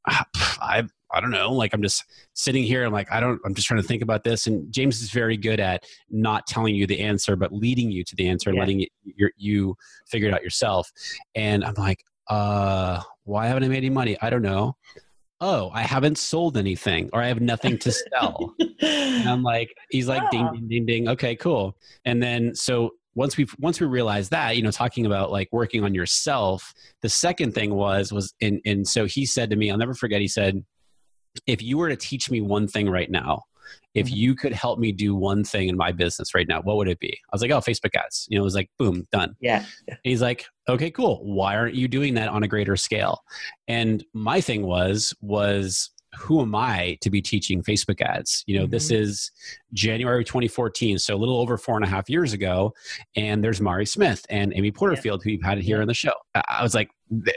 ah, 0.07 0.25
I 0.61 0.83
I 1.13 1.19
don't 1.19 1.31
know. 1.31 1.51
Like 1.51 1.73
I'm 1.73 1.81
just 1.81 2.05
sitting 2.33 2.63
here. 2.63 2.85
I'm 2.85 2.93
like, 2.93 3.11
I 3.11 3.19
don't, 3.19 3.39
I'm 3.45 3.53
just 3.53 3.67
trying 3.67 3.81
to 3.81 3.87
think 3.87 4.01
about 4.01 4.23
this. 4.23 4.47
And 4.47 4.71
James 4.71 5.01
is 5.01 5.11
very 5.11 5.37
good 5.37 5.59
at 5.59 5.83
not 6.09 6.47
telling 6.47 6.75
you 6.75 6.87
the 6.87 7.01
answer, 7.01 7.35
but 7.35 7.51
leading 7.51 7.91
you 7.91 8.03
to 8.05 8.15
the 8.15 8.29
answer 8.29 8.49
and 8.49 8.55
yeah. 8.55 8.61
letting 8.61 8.79
you, 8.79 9.29
you 9.35 9.75
figure 10.07 10.29
it 10.29 10.33
out 10.33 10.43
yourself. 10.43 10.89
And 11.35 11.65
I'm 11.65 11.73
like, 11.77 12.03
uh, 12.27 13.01
why 13.23 13.47
haven't 13.47 13.63
I 13.63 13.67
made 13.67 13.77
any 13.77 13.89
money? 13.89 14.17
I 14.21 14.29
don't 14.29 14.41
know. 14.41 14.75
Oh, 15.39 15.71
I 15.73 15.81
haven't 15.81 16.17
sold 16.17 16.55
anything 16.55 17.09
or 17.13 17.21
I 17.21 17.27
have 17.27 17.41
nothing 17.41 17.77
to 17.79 17.91
sell. 17.91 18.53
and 18.59 19.27
I'm 19.27 19.41
like, 19.41 19.73
he's 19.89 20.07
like, 20.07 20.29
ding, 20.29 20.47
ding, 20.53 20.67
ding, 20.67 20.85
ding. 20.85 21.09
Okay, 21.09 21.35
cool. 21.35 21.75
And 22.05 22.21
then, 22.21 22.53
so 22.53 22.91
once 23.15 23.37
we 23.37 23.47
once 23.59 23.79
we 23.79 23.87
realized 23.87 24.31
that 24.31 24.55
you 24.55 24.63
know 24.63 24.71
talking 24.71 25.05
about 25.05 25.31
like 25.31 25.49
working 25.51 25.83
on 25.83 25.93
yourself 25.93 26.73
the 27.01 27.09
second 27.09 27.53
thing 27.53 27.73
was 27.73 28.11
was 28.11 28.33
in 28.39 28.61
and 28.65 28.87
so 28.87 29.05
he 29.05 29.25
said 29.25 29.49
to 29.49 29.55
me 29.55 29.69
i'll 29.69 29.77
never 29.77 29.93
forget 29.93 30.21
he 30.21 30.27
said 30.27 30.63
if 31.45 31.61
you 31.61 31.77
were 31.77 31.89
to 31.89 31.95
teach 31.95 32.31
me 32.31 32.41
one 32.41 32.67
thing 32.67 32.89
right 32.89 33.11
now 33.11 33.43
if 33.93 34.07
mm-hmm. 34.07 34.15
you 34.15 34.35
could 34.35 34.53
help 34.53 34.79
me 34.79 34.91
do 34.91 35.15
one 35.15 35.43
thing 35.43 35.67
in 35.67 35.77
my 35.77 35.91
business 35.91 36.33
right 36.33 36.47
now, 36.47 36.61
what 36.61 36.77
would 36.77 36.87
it 36.87 36.99
be? 36.99 37.11
I 37.11 37.29
was 37.33 37.41
like, 37.41 37.51
oh, 37.51 37.59
Facebook 37.59 37.95
ads. 37.95 38.25
You 38.29 38.37
know, 38.37 38.43
it 38.43 38.45
was 38.45 38.55
like, 38.55 38.69
boom, 38.79 39.07
done. 39.11 39.35
Yeah. 39.41 39.65
he's 40.03 40.21
like, 40.21 40.45
okay, 40.69 40.91
cool. 40.91 41.19
Why 41.23 41.55
aren't 41.55 41.75
you 41.75 41.87
doing 41.87 42.13
that 42.15 42.29
on 42.29 42.43
a 42.43 42.47
greater 42.47 42.77
scale? 42.77 43.19
And 43.67 44.03
my 44.13 44.41
thing 44.41 44.63
was, 44.63 45.13
was 45.21 45.89
who 46.17 46.41
am 46.41 46.53
I 46.55 46.97
to 47.01 47.09
be 47.09 47.21
teaching 47.21 47.63
Facebook 47.63 48.01
ads? 48.01 48.43
You 48.45 48.57
know, 48.57 48.63
mm-hmm. 48.65 48.71
this 48.71 48.91
is 48.91 49.31
January 49.73 50.23
2014, 50.23 50.99
so 50.99 51.15
a 51.15 51.17
little 51.17 51.39
over 51.39 51.57
four 51.57 51.75
and 51.75 51.85
a 51.85 51.87
half 51.87 52.09
years 52.09 52.33
ago. 52.33 52.73
And 53.15 53.43
there's 53.43 53.61
Mari 53.61 53.85
Smith 53.85 54.25
and 54.29 54.53
Amy 54.55 54.71
Porterfield, 54.71 55.21
yeah. 55.21 55.23
who 55.23 55.29
you've 55.31 55.43
had 55.43 55.59
here 55.59 55.77
yeah. 55.77 55.81
on 55.81 55.87
the 55.87 55.93
show. 55.93 56.13
I 56.35 56.61
was 56.63 56.73
like, 56.73 56.89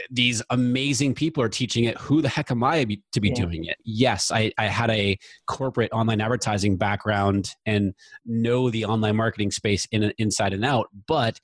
these 0.09 0.41
amazing 0.49 1.15
people 1.15 1.43
are 1.43 1.49
teaching 1.49 1.83
it. 1.85 1.97
Who 1.97 2.21
the 2.21 2.29
heck 2.29 2.51
am 2.51 2.63
I 2.63 2.85
to 3.13 3.21
be 3.21 3.29
yeah. 3.29 3.35
doing 3.35 3.65
it? 3.65 3.77
Yes, 3.83 4.31
I, 4.31 4.51
I 4.57 4.67
had 4.67 4.89
a 4.89 5.17
corporate 5.47 5.91
online 5.91 6.21
advertising 6.21 6.77
background 6.77 7.49
and 7.65 7.93
know 8.25 8.69
the 8.69 8.85
online 8.85 9.15
marketing 9.15 9.51
space 9.51 9.85
in 9.91 10.13
inside 10.17 10.53
and 10.53 10.65
out, 10.65 10.87
but 11.07 11.39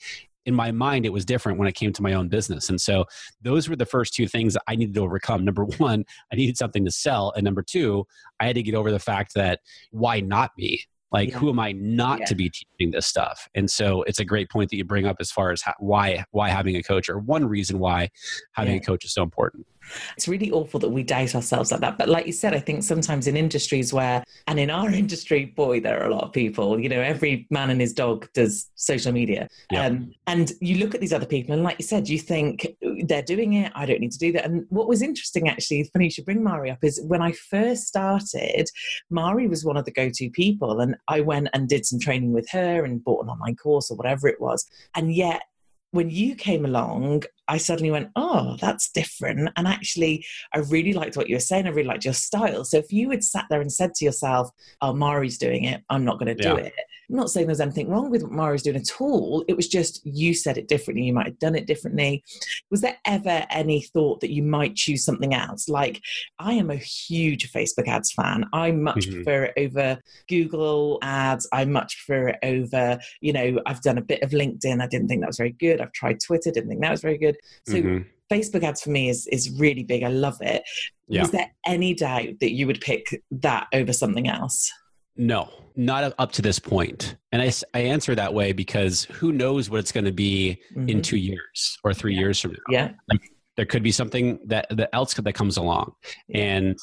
in 0.45 0.55
my 0.55 0.71
mind 0.71 1.05
it 1.05 1.13
was 1.13 1.25
different 1.25 1.57
when 1.59 1.67
it 1.67 1.75
came 1.75 1.93
to 1.93 2.01
my 2.01 2.13
own 2.13 2.27
business 2.27 2.69
and 2.69 2.79
so 2.79 3.05
those 3.41 3.69
were 3.69 3.75
the 3.75 3.85
first 3.85 4.13
two 4.13 4.27
things 4.27 4.57
i 4.67 4.75
needed 4.75 4.93
to 4.93 5.01
overcome 5.01 5.45
number 5.45 5.63
one 5.77 6.03
i 6.31 6.35
needed 6.35 6.57
something 6.57 6.85
to 6.85 6.91
sell 6.91 7.31
and 7.35 7.43
number 7.43 7.61
two 7.61 8.05
i 8.39 8.45
had 8.45 8.55
to 8.55 8.63
get 8.63 8.75
over 8.75 8.91
the 8.91 8.99
fact 8.99 9.33
that 9.33 9.59
why 9.91 10.19
not 10.19 10.51
me 10.57 10.81
like 11.11 11.29
yeah. 11.29 11.37
who 11.37 11.49
am 11.49 11.59
i 11.59 11.71
not 11.73 12.19
yeah. 12.19 12.25
to 12.25 12.35
be 12.35 12.49
teaching 12.49 12.91
this 12.91 13.07
stuff 13.07 13.47
and 13.55 13.69
so 13.69 14.03
it's 14.03 14.19
a 14.19 14.25
great 14.25 14.49
point 14.49 14.69
that 14.69 14.77
you 14.77 14.83
bring 14.83 15.05
up 15.05 15.17
as 15.19 15.31
far 15.31 15.51
as 15.51 15.61
why 15.79 16.23
why 16.31 16.49
having 16.49 16.75
a 16.75 16.83
coach 16.83 17.09
or 17.09 17.19
one 17.19 17.45
reason 17.45 17.79
why 17.79 18.09
having 18.53 18.75
yeah. 18.75 18.81
a 18.81 18.83
coach 18.83 19.05
is 19.05 19.13
so 19.13 19.23
important 19.23 19.65
it's 20.15 20.27
really 20.27 20.51
awful 20.51 20.79
that 20.79 20.89
we 20.89 21.03
doubt 21.03 21.35
ourselves 21.35 21.71
like 21.71 21.81
that. 21.81 21.97
But 21.97 22.09
like 22.09 22.25
you 22.25 22.33
said, 22.33 22.53
I 22.53 22.59
think 22.59 22.83
sometimes 22.83 23.27
in 23.27 23.35
industries 23.35 23.93
where, 23.93 24.23
and 24.47 24.59
in 24.59 24.69
our 24.69 24.89
industry, 24.91 25.45
boy, 25.45 25.79
there 25.79 26.01
are 26.01 26.07
a 26.07 26.13
lot 26.13 26.23
of 26.23 26.33
people, 26.33 26.79
you 26.79 26.89
know, 26.89 27.01
every 27.01 27.47
man 27.49 27.69
and 27.69 27.81
his 27.81 27.93
dog 27.93 28.27
does 28.33 28.69
social 28.75 29.11
media. 29.11 29.47
Yeah. 29.69 29.85
Um, 29.85 30.13
and 30.27 30.51
you 30.61 30.77
look 30.77 30.95
at 30.95 31.01
these 31.01 31.13
other 31.13 31.25
people, 31.25 31.53
and 31.53 31.63
like 31.63 31.77
you 31.79 31.85
said, 31.85 32.07
you 32.07 32.19
think 32.19 32.67
they're 33.05 33.21
doing 33.21 33.53
it. 33.53 33.71
I 33.75 33.85
don't 33.85 33.99
need 33.99 34.11
to 34.11 34.19
do 34.19 34.31
that. 34.33 34.45
And 34.45 34.65
what 34.69 34.87
was 34.87 35.01
interesting, 35.01 35.47
actually, 35.47 35.83
funny 35.91 36.05
you 36.05 36.11
should 36.11 36.25
bring 36.25 36.43
Mari 36.43 36.71
up, 36.71 36.83
is 36.83 37.01
when 37.07 37.21
I 37.21 37.31
first 37.31 37.87
started, 37.87 38.69
Mari 39.09 39.47
was 39.47 39.65
one 39.65 39.77
of 39.77 39.85
the 39.85 39.91
go 39.91 40.09
to 40.13 40.29
people. 40.29 40.79
And 40.79 40.95
I 41.07 41.21
went 41.21 41.49
and 41.53 41.67
did 41.67 41.85
some 41.85 41.99
training 41.99 42.33
with 42.33 42.49
her 42.51 42.85
and 42.85 43.03
bought 43.03 43.23
an 43.23 43.29
online 43.29 43.55
course 43.55 43.91
or 43.91 43.97
whatever 43.97 44.27
it 44.27 44.39
was. 44.39 44.65
And 44.95 45.13
yet, 45.13 45.43
when 45.91 46.09
you 46.09 46.35
came 46.35 46.65
along, 46.65 47.23
I 47.47 47.57
suddenly 47.57 47.91
went, 47.91 48.09
oh, 48.15 48.57
that's 48.59 48.91
different. 48.91 49.49
And 49.57 49.67
actually, 49.67 50.25
I 50.53 50.59
really 50.59 50.93
liked 50.93 51.17
what 51.17 51.29
you 51.29 51.35
were 51.35 51.41
saying. 51.41 51.67
I 51.67 51.71
really 51.71 51.87
liked 51.87 52.05
your 52.05 52.13
style. 52.13 52.63
So 52.63 52.77
if 52.77 52.91
you 52.91 53.09
had 53.09 53.23
sat 53.23 53.45
there 53.49 53.61
and 53.61 53.71
said 53.71 53.93
to 53.95 54.05
yourself, 54.05 54.49
oh, 54.81 54.93
Mari's 54.93 55.37
doing 55.37 55.65
it, 55.65 55.83
I'm 55.89 56.05
not 56.05 56.17
going 56.17 56.35
to 56.35 56.41
do 56.41 56.49
yeah. 56.49 56.55
it, 56.55 56.73
I'm 57.11 57.17
not 57.17 57.29
saying 57.29 57.47
there's 57.47 57.59
anything 57.59 57.89
wrong 57.89 58.09
with 58.09 58.23
what 58.23 58.31
Mara 58.31 58.53
was 58.53 58.63
doing 58.63 58.77
at 58.77 59.01
all. 59.01 59.43
It 59.49 59.57
was 59.57 59.67
just 59.67 60.01
you 60.05 60.33
said 60.33 60.57
it 60.57 60.69
differently. 60.69 61.03
You 61.03 61.13
might 61.13 61.25
have 61.25 61.39
done 61.39 61.55
it 61.55 61.67
differently. 61.67 62.23
Was 62.69 62.79
there 62.79 62.97
ever 63.05 63.45
any 63.49 63.81
thought 63.81 64.21
that 64.21 64.31
you 64.31 64.41
might 64.43 64.75
choose 64.75 65.03
something 65.03 65.33
else? 65.33 65.67
Like, 65.67 66.01
I 66.39 66.53
am 66.53 66.71
a 66.71 66.75
huge 66.75 67.51
Facebook 67.51 67.87
ads 67.87 68.13
fan. 68.13 68.45
I 68.53 68.71
much 68.71 69.07
mm-hmm. 69.07 69.15
prefer 69.15 69.43
it 69.43 69.53
over 69.57 69.99
Google 70.29 70.99
ads. 71.01 71.47
I 71.51 71.65
much 71.65 71.97
prefer 72.05 72.29
it 72.29 72.39
over, 72.43 72.97
you 73.19 73.33
know, 73.33 73.59
I've 73.65 73.81
done 73.81 73.97
a 73.97 74.01
bit 74.01 74.23
of 74.23 74.31
LinkedIn. 74.31 74.81
I 74.81 74.87
didn't 74.87 75.09
think 75.09 75.21
that 75.21 75.27
was 75.27 75.37
very 75.37 75.51
good. 75.51 75.81
I've 75.81 75.91
tried 75.91 76.19
Twitter, 76.25 76.49
didn't 76.49 76.69
think 76.69 76.81
that 76.81 76.91
was 76.91 77.01
very 77.01 77.17
good. 77.17 77.35
So, 77.67 77.73
mm-hmm. 77.75 78.07
Facebook 78.31 78.63
ads 78.63 78.81
for 78.81 78.91
me 78.91 79.09
is 79.09 79.27
is 79.27 79.49
really 79.59 79.83
big. 79.83 80.03
I 80.03 80.07
love 80.07 80.37
it. 80.39 80.63
Yeah. 81.09 81.23
Was 81.23 81.31
there 81.31 81.51
any 81.65 81.93
doubt 81.93 82.39
that 82.39 82.51
you 82.51 82.65
would 82.67 82.79
pick 82.79 83.21
that 83.31 83.67
over 83.73 83.91
something 83.91 84.29
else? 84.29 84.71
No, 85.15 85.49
not 85.75 86.13
up 86.17 86.31
to 86.33 86.41
this 86.41 86.59
point. 86.59 87.15
And 87.31 87.41
I, 87.41 87.51
I 87.73 87.81
answer 87.81 88.15
that 88.15 88.33
way 88.33 88.53
because 88.53 89.03
who 89.05 89.31
knows 89.31 89.69
what 89.69 89.79
it's 89.79 89.91
going 89.91 90.05
to 90.05 90.11
be 90.11 90.59
mm-hmm. 90.71 90.89
in 90.89 91.01
two 91.01 91.17
years 91.17 91.77
or 91.83 91.93
three 91.93 92.13
yeah. 92.13 92.19
years 92.19 92.39
from 92.39 92.51
now. 92.51 92.57
Yeah. 92.69 92.91
Like, 93.09 93.21
there 93.57 93.65
could 93.65 93.83
be 93.83 93.91
something 93.91 94.39
that, 94.45 94.67
that 94.69 94.89
else 94.93 95.13
that 95.13 95.33
comes 95.33 95.57
along. 95.57 95.93
And 96.33 96.79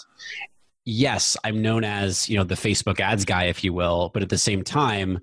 yes, 0.84 1.36
I'm 1.42 1.62
known 1.62 1.82
as, 1.82 2.28
you 2.28 2.36
know, 2.36 2.44
the 2.44 2.54
Facebook 2.54 3.00
ads 3.00 3.24
guy, 3.24 3.44
if 3.44 3.64
you 3.64 3.72
will, 3.72 4.10
but 4.12 4.22
at 4.22 4.28
the 4.28 4.38
same 4.38 4.62
time, 4.62 5.18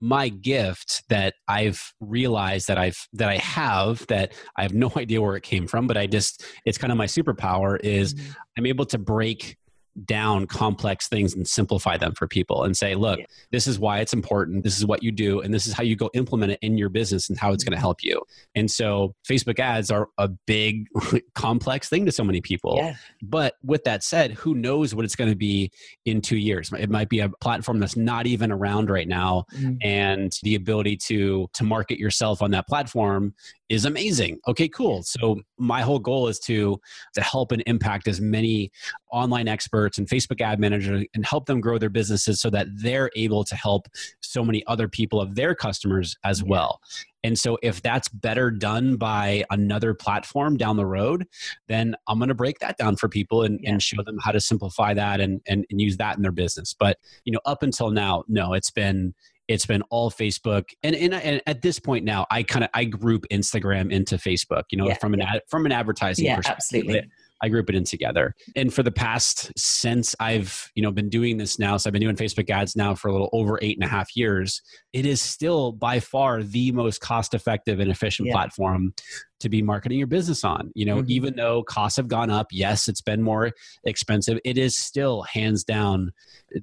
my 0.00 0.28
gift 0.28 1.02
that 1.08 1.34
I've 1.48 1.94
realized 2.00 2.68
that 2.68 2.76
I've 2.76 3.08
that 3.14 3.28
I 3.30 3.38
have 3.38 4.06
that 4.08 4.34
I 4.56 4.62
have 4.62 4.74
no 4.74 4.92
idea 4.96 5.22
where 5.22 5.36
it 5.36 5.42
came 5.42 5.66
from, 5.66 5.86
but 5.86 5.96
I 5.96 6.06
just 6.06 6.44
it's 6.66 6.78
kind 6.78 6.92
of 6.92 6.98
my 6.98 7.06
superpower 7.06 7.80
is 7.82 8.14
mm-hmm. 8.14 8.32
I'm 8.58 8.66
able 8.66 8.86
to 8.86 8.98
break 8.98 9.56
down 10.04 10.46
complex 10.46 11.08
things 11.08 11.34
and 11.34 11.46
simplify 11.46 11.96
them 11.96 12.12
for 12.14 12.26
people 12.26 12.64
and 12.64 12.76
say, 12.76 12.94
look, 12.94 13.20
yeah. 13.20 13.26
this 13.52 13.66
is 13.66 13.78
why 13.78 14.00
it's 14.00 14.12
important. 14.12 14.64
This 14.64 14.76
is 14.76 14.84
what 14.84 15.02
you 15.02 15.12
do. 15.12 15.40
And 15.40 15.54
this 15.54 15.66
is 15.66 15.72
how 15.72 15.82
you 15.82 15.94
go 15.94 16.10
implement 16.14 16.52
it 16.52 16.58
in 16.62 16.76
your 16.76 16.88
business 16.88 17.28
and 17.28 17.38
how 17.38 17.52
it's 17.52 17.62
going 17.62 17.72
to 17.72 17.76
mm-hmm. 17.76 17.82
help 17.82 18.02
you. 18.02 18.22
And 18.54 18.70
so 18.70 19.14
Facebook 19.28 19.60
ads 19.60 19.90
are 19.90 20.08
a 20.18 20.28
big, 20.28 20.88
complex 21.34 21.88
thing 21.88 22.06
to 22.06 22.12
so 22.12 22.24
many 22.24 22.40
people. 22.40 22.76
Yeah. 22.76 22.96
But 23.22 23.54
with 23.62 23.84
that 23.84 24.02
said, 24.02 24.32
who 24.32 24.54
knows 24.54 24.94
what 24.94 25.04
it's 25.04 25.16
going 25.16 25.30
to 25.30 25.36
be 25.36 25.70
in 26.04 26.20
two 26.20 26.38
years? 26.38 26.72
It 26.72 26.90
might 26.90 27.08
be 27.08 27.20
a 27.20 27.28
platform 27.28 27.78
that's 27.78 27.96
not 27.96 28.26
even 28.26 28.50
around 28.50 28.90
right 28.90 29.08
now. 29.08 29.46
Mm-hmm. 29.54 29.74
And 29.82 30.32
the 30.42 30.56
ability 30.56 30.96
to, 31.08 31.48
to 31.52 31.64
market 31.64 31.98
yourself 31.98 32.42
on 32.42 32.50
that 32.50 32.66
platform 32.66 33.34
is 33.68 33.84
amazing. 33.84 34.38
Okay, 34.46 34.68
cool. 34.68 35.02
So 35.02 35.40
my 35.58 35.80
whole 35.80 35.98
goal 35.98 36.28
is 36.28 36.38
to 36.40 36.80
to 37.14 37.22
help 37.22 37.50
and 37.52 37.62
impact 37.66 38.06
as 38.08 38.20
many 38.20 38.70
online 39.10 39.48
experts 39.48 39.96
and 39.96 40.08
Facebook 40.08 40.40
ad 40.40 40.60
managers 40.60 41.06
and 41.14 41.24
help 41.24 41.46
them 41.46 41.60
grow 41.60 41.78
their 41.78 41.88
businesses 41.88 42.40
so 42.40 42.50
that 42.50 42.66
they're 42.76 43.10
able 43.16 43.44
to 43.44 43.56
help 43.56 43.88
so 44.20 44.44
many 44.44 44.64
other 44.66 44.88
people 44.88 45.20
of 45.20 45.34
their 45.34 45.54
customers 45.54 46.16
as 46.24 46.42
well. 46.42 46.80
And 47.22 47.38
so 47.38 47.56
if 47.62 47.80
that's 47.80 48.08
better 48.10 48.50
done 48.50 48.96
by 48.96 49.44
another 49.50 49.94
platform 49.94 50.58
down 50.58 50.76
the 50.76 50.84
road, 50.84 51.26
then 51.68 51.94
I'm 52.06 52.18
going 52.18 52.28
to 52.28 52.34
break 52.34 52.58
that 52.58 52.76
down 52.76 52.96
for 52.96 53.08
people 53.08 53.44
and, 53.44 53.58
yeah. 53.62 53.70
and 53.70 53.82
show 53.82 54.02
them 54.02 54.18
how 54.22 54.30
to 54.32 54.40
simplify 54.40 54.92
that 54.92 55.20
and, 55.20 55.40
and, 55.46 55.64
and 55.70 55.80
use 55.80 55.96
that 55.96 56.16
in 56.16 56.22
their 56.22 56.32
business. 56.32 56.74
But, 56.78 56.98
you 57.24 57.32
know, 57.32 57.40
up 57.46 57.62
until 57.62 57.90
now, 57.90 58.24
no, 58.28 58.52
it's 58.52 58.70
been, 58.70 59.14
it's 59.48 59.66
been 59.66 59.82
all 59.90 60.10
Facebook, 60.10 60.64
and 60.82 60.94
and, 60.94 61.14
and 61.14 61.42
at 61.46 61.62
this 61.62 61.78
point 61.78 62.04
now, 62.04 62.26
I 62.30 62.42
kind 62.42 62.64
of 62.64 62.70
I 62.74 62.84
group 62.84 63.26
Instagram 63.30 63.90
into 63.90 64.16
Facebook. 64.16 64.64
You 64.70 64.78
know, 64.78 64.88
yeah, 64.88 64.94
from 64.94 65.14
an 65.14 65.20
ad, 65.20 65.42
from 65.48 65.66
an 65.66 65.72
advertising 65.72 66.26
yeah, 66.26 66.36
perspective. 66.36 66.56
Absolutely. 66.58 67.10
I 67.42 67.48
group 67.48 67.68
it 67.68 67.76
in 67.76 67.84
together. 67.84 68.34
And 68.56 68.72
for 68.72 68.82
the 68.82 68.92
past 68.92 69.52
since 69.56 70.14
I've 70.20 70.70
you 70.74 70.82
know 70.82 70.90
been 70.90 71.08
doing 71.08 71.36
this 71.36 71.58
now, 71.58 71.76
so 71.76 71.88
I've 71.88 71.92
been 71.92 72.02
doing 72.02 72.16
Facebook 72.16 72.50
ads 72.50 72.76
now 72.76 72.94
for 72.94 73.08
a 73.08 73.12
little 73.12 73.30
over 73.32 73.58
eight 73.62 73.76
and 73.76 73.84
a 73.84 73.88
half 73.88 74.16
years. 74.16 74.62
It 74.92 75.06
is 75.06 75.20
still 75.20 75.72
by 75.72 76.00
far 76.00 76.42
the 76.42 76.72
most 76.72 77.00
cost 77.00 77.34
effective 77.34 77.80
and 77.80 77.90
efficient 77.90 78.28
yeah. 78.28 78.34
platform 78.34 78.94
to 79.40 79.48
be 79.48 79.60
marketing 79.60 79.98
your 79.98 80.06
business 80.06 80.42
on. 80.42 80.70
You 80.74 80.86
know, 80.86 80.96
mm-hmm. 80.96 81.10
even 81.10 81.36
though 81.36 81.62
costs 81.64 81.96
have 81.96 82.08
gone 82.08 82.30
up, 82.30 82.46
yes, 82.50 82.88
it's 82.88 83.02
been 83.02 83.22
more 83.22 83.52
expensive. 83.84 84.38
It 84.44 84.56
is 84.56 84.76
still 84.76 85.22
hands 85.22 85.64
down 85.64 86.12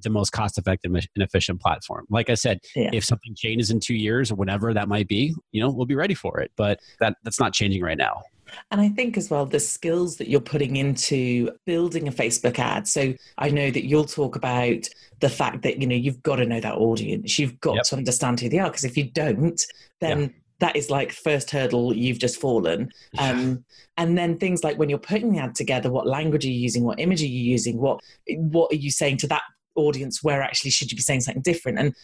the 0.02 0.10
most 0.10 0.32
cost 0.32 0.58
effective 0.58 0.94
and 0.94 1.08
efficient 1.16 1.62
platform. 1.62 2.06
Like 2.10 2.30
I 2.30 2.34
said, 2.34 2.60
yeah. 2.76 2.90
if 2.92 3.06
something 3.06 3.36
changes 3.36 3.70
in 3.70 3.80
two 3.80 3.96
years 3.96 4.32
or 4.32 4.36
whatever 4.36 4.74
that 4.74 4.88
might 4.88 5.08
be, 5.08 5.36
you 5.52 5.62
know, 5.62 5.70
we'll 5.70 5.86
be 5.86 5.96
ready 5.96 6.16
for 6.16 6.40
it. 6.40 6.52
But 6.56 6.80
that 7.00 7.16
that's 7.24 7.40
not 7.40 7.54
changing 7.54 7.84
right 7.84 7.98
now. 7.98 8.24
And 8.72 8.82
I 8.82 8.90
think 8.90 9.18
as 9.18 9.30
well, 9.30 9.46
the 9.46 9.60
skills 9.60 10.18
that 10.18 10.30
you're 10.30 10.40
putting 10.42 10.76
into 10.76 11.52
building 11.66 12.08
a 12.08 12.12
Facebook 12.12 12.60
ad. 12.60 12.88
So 12.88 13.14
I 13.38 13.50
know 13.50 13.72
that 13.72 13.86
you'll 13.86 14.06
talk 14.06 14.36
about 14.36 14.88
the 15.20 15.30
fact 15.30 15.62
that, 15.64 15.80
you 15.80 15.88
know, 15.88 15.96
you've 15.96 16.24
got 16.24 16.38
to 16.38 16.46
know 16.46 16.60
that 16.60 16.76
audience. 16.76 17.38
You've 17.38 17.60
got 17.60 17.76
yep. 17.76 17.84
to 17.86 17.96
understand 17.98 18.40
who 18.40 18.50
they 18.50 18.60
are. 18.60 18.70
Because 18.70 18.86
if 18.86 18.98
you 18.98 19.06
don't, 19.06 19.62
then 20.00 20.34
that 20.62 20.76
is 20.76 20.90
like 20.90 21.12
first 21.12 21.50
hurdle 21.52 21.94
you've 21.94 22.20
just 22.20 22.40
fallen 22.40 22.90
um, 23.18 23.66
and 23.98 24.18
then 24.18 24.38
things 24.38 24.64
like 24.64 24.78
when 24.78 24.90
you're 24.90 25.00
putting 25.00 25.34
the 25.34 25.40
ad 25.40 25.56
together 25.56 25.92
what 25.92 26.08
language 26.08 26.46
are 26.46 26.50
you 26.50 26.60
using 26.60 26.84
what 26.84 27.00
image 27.00 27.22
are 27.22 27.28
you 27.28 27.42
using 27.42 27.78
what 27.78 28.00
what 28.28 28.72
are 28.72 28.78
you 28.78 28.92
saying 28.92 29.18
to 29.18 29.28
that 29.28 29.42
audience 29.76 30.24
where 30.24 30.42
actually 30.42 30.72
should 30.72 30.92
you 30.92 30.96
be 30.96 31.02
saying 31.02 31.20
something 31.20 31.42
different 31.42 31.80
and 31.80 31.96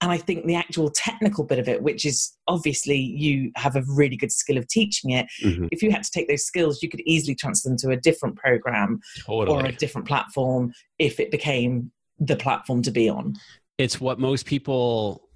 and 0.00 0.12
I 0.12 0.18
think 0.18 0.44
the 0.44 0.54
actual 0.54 0.90
technical 0.90 1.44
bit 1.44 1.58
of 1.58 1.68
it, 1.68 1.82
which 1.82 2.04
is 2.04 2.36
obviously 2.48 2.98
you 2.98 3.50
have 3.56 3.76
a 3.76 3.82
really 3.88 4.16
good 4.16 4.32
skill 4.32 4.58
of 4.58 4.68
teaching 4.68 5.10
it, 5.10 5.26
mm-hmm. 5.42 5.66
if 5.72 5.82
you 5.82 5.90
had 5.90 6.02
to 6.02 6.10
take 6.10 6.28
those 6.28 6.44
skills, 6.44 6.82
you 6.82 6.88
could 6.88 7.00
easily 7.06 7.34
transfer 7.34 7.70
them 7.70 7.78
to 7.78 7.90
a 7.90 7.96
different 7.96 8.36
program 8.36 9.00
totally. 9.24 9.56
or 9.56 9.66
a 9.66 9.72
different 9.72 10.06
platform 10.06 10.72
if 10.98 11.18
it 11.18 11.30
became 11.30 11.90
the 12.18 12.36
platform 12.36 12.82
to 12.82 12.90
be 12.90 13.08
on. 13.08 13.34
It's 13.78 14.00
what 14.00 14.18
most 14.18 14.46
people 14.46 15.26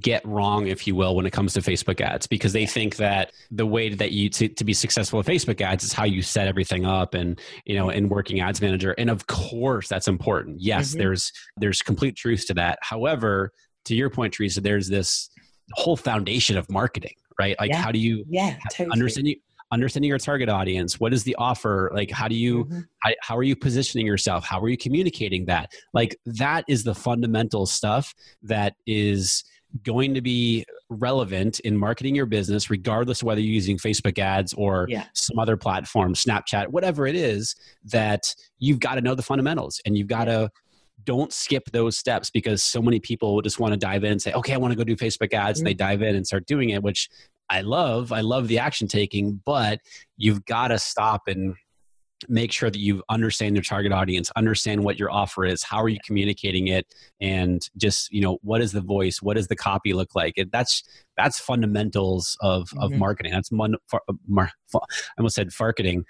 get 0.00 0.24
wrong 0.24 0.66
if 0.66 0.86
you 0.86 0.94
will 0.94 1.14
when 1.14 1.26
it 1.26 1.30
comes 1.30 1.52
to 1.52 1.60
facebook 1.60 2.00
ads 2.00 2.26
because 2.26 2.54
they 2.54 2.64
think 2.64 2.96
that 2.96 3.32
the 3.50 3.66
way 3.66 3.92
that 3.92 4.12
you 4.12 4.30
to, 4.30 4.48
to 4.48 4.64
be 4.64 4.72
successful 4.72 5.18
with 5.18 5.26
facebook 5.26 5.60
ads 5.60 5.84
is 5.84 5.92
how 5.92 6.04
you 6.04 6.22
set 6.22 6.48
everything 6.48 6.86
up 6.86 7.12
and 7.12 7.38
you 7.66 7.76
know 7.76 7.90
in 7.90 8.08
working 8.08 8.40
ads 8.40 8.62
manager 8.62 8.92
and 8.92 9.10
of 9.10 9.26
course 9.26 9.86
that's 9.86 10.08
important 10.08 10.58
yes 10.58 10.90
mm-hmm. 10.90 11.00
there's 11.00 11.30
there's 11.58 11.82
complete 11.82 12.16
truth 12.16 12.46
to 12.46 12.54
that 12.54 12.78
however 12.80 13.52
to 13.84 13.94
your 13.94 14.10
point, 14.10 14.34
Teresa, 14.34 14.60
there's 14.60 14.88
this 14.88 15.30
whole 15.72 15.96
foundation 15.96 16.56
of 16.56 16.70
marketing, 16.70 17.14
right? 17.38 17.56
Like, 17.58 17.70
yeah. 17.70 17.82
how 17.82 17.92
do 17.92 17.98
you 17.98 18.24
yeah, 18.28 18.56
totally. 18.70 18.92
understand 18.92 19.28
you? 19.28 19.36
understanding 19.72 20.08
your 20.08 20.18
target 20.18 20.48
audience 20.48 21.00
what 21.00 21.12
is 21.12 21.24
the 21.24 21.34
offer 21.36 21.90
like 21.94 22.10
how 22.10 22.28
do 22.28 22.34
you 22.34 22.64
mm-hmm. 22.64 22.80
how, 23.00 23.10
how, 23.20 23.36
are 23.36 23.42
you 23.42 23.56
positioning 23.56 24.06
yourself 24.06 24.44
how 24.44 24.60
are 24.60 24.68
you 24.68 24.76
communicating 24.76 25.44
that 25.46 25.70
like 25.92 26.16
that 26.24 26.64
is 26.68 26.84
the 26.84 26.94
fundamental 26.94 27.66
stuff 27.66 28.14
that 28.42 28.74
is 28.86 29.42
going 29.82 30.14
to 30.14 30.20
be 30.20 30.64
relevant 30.88 31.58
in 31.60 31.76
marketing 31.76 32.14
your 32.14 32.26
business 32.26 32.70
regardless 32.70 33.22
of 33.22 33.26
whether 33.26 33.40
you're 33.40 33.52
using 33.52 33.76
facebook 33.76 34.18
ads 34.18 34.52
or 34.52 34.86
yeah. 34.88 35.06
some 35.14 35.38
other 35.38 35.56
platform 35.56 36.14
snapchat 36.14 36.68
whatever 36.68 37.06
it 37.06 37.16
is 37.16 37.56
that 37.84 38.32
you've 38.58 38.78
got 38.78 38.94
to 38.94 39.00
know 39.00 39.14
the 39.14 39.22
fundamentals 39.22 39.80
and 39.84 39.98
you've 39.98 40.06
got 40.06 40.26
to 40.26 40.48
don't 41.04 41.32
skip 41.32 41.70
those 41.72 41.96
steps 41.96 42.30
because 42.30 42.62
so 42.62 42.80
many 42.82 43.00
people 43.00 43.40
just 43.42 43.58
want 43.58 43.72
to 43.72 43.78
dive 43.78 44.04
in 44.04 44.12
and 44.12 44.22
say, 44.22 44.32
okay, 44.32 44.54
I 44.54 44.56
want 44.56 44.72
to 44.72 44.76
go 44.76 44.84
do 44.84 44.96
Facebook 44.96 45.32
ads. 45.32 45.58
Mm-hmm. 45.58 45.66
And 45.66 45.66
they 45.66 45.74
dive 45.74 46.02
in 46.02 46.16
and 46.16 46.26
start 46.26 46.46
doing 46.46 46.70
it, 46.70 46.82
which 46.82 47.08
I 47.50 47.60
love. 47.60 48.12
I 48.12 48.20
love 48.20 48.48
the 48.48 48.58
action 48.58 48.88
taking, 48.88 49.40
but 49.44 49.80
you've 50.16 50.44
got 50.44 50.68
to 50.68 50.78
stop 50.78 51.22
and 51.26 51.54
make 52.28 52.52
sure 52.52 52.70
that 52.70 52.78
you 52.78 53.02
understand 53.08 53.54
your 53.54 53.62
target 53.62 53.92
audience 53.92 54.30
understand 54.36 54.82
what 54.82 54.98
your 54.98 55.10
offer 55.10 55.44
is 55.44 55.62
how 55.62 55.78
are 55.82 55.88
you 55.88 55.98
communicating 56.04 56.68
it 56.68 56.86
and 57.20 57.68
just 57.76 58.10
you 58.12 58.20
know 58.20 58.38
what 58.42 58.60
is 58.60 58.72
the 58.72 58.80
voice 58.80 59.20
what 59.20 59.36
does 59.36 59.48
the 59.48 59.56
copy 59.56 59.92
look 59.92 60.14
like 60.14 60.32
it, 60.36 60.50
that's 60.52 60.84
that's 61.16 61.38
fundamentals 61.38 62.36
of 62.40 62.68
of 62.78 62.90
mm-hmm. 62.90 62.98
marketing. 62.98 63.32
That's 63.32 63.52
mon, 63.52 63.76
far, 63.88 64.02
mar, 64.26 64.50
I 64.74 64.78
almost 65.18 65.36
said 65.36 65.48
farketing. 65.48 66.04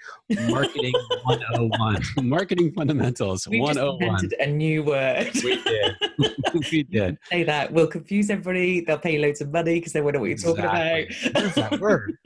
Marketing 0.49 0.93
101 1.23 2.01
marketing 2.27 2.71
fundamentals 2.73 3.47
we 3.47 3.59
101 3.59 4.21
just 4.21 4.35
a 4.39 4.47
new 4.47 4.83
word. 4.83 5.29
We 5.43 5.61
did. 5.63 5.95
We 6.71 6.83
did. 6.83 7.17
Say 7.29 7.43
that 7.43 7.73
we'll 7.73 7.87
confuse 7.87 8.29
everybody. 8.29 8.79
They'll 8.79 8.97
pay 8.97 9.17
loads 9.17 9.41
of 9.41 9.51
money 9.51 9.75
because 9.75 9.91
they 9.91 9.99
won't 9.99 10.13
know 10.13 10.21
what 10.21 10.29
you're 10.29 10.37
talking 10.37 10.63
about. 10.63 11.03
What's 11.33 11.55
that 11.55 11.79
word? 11.81 12.17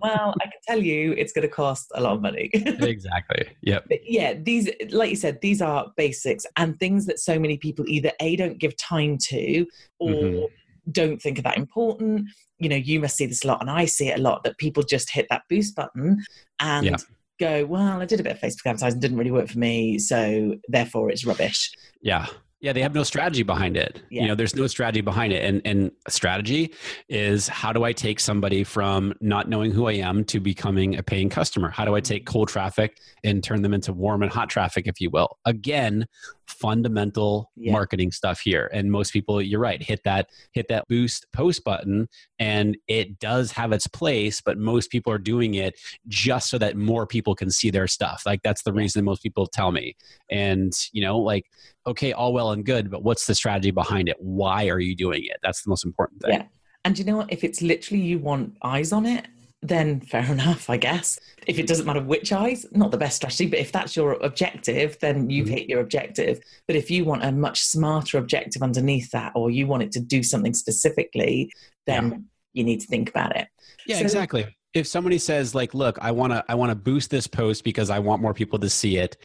Well 0.00 0.32
i 0.40 0.44
can 0.44 0.60
tell 0.66 0.80
you 0.80 1.12
it's 1.12 1.32
going 1.32 1.42
to 1.42 1.48
cost 1.48 1.90
a 1.96 2.00
lot 2.00 2.14
of 2.14 2.22
money. 2.22 2.50
Exactly. 2.54 3.48
Yep. 3.62 3.86
But 3.88 3.98
yeah 4.04 4.34
these 4.34 4.70
like 4.90 5.10
you 5.10 5.16
said 5.16 5.40
these 5.40 5.60
are 5.60 5.90
basics 5.96 6.46
and 6.56 6.78
things 6.78 7.06
that 7.06 7.18
so 7.18 7.38
many 7.38 7.58
people 7.58 7.84
either 7.88 8.12
a 8.20 8.36
don't 8.36 8.58
give 8.58 8.76
time 8.76 9.18
to 9.18 9.66
or 9.98 10.10
mm-hmm 10.10 10.44
don't 10.90 11.20
think 11.20 11.38
are 11.38 11.42
that 11.42 11.56
important. 11.56 12.28
You 12.58 12.68
know, 12.68 12.76
you 12.76 13.00
must 13.00 13.16
see 13.16 13.26
this 13.26 13.44
a 13.44 13.46
lot, 13.46 13.60
and 13.60 13.70
I 13.70 13.84
see 13.84 14.08
it 14.08 14.18
a 14.18 14.22
lot 14.22 14.44
that 14.44 14.58
people 14.58 14.82
just 14.82 15.10
hit 15.10 15.26
that 15.30 15.42
boost 15.48 15.76
button 15.76 16.24
and 16.60 16.86
yeah. 16.86 16.96
go, 17.38 17.66
"Well, 17.66 18.00
I 18.00 18.06
did 18.06 18.20
a 18.20 18.22
bit 18.22 18.32
of 18.32 18.38
Facebook 18.40 18.66
advertising, 18.66 19.00
didn't 19.00 19.18
really 19.18 19.30
work 19.30 19.48
for 19.48 19.58
me, 19.58 19.98
so 19.98 20.56
therefore 20.68 21.10
it's 21.10 21.24
rubbish." 21.24 21.70
Yeah, 22.00 22.26
yeah, 22.60 22.72
they 22.72 22.80
have 22.80 22.94
no 22.94 23.02
strategy 23.02 23.42
behind 23.42 23.76
it. 23.76 24.02
Yeah. 24.10 24.22
You 24.22 24.28
know, 24.28 24.34
there's 24.34 24.56
no 24.56 24.66
strategy 24.66 25.02
behind 25.02 25.32
it. 25.32 25.44
And 25.44 25.60
and 25.66 25.90
strategy 26.08 26.74
is 27.08 27.48
how 27.48 27.72
do 27.72 27.84
I 27.84 27.92
take 27.92 28.18
somebody 28.18 28.64
from 28.64 29.12
not 29.20 29.48
knowing 29.48 29.72
who 29.72 29.86
I 29.86 29.92
am 29.92 30.24
to 30.24 30.40
becoming 30.40 30.96
a 30.96 31.02
paying 31.02 31.28
customer? 31.28 31.68
How 31.68 31.84
do 31.84 31.94
I 31.94 32.00
take 32.00 32.24
cold 32.24 32.48
traffic 32.48 32.98
and 33.22 33.44
turn 33.44 33.60
them 33.60 33.74
into 33.74 33.92
warm 33.92 34.22
and 34.22 34.32
hot 34.32 34.48
traffic, 34.48 34.86
if 34.86 35.00
you 35.00 35.10
will? 35.10 35.38
Again, 35.44 36.06
fundamental 36.46 37.50
Yeah. 37.56 37.72
marketing 37.72 38.12
stuff 38.12 38.40
here. 38.40 38.70
And 38.72 38.90
most 38.90 39.12
people, 39.12 39.40
you're 39.42 39.60
right, 39.60 39.82
hit 39.82 40.02
that 40.04 40.28
hit 40.52 40.68
that 40.68 40.86
boost 40.88 41.26
post 41.32 41.64
button 41.64 42.08
and 42.38 42.76
it 42.88 43.18
does 43.18 43.52
have 43.52 43.72
its 43.72 43.86
place, 43.86 44.40
but 44.40 44.58
most 44.58 44.90
people 44.90 45.12
are 45.12 45.18
doing 45.18 45.54
it 45.54 45.78
just 46.08 46.48
so 46.50 46.58
that 46.58 46.76
more 46.76 47.06
people 47.06 47.34
can 47.34 47.50
see 47.50 47.70
their 47.70 47.86
stuff. 47.86 48.22
Like 48.24 48.42
that's 48.42 48.62
the 48.62 48.72
reason 48.72 49.04
most 49.04 49.22
people 49.22 49.46
tell 49.46 49.72
me. 49.72 49.96
And, 50.30 50.72
you 50.92 51.02
know, 51.02 51.18
like 51.18 51.46
okay, 51.86 52.12
all 52.12 52.32
well 52.32 52.50
and 52.50 52.64
good, 52.64 52.90
but 52.90 53.04
what's 53.04 53.26
the 53.26 53.34
strategy 53.34 53.70
behind 53.70 54.08
it? 54.08 54.16
Why 54.18 54.68
are 54.68 54.80
you 54.80 54.96
doing 54.96 55.22
it? 55.24 55.36
That's 55.42 55.62
the 55.62 55.70
most 55.70 55.84
important 55.84 56.20
thing. 56.20 56.32
Yeah. 56.32 56.44
And 56.84 56.98
you 56.98 57.04
know 57.04 57.16
what? 57.16 57.32
If 57.32 57.44
it's 57.44 57.62
literally 57.62 58.02
you 58.02 58.18
want 58.18 58.56
eyes 58.62 58.92
on 58.92 59.06
it, 59.06 59.26
then 59.68 60.00
fair 60.00 60.24
enough, 60.32 60.68
I 60.70 60.76
guess. 60.76 61.18
If 61.46 61.58
it 61.58 61.66
doesn't 61.66 61.86
matter 61.86 62.02
which 62.02 62.32
eyes, 62.32 62.66
not 62.72 62.90
the 62.90 62.98
best 62.98 63.16
strategy, 63.16 63.46
but 63.46 63.58
if 63.58 63.72
that's 63.72 63.94
your 63.96 64.12
objective, 64.22 64.98
then 65.00 65.30
you've 65.30 65.48
Mhm. 65.48 65.58
hit 65.58 65.68
your 65.68 65.80
objective. 65.80 66.40
But 66.66 66.76
if 66.76 66.90
you 66.90 67.04
want 67.04 67.24
a 67.24 67.32
much 67.32 67.62
smarter 67.62 68.18
objective 68.18 68.62
underneath 68.62 69.10
that, 69.12 69.32
or 69.34 69.50
you 69.50 69.66
want 69.66 69.82
it 69.82 69.92
to 69.92 70.00
do 70.00 70.22
something 70.22 70.54
specifically, 70.54 71.50
then 71.86 72.26
you 72.52 72.64
need 72.64 72.80
to 72.80 72.86
think 72.86 73.08
about 73.08 73.36
it. 73.36 73.48
Yeah, 73.86 73.96
So- 73.98 74.02
exactly. 74.02 74.46
If 74.74 74.86
somebody 74.86 75.16
says 75.18 75.54
like, 75.54 75.72
"Look, 75.72 75.98
I 76.02 76.10
want 76.10 76.32
to 76.34 76.44
I 76.48 76.54
want 76.54 76.70
to 76.70 76.74
boost 76.74 77.08
this 77.10 77.26
post 77.26 77.64
because 77.64 77.88
I 77.88 77.98
want 77.98 78.20
more 78.20 78.34
people 78.34 78.58
to 78.58 78.68
see 78.68 78.98
it." 78.98 79.16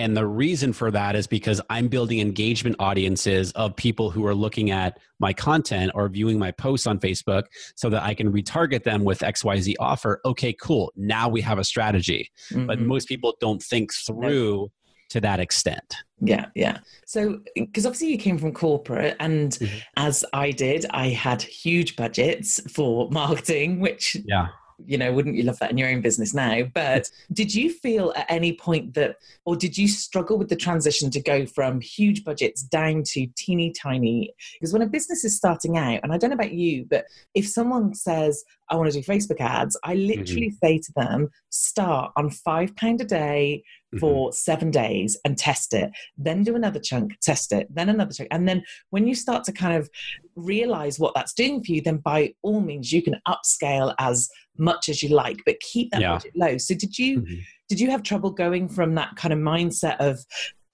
And 0.00 0.16
the 0.16 0.26
reason 0.26 0.72
for 0.72 0.90
that 0.90 1.14
is 1.14 1.26
because 1.26 1.60
I'm 1.68 1.88
building 1.88 2.20
engagement 2.20 2.76
audiences 2.78 3.52
of 3.52 3.76
people 3.76 4.10
who 4.10 4.24
are 4.26 4.34
looking 4.34 4.70
at 4.70 4.98
my 5.18 5.32
content 5.34 5.92
or 5.94 6.08
viewing 6.08 6.38
my 6.38 6.50
posts 6.52 6.86
on 6.86 6.98
Facebook 6.98 7.44
so 7.76 7.90
that 7.90 8.02
I 8.02 8.14
can 8.14 8.32
retarget 8.32 8.82
them 8.82 9.04
with 9.04 9.20
XYZ 9.20 9.74
offer. 9.78 10.20
Okay, 10.24 10.54
cool. 10.54 10.90
Now 10.96 11.28
we 11.28 11.42
have 11.42 11.58
a 11.58 11.64
strategy. 11.64 12.30
But 12.50 12.78
Mhm. 12.78 12.86
most 12.86 13.08
people 13.08 13.34
don't 13.40 13.62
think 13.62 13.92
through 13.92 14.70
to 15.10 15.20
that 15.20 15.38
extent. 15.40 15.96
Yeah, 16.22 16.46
yeah. 16.54 16.78
So, 17.04 17.40
because 17.54 17.84
obviously 17.84 18.12
you 18.12 18.18
came 18.18 18.38
from 18.38 18.52
corporate, 18.52 19.16
and 19.20 19.50
Mhm. 19.52 19.82
as 19.96 20.24
I 20.32 20.50
did, 20.52 20.86
I 20.90 21.08
had 21.08 21.42
huge 21.42 21.96
budgets 21.96 22.60
for 22.72 23.08
marketing, 23.10 23.80
which 23.80 24.16
Yeah. 24.24 24.48
You 24.86 24.98
know, 24.98 25.12
wouldn't 25.12 25.36
you 25.36 25.42
love 25.42 25.58
that 25.58 25.70
in 25.70 25.78
your 25.78 25.88
own 25.88 26.00
business 26.00 26.34
now? 26.34 26.62
But 26.74 27.10
did 27.32 27.54
you 27.54 27.70
feel 27.70 28.12
at 28.16 28.26
any 28.28 28.52
point 28.52 28.94
that, 28.94 29.16
or 29.44 29.56
did 29.56 29.76
you 29.76 29.88
struggle 29.88 30.38
with 30.38 30.48
the 30.48 30.56
transition 30.56 31.10
to 31.10 31.20
go 31.20 31.46
from 31.46 31.80
huge 31.80 32.24
budgets 32.24 32.62
down 32.62 33.02
to 33.08 33.26
teeny 33.36 33.72
tiny? 33.72 34.34
Because 34.54 34.72
when 34.72 34.82
a 34.82 34.86
business 34.86 35.24
is 35.24 35.36
starting 35.36 35.78
out, 35.78 36.00
and 36.02 36.12
I 36.12 36.18
don't 36.18 36.30
know 36.30 36.34
about 36.34 36.52
you, 36.52 36.86
but 36.88 37.04
if 37.34 37.46
someone 37.46 37.94
says, 37.94 38.44
I 38.70 38.76
want 38.76 38.90
to 38.92 39.00
do 39.00 39.06
Facebook 39.06 39.40
ads, 39.40 39.76
I 39.82 39.94
mm-hmm. 39.94 40.06
literally 40.06 40.50
say 40.62 40.78
to 40.78 40.92
them, 40.94 41.30
start 41.50 42.12
on 42.16 42.30
£5 42.30 43.00
a 43.00 43.04
day 43.04 43.64
mm-hmm. 43.92 43.98
for 43.98 44.32
seven 44.32 44.70
days 44.70 45.16
and 45.24 45.36
test 45.36 45.74
it. 45.74 45.90
Then 46.16 46.44
do 46.44 46.54
another 46.54 46.78
chunk, 46.78 47.18
test 47.20 47.52
it, 47.52 47.66
then 47.74 47.88
another 47.88 48.12
chunk. 48.12 48.28
And 48.30 48.48
then 48.48 48.62
when 48.90 49.06
you 49.06 49.14
start 49.14 49.44
to 49.44 49.52
kind 49.52 49.76
of 49.76 49.90
realize 50.36 50.98
what 50.98 51.14
that's 51.14 51.32
doing 51.32 51.62
for 51.62 51.72
you, 51.72 51.82
then 51.82 51.98
by 51.98 52.34
all 52.42 52.60
means 52.60 52.92
you 52.92 53.02
can 53.02 53.16
upscale 53.26 53.94
as 53.98 54.28
much 54.58 54.88
as 54.88 55.02
you 55.02 55.08
like, 55.10 55.38
but 55.46 55.58
keep 55.60 55.90
that 55.92 56.00
Yeah. 56.00 56.12
budget 56.12 56.32
low. 56.36 56.58
So 56.58 56.74
did 56.74 56.98
you 56.98 57.20
Mhm. 57.22 57.42
did 57.68 57.78
you 57.80 57.90
have 57.90 58.02
trouble 58.02 58.30
going 58.32 58.68
from 58.68 58.94
that 58.96 59.14
kind 59.16 59.32
of 59.32 59.38
mindset 59.38 59.96
of 60.00 60.18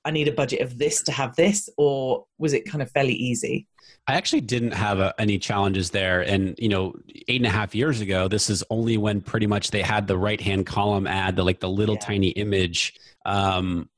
I 0.05 0.11
need 0.13 0.29
a 0.29 0.33
budget 0.33 0.61
of 0.61 0.79
this 0.79 1.03
to 1.03 1.13
have 1.13 1.35
this, 1.37 1.69
or 1.77 2.25
was 2.39 2.53
it 2.53 2.65
kind 2.65 2.81
of 2.81 2.91
fairly 2.93 3.13
easy? 3.15 3.67
I 4.07 4.15
actually 4.15 4.41
didn't 4.43 4.71
have 4.73 5.01
uh 5.01 5.13
any 5.19 5.39
challenges 5.39 5.91
there. 5.91 6.23
And, 6.23 6.55
you 6.59 6.69
know, 6.69 6.95
eight 7.29 7.37
and 7.41 7.47
a 7.47 7.51
half 7.51 7.75
years 7.75 8.01
ago, 8.01 8.29
this 8.29 8.49
is 8.49 8.63
only 8.71 8.97
when 8.99 9.21
pretty 9.21 9.47
much 9.49 9.73
they 9.73 9.83
had 9.83 10.07
the 10.07 10.17
right 10.17 10.41
hand 10.41 10.65
column 10.67 11.07
ad, 11.07 11.35
the 11.37 11.45
like 11.45 11.59
the 11.61 11.69
little 11.69 11.97
Yeah. 11.97 12.07
tiny 12.07 12.29
image. 12.29 12.95
Um, 13.27 13.91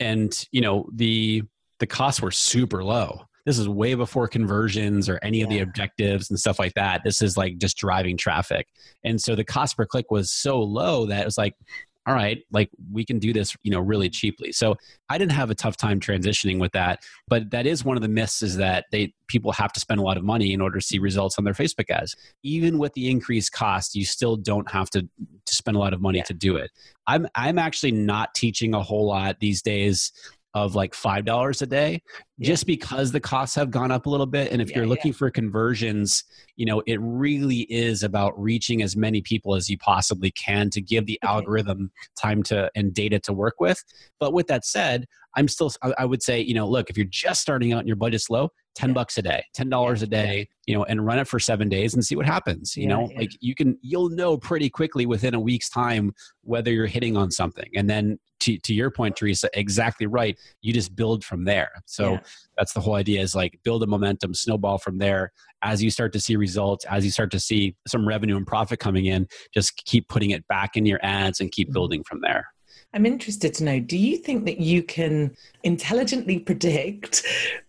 and, 0.00 0.46
you 0.50 0.62
know, 0.62 0.88
the, 0.94 1.42
the 1.78 1.86
costs 1.86 2.22
were 2.22 2.30
super 2.30 2.82
low. 2.82 3.26
This 3.46 3.58
is 3.58 3.68
way 3.68 3.94
before 3.94 4.28
conversions 4.28 5.08
or 5.08 5.18
any 5.22 5.42
of 5.42 5.48
the 5.48 5.58
objectives 5.60 6.30
and 6.30 6.38
stuff 6.38 6.58
like 6.58 6.74
that. 6.74 7.02
This 7.04 7.22
is 7.22 7.36
like 7.36 7.58
just 7.58 7.76
driving 7.76 8.16
traffic. 8.16 8.66
And 9.04 9.20
so 9.20 9.34
the 9.34 9.44
cost 9.44 9.76
per 9.76 9.86
click 9.86 10.10
was 10.10 10.30
so 10.30 10.60
low 10.60 11.06
that 11.06 11.22
it 11.22 11.24
was 11.24 11.38
like, 11.38 11.54
all 12.06 12.14
right, 12.14 12.42
like 12.50 12.70
we 12.90 13.04
can 13.04 13.18
do 13.18 13.32
this, 13.32 13.54
you 13.62 13.70
know, 13.70 13.78
really 13.78 14.08
cheaply. 14.08 14.52
So 14.52 14.76
I 15.10 15.18
didn't 15.18 15.32
have 15.32 15.50
a 15.50 15.54
tough 15.54 15.76
time 15.76 16.00
transitioning 16.00 16.58
with 16.58 16.72
that 16.72 17.00
but 17.28 17.50
that 17.50 17.66
is 17.66 17.84
one 17.84 17.96
of 17.96 18.02
the 18.02 18.08
myths 18.08 18.42
is 18.42 18.56
that 18.56 18.84
they 18.90 19.12
people 19.28 19.52
have 19.52 19.72
to 19.72 19.80
spend 19.80 20.00
a 20.00 20.02
lot 20.02 20.16
of 20.16 20.24
money 20.24 20.52
in 20.52 20.60
order 20.60 20.78
to 20.78 20.84
see 20.84 20.98
results 20.98 21.36
on 21.38 21.44
their 21.44 21.54
facebook 21.54 21.88
ads 21.90 22.16
even 22.42 22.78
with 22.78 22.92
the 22.94 23.08
increased 23.08 23.52
cost 23.52 23.94
you 23.94 24.04
still 24.04 24.36
don't 24.36 24.70
have 24.70 24.90
to 24.90 25.02
to 25.02 25.54
spend 25.54 25.76
a 25.76 25.80
lot 25.80 25.92
of 25.92 26.00
money 26.00 26.18
Yeah. 26.18 26.24
to 26.24 26.34
do 26.34 26.56
it 26.56 26.70
i'm 27.06 27.26
i'm 27.34 27.58
actually 27.58 27.92
not 27.92 28.34
teaching 28.34 28.74
a 28.74 28.82
whole 28.82 29.06
lot 29.06 29.38
these 29.40 29.62
days 29.62 30.12
of 30.54 30.74
like 30.74 30.94
five 30.94 31.24
dollars 31.24 31.62
a 31.62 31.66
day 31.66 31.92
Yeah. 31.92 31.98
Just 32.40 32.66
because 32.66 33.12
the 33.12 33.20
costs 33.20 33.54
have 33.54 33.70
gone 33.70 33.90
up 33.90 34.06
a 34.06 34.10
little 34.10 34.26
bit 34.26 34.50
and 34.50 34.62
if 34.62 34.70
Yeah, 34.70 34.76
you're 34.76 34.84
yeah. 34.84 34.90
looking 34.90 35.12
for 35.12 35.30
conversions 35.30 36.24
you 36.56 36.64
know 36.66 36.82
it 36.86 36.98
really 37.00 37.60
is 37.70 38.02
about 38.02 38.40
reaching 38.40 38.82
as 38.82 38.96
many 38.96 39.20
people 39.20 39.54
as 39.54 39.68
you 39.68 39.76
possibly 39.78 40.30
can 40.32 40.70
to 40.70 40.80
give 40.80 41.06
the 41.06 41.18
algorithm 41.22 41.90
time 42.20 42.42
to 42.44 42.70
and 42.74 42.94
data 42.94 43.18
to 43.20 43.32
work 43.32 43.54
with 43.60 43.82
but 44.18 44.32
with 44.32 44.46
that 44.46 44.64
said 44.64 45.06
i'm 45.36 45.48
still 45.48 45.70
i 45.98 46.04
would 46.04 46.22
say 46.22 46.40
you 46.40 46.54
know 46.54 46.66
look 46.66 46.88
if 46.90 46.96
you're 46.96 47.06
just 47.10 47.40
starting 47.40 47.72
out 47.72 47.80
and 47.80 47.86
your 47.88 47.96
budget's 47.96 48.30
low 48.30 48.48
10 48.76 48.90
Yeah. 48.90 48.94
bucks 48.94 49.18
a 49.18 49.22
day 49.22 49.42
$10 49.56 50.02
a 50.02 50.06
day 50.06 50.48
you 50.66 50.74
know 50.74 50.84
and 50.84 51.04
run 51.04 51.18
it 51.18 51.26
for 51.28 51.38
seven 51.38 51.68
days 51.68 51.94
and 51.94 52.04
see 52.04 52.16
what 52.16 52.26
happens 52.26 52.76
you 52.76 52.84
Yeah, 52.84 52.88
know 52.90 53.08
yeah. 53.10 53.18
like 53.20 53.30
you 53.40 53.54
can 53.54 53.78
you'll 53.82 54.10
know 54.10 54.36
pretty 54.38 54.70
quickly 54.70 55.06
within 55.06 55.34
a 55.34 55.40
week's 55.40 55.68
time 55.68 56.12
whether 56.42 56.72
you're 56.72 56.86
hitting 56.86 57.16
on 57.16 57.30
something 57.30 57.68
and 57.74 57.88
then 57.90 58.18
to, 58.40 58.56
to 58.58 58.72
your 58.72 58.90
point 58.90 59.16
teresa 59.16 59.48
exactly 59.54 60.06
right 60.06 60.38
you 60.62 60.72
just 60.72 60.96
build 60.96 61.22
from 61.24 61.44
there 61.44 61.70
so 61.86 62.12
Yeah. 62.12 62.20
That's 62.56 62.72
the 62.72 62.80
whole 62.80 62.94
idea 62.94 63.20
is 63.20 63.34
like 63.34 63.58
build 63.64 63.82
a 63.82 63.86
momentum 63.86 64.34
snowball 64.34 64.78
from 64.78 64.98
there 64.98 65.32
as 65.62 65.82
you 65.82 65.90
start 65.90 66.12
to 66.12 66.20
see 66.20 66.36
results 66.36 66.84
as 66.86 67.04
you 67.04 67.10
start 67.10 67.30
to 67.30 67.40
see 67.40 67.74
some 67.86 68.06
revenue 68.06 68.36
and 68.36 68.46
profit 68.46 68.78
coming 68.78 69.06
in 69.06 69.26
just 69.54 69.76
keep 69.84 70.08
putting 70.08 70.30
it 70.30 70.46
back 70.48 70.76
in 70.76 70.86
your 70.86 71.00
ads 71.02 71.40
and 71.40 71.52
keep 71.52 71.68
Mhm. 71.68 71.72
building 71.74 72.04
from 72.04 72.20
there 72.20 72.46
I'm 72.92 73.06
interested 73.06 73.54
to 73.54 73.64
know 73.64 73.78
do 73.78 73.96
you 73.96 74.16
think 74.16 74.44
that 74.46 74.58
you 74.58 74.82
can 74.82 75.36
intelligently 75.62 76.38
predict 76.40 77.24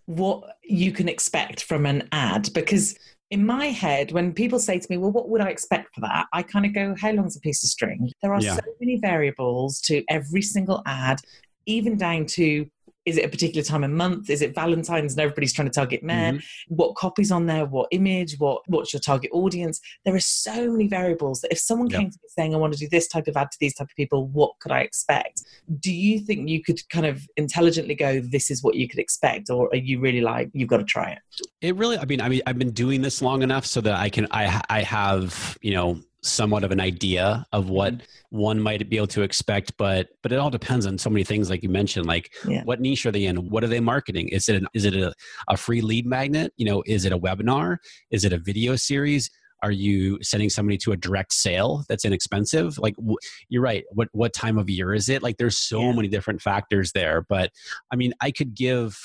what 0.06 0.58
you 0.64 0.92
can 0.92 1.08
expect 1.08 1.64
from 1.64 1.86
an 1.86 2.08
ad? 2.12 2.50
Because 2.54 2.98
in 3.30 3.46
my 3.46 3.68
head, 3.68 4.12
when 4.12 4.34
people 4.34 4.60
say 4.60 4.78
to 4.80 4.88
me, 4.90 4.98
Well, 4.98 5.12
what 5.12 5.30
would 5.30 5.42
I 5.42 5.50
expect 5.50 5.94
for 5.96 6.02
that? 6.02 6.26
I 6.34 6.44
kind 6.44 6.66
of 6.66 6.74
go, 6.74 6.96
How 7.00 7.12
long's 7.12 7.38
a 7.38 7.40
piece 7.40 7.64
of 7.64 7.70
string? 7.70 8.12
There 8.22 8.34
are 8.34 8.42
Yeah. 8.42 8.56
so 8.56 8.62
many 8.80 8.98
variables 8.98 9.80
to 9.82 10.04
every 10.10 10.42
single 10.42 10.82
ad, 10.86 11.20
even 11.66 11.98
down 11.98 12.26
to 12.26 12.68
is 13.06 13.18
it 13.18 13.26
a 13.26 13.30
particular 13.30 13.64
time 13.64 13.84
of 13.84 13.92
month? 13.92 14.30
Is 14.30 14.42
it 14.42 14.54
Valentine's 14.54 15.14
and 15.14 15.22
everybody's 15.22 15.54
trying 15.54 15.68
to 15.70 15.74
target 15.74 16.04
men? 16.04 16.38
Mhm. 16.38 16.44
What 16.68 16.96
copies 16.96 17.32
on 17.32 17.48
there? 17.48 17.66
What 17.66 17.88
image? 17.92 18.36
What 18.38 18.62
what's 18.68 18.94
your 18.94 19.00
target 19.00 19.32
audience? 19.34 19.80
There 20.06 20.14
are 20.14 20.20
so 20.20 20.72
many 20.72 20.88
variables 20.88 21.42
that 21.42 21.52
if 21.52 21.60
someone 21.60 21.90
Yeah. 21.90 22.00
came 22.00 22.12
to 22.12 22.20
me 22.22 22.30
saying, 22.38 22.54
I 22.54 22.58
want 22.58 22.74
to 22.74 22.80
do 22.80 22.88
this 22.90 23.08
type 23.08 23.28
of 23.28 23.36
ad 23.36 23.52
to 23.52 23.58
these 23.60 23.74
type 23.74 23.88
of 23.90 23.96
people, 23.96 24.28
what 24.28 24.52
could 24.60 24.72
I 24.72 24.82
expect? 24.82 25.42
Do 25.80 25.92
you 25.92 26.20
think 26.20 26.48
you 26.50 26.62
could 26.62 26.80
kind 26.90 27.06
of 27.06 27.28
intelligently 27.38 27.96
go, 27.96 28.22
this 28.22 28.52
is 28.52 28.62
what 28.64 28.76
you 28.76 28.88
could 28.88 29.00
expect? 29.00 29.50
Or 29.50 29.68
are 29.72 29.78
you 29.78 30.00
really 30.00 30.22
like, 30.22 30.50
you've 30.54 30.70
got 30.70 30.78
to 30.78 30.84
try 30.84 31.12
it? 31.12 31.20
It 31.62 31.76
really, 31.76 31.98
I 31.98 32.06
mean, 32.06 32.22
I 32.22 32.30
mean, 32.30 32.42
I've 32.46 32.60
been 32.60 32.72
doing 32.72 33.02
this 33.02 33.22
long 33.22 33.42
enough 33.42 33.66
so 33.66 33.82
that 33.82 33.96
I 33.96 34.10
can, 34.10 34.28
I, 34.32 34.62
I 34.70 34.82
have, 34.84 35.58
you 35.62 35.74
know, 35.74 36.00
somewhat 36.24 36.64
of 36.64 36.72
an 36.72 36.80
idea 36.80 37.46
of 37.52 37.70
what 37.70 37.96
one 38.30 38.60
might 38.60 38.88
be 38.90 38.98
able 38.98 39.08
to 39.08 39.24
expect, 39.24 39.76
but, 39.78 40.10
but 40.22 40.32
it 40.32 40.38
all 40.38 40.50
depends 40.52 40.86
on 40.86 40.98
so 40.98 41.10
many 41.10 41.24
things, 41.24 41.50
like 41.50 41.64
you 41.64 41.70
mentioned, 41.70 42.06
like 42.06 42.32
Yeah. 42.48 42.64
what 42.64 42.80
niche 42.80 43.06
are 43.06 43.12
they 43.12 43.26
in? 43.26 43.50
What 43.50 43.64
are 43.64 43.68
they 43.68 43.80
marketing? 43.80 44.30
Is 44.30 44.48
it, 44.48 44.56
an, 44.58 44.68
is 44.74 44.86
it 44.86 44.96
a, 44.96 45.14
a 45.50 45.58
free 45.58 45.82
lead 45.82 46.06
magnet? 46.06 46.54
You 46.58 46.66
know, 46.66 46.84
is 46.86 47.06
it 47.06 47.12
a 47.12 47.18
webinar? 47.18 47.78
Is 48.12 48.24
it 48.24 48.34
a 48.34 48.38
video 48.38 48.76
series? 48.76 49.30
Are 49.64 49.72
you 49.72 50.18
sending 50.24 50.50
somebody 50.50 50.78
to 50.80 50.92
a 50.92 50.98
direct 50.98 51.34
sale 51.34 51.84
that's 51.88 52.04
inexpensive? 52.06 52.78
Like 52.80 52.96
w- 52.96 53.18
you're 53.50 53.62
right. 53.62 53.84
What 53.92 54.08
what 54.12 54.34
time 54.34 54.58
of 54.58 54.72
year 54.72 54.92
is 54.92 55.08
it? 55.08 55.22
Like 55.22 55.38
there's 55.38 55.56
so 55.58 55.82
Yeah. 55.82 55.92
many 55.94 56.08
different 56.08 56.42
factors 56.42 56.92
there. 56.94 57.22
But 57.30 57.52
I 57.92 57.96
mean, 57.96 58.12
I 58.22 58.32
could 58.32 58.56
give 58.56 58.98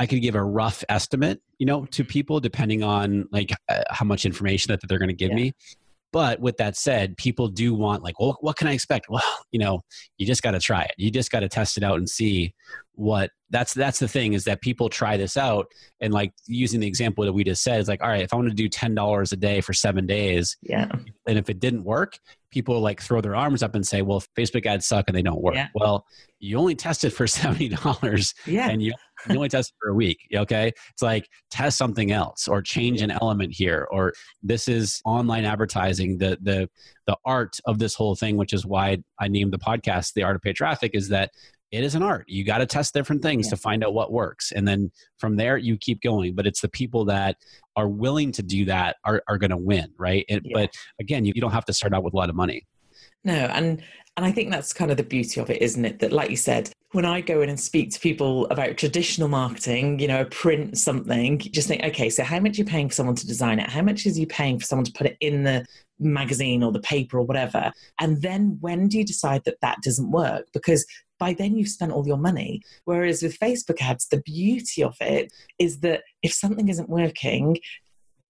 I 0.00 0.06
could 0.06 0.20
give 0.20 0.34
a 0.34 0.42
rough 0.42 0.82
estimate, 0.88 1.40
you 1.58 1.66
know, 1.66 1.84
to 1.86 2.02
people 2.04 2.40
depending 2.40 2.82
on 2.82 3.28
like 3.30 3.52
uh, 3.68 3.82
how 3.90 4.04
much 4.04 4.26
information 4.26 4.72
that 4.72 4.80
they're 4.88 4.98
going 4.98 5.10
to 5.10 5.14
give 5.14 5.30
Yeah. 5.30 5.36
me. 5.36 5.52
But 6.12 6.40
with 6.40 6.56
that 6.56 6.76
said, 6.76 7.16
people 7.18 7.48
do 7.48 7.74
want 7.74 8.02
like, 8.02 8.18
well, 8.18 8.38
what 8.40 8.56
can 8.56 8.66
I 8.68 8.72
expect? 8.72 9.06
Well, 9.10 9.22
you 9.50 9.58
know, 9.58 9.80
you 10.16 10.26
just 10.26 10.42
got 10.42 10.52
to 10.52 10.60
try 10.60 10.82
it. 10.82 10.92
You 10.96 11.10
just 11.10 11.30
got 11.30 11.40
to 11.40 11.48
test 11.48 11.76
it 11.76 11.82
out 11.82 11.98
and 11.98 12.08
see 12.08 12.54
what 12.94 13.30
that's 13.50 13.72
that's 13.74 13.98
the 14.00 14.08
thing 14.08 14.32
is 14.32 14.44
that 14.44 14.60
people 14.60 14.88
try 14.88 15.16
this 15.16 15.36
out 15.36 15.66
and 16.00 16.12
like 16.12 16.32
using 16.46 16.80
the 16.80 16.86
example 16.86 17.24
that 17.24 17.32
we 17.32 17.44
just 17.44 17.62
said 17.62 17.80
is 17.80 17.88
like, 17.88 18.02
all 18.02 18.08
right, 18.08 18.22
if 18.22 18.32
I 18.32 18.36
want 18.36 18.48
to 18.48 18.54
do 18.54 18.68
ten 18.68 18.94
dollars 18.94 19.32
a 19.32 19.36
day 19.36 19.60
for 19.60 19.72
seven 19.72 20.06
days, 20.06 20.56
Yeah. 20.62 20.88
and 21.26 21.38
if 21.38 21.48
it 21.48 21.60
didn't 21.60 21.84
work, 21.84 22.18
people 22.50 22.80
like 22.80 23.00
throw 23.00 23.20
their 23.20 23.36
arms 23.36 23.62
up 23.62 23.74
and 23.74 23.86
say, 23.86 24.02
well, 24.02 24.22
Facebook 24.36 24.66
ads 24.66 24.86
suck 24.86 25.04
and 25.08 25.16
they 25.16 25.22
don't 25.22 25.40
work. 25.42 25.54
Yeah. 25.54 25.68
Well, 25.74 26.04
you 26.40 26.58
only 26.58 26.74
tested 26.74 27.12
for 27.12 27.26
seventy 27.28 27.68
dollars 27.68 28.34
Yeah. 28.46 28.68
and 28.68 28.82
you, 28.82 28.92
you 29.28 29.34
only 29.34 29.48
test 29.48 29.72
for 29.80 29.88
a 29.90 29.94
week 29.94 30.18
okay 30.34 30.72
it's 30.90 31.02
like 31.02 31.28
test 31.50 31.76
something 31.78 32.12
else 32.12 32.46
or 32.48 32.62
change 32.62 33.00
an 33.02 33.10
element 33.10 33.52
here 33.52 33.86
or 33.90 34.12
this 34.42 34.68
is 34.68 35.00
online 35.04 35.44
advertising 35.44 36.18
the 36.18 36.38
the 36.42 36.68
the 37.06 37.16
art 37.24 37.58
of 37.66 37.78
this 37.78 37.94
whole 37.94 38.14
thing 38.14 38.36
which 38.36 38.52
is 38.52 38.64
why 38.66 38.96
i 39.20 39.28
named 39.28 39.52
the 39.52 39.58
podcast 39.58 40.12
the 40.14 40.22
art 40.22 40.36
of 40.36 40.42
paid 40.42 40.56
traffic 40.56 40.92
is 40.94 41.08
that 41.08 41.30
it 41.70 41.84
is 41.84 41.94
an 41.94 42.02
art. 42.02 42.24
You 42.28 42.44
got 42.44 42.58
to 42.58 42.66
test 42.66 42.94
different 42.94 43.20
things 43.22 43.46
Yeah. 43.46 43.50
to 43.50 43.56
find 43.58 43.84
out 43.84 43.92
what 43.92 44.10
works. 44.10 44.52
And 44.52 44.66
then 44.66 44.90
from 45.18 45.36
there, 45.36 45.58
you 45.58 45.76
keep 45.76 46.00
going. 46.00 46.34
But 46.34 46.46
it's 46.46 46.62
the 46.62 46.68
people 46.70 47.04
that 47.04 47.36
are 47.76 47.88
willing 47.88 48.32
to 48.32 48.42
do 48.42 48.64
that 48.64 48.96
are, 49.04 49.22
are 49.28 49.36
going 49.36 49.50
to 49.50 49.58
win, 49.58 49.92
right? 49.98 50.24
Yeah. 50.28 50.38
But 50.54 50.70
again, 50.98 51.26
you, 51.26 51.34
you 51.34 51.42
don't 51.42 51.50
have 51.52 51.66
to 51.66 51.74
start 51.74 51.92
out 51.92 52.04
with 52.04 52.14
a 52.14 52.16
lot 52.16 52.30
of 52.30 52.36
money. 52.36 52.66
No, 53.22 53.34
and 53.34 53.82
and 54.16 54.24
I 54.26 54.32
think 54.32 54.50
that's 54.50 54.72
kind 54.72 54.90
of 54.90 54.96
the 54.96 55.02
beauty 55.02 55.40
of 55.40 55.50
it, 55.50 55.60
isn't 55.60 55.84
it? 55.84 55.98
That, 55.98 56.10
like 56.10 56.30
you 56.30 56.36
said, 56.36 56.70
when 56.92 57.04
I 57.04 57.20
go 57.20 57.42
in 57.42 57.50
and 57.50 57.60
speak 57.60 57.90
to 57.92 58.00
people 58.00 58.46
about 58.46 58.78
traditional 58.78 59.28
marketing, 59.28 59.98
you 59.98 60.08
know, 60.08 60.24
print 60.26 60.78
something, 60.78 61.38
just 61.38 61.68
think, 61.68 61.84
okay, 61.84 62.08
so 62.08 62.24
how 62.24 62.40
much 62.40 62.56
are 62.56 62.62
you 62.62 62.64
paying 62.64 62.88
for 62.88 62.94
someone 62.94 63.16
to 63.16 63.26
design 63.26 63.58
it? 63.58 63.68
How 63.68 63.82
much 63.82 64.06
is 64.06 64.18
you 64.18 64.26
paying 64.26 64.58
for 64.58 64.64
someone 64.64 64.86
to 64.86 64.92
put 64.92 65.06
it 65.06 65.18
in 65.20 65.44
the 65.44 65.66
magazine 65.98 66.62
or 66.62 66.72
the 66.72 66.80
paper 66.80 67.18
or 67.18 67.26
whatever? 67.26 67.72
And 68.00 68.22
then 68.22 68.56
when 68.60 68.88
do 68.88 68.96
you 68.96 69.04
decide 69.04 69.44
that 69.44 69.60
that 69.60 69.78
doesn't 69.82 70.10
work? 70.10 70.46
Because 70.54 70.86
by 71.18 71.34
then 71.34 71.56
you've 71.56 71.68
spent 71.68 71.92
all 71.92 72.06
your 72.06 72.16
money. 72.16 72.62
Whereas 72.84 73.22
with 73.22 73.38
Facebook 73.38 73.82
ads, 73.82 74.08
the 74.08 74.22
beauty 74.22 74.82
of 74.82 74.96
it 75.00 75.30
is 75.58 75.80
that 75.80 76.04
if 76.22 76.32
something 76.32 76.68
isn't 76.68 76.88
working, 76.88 77.58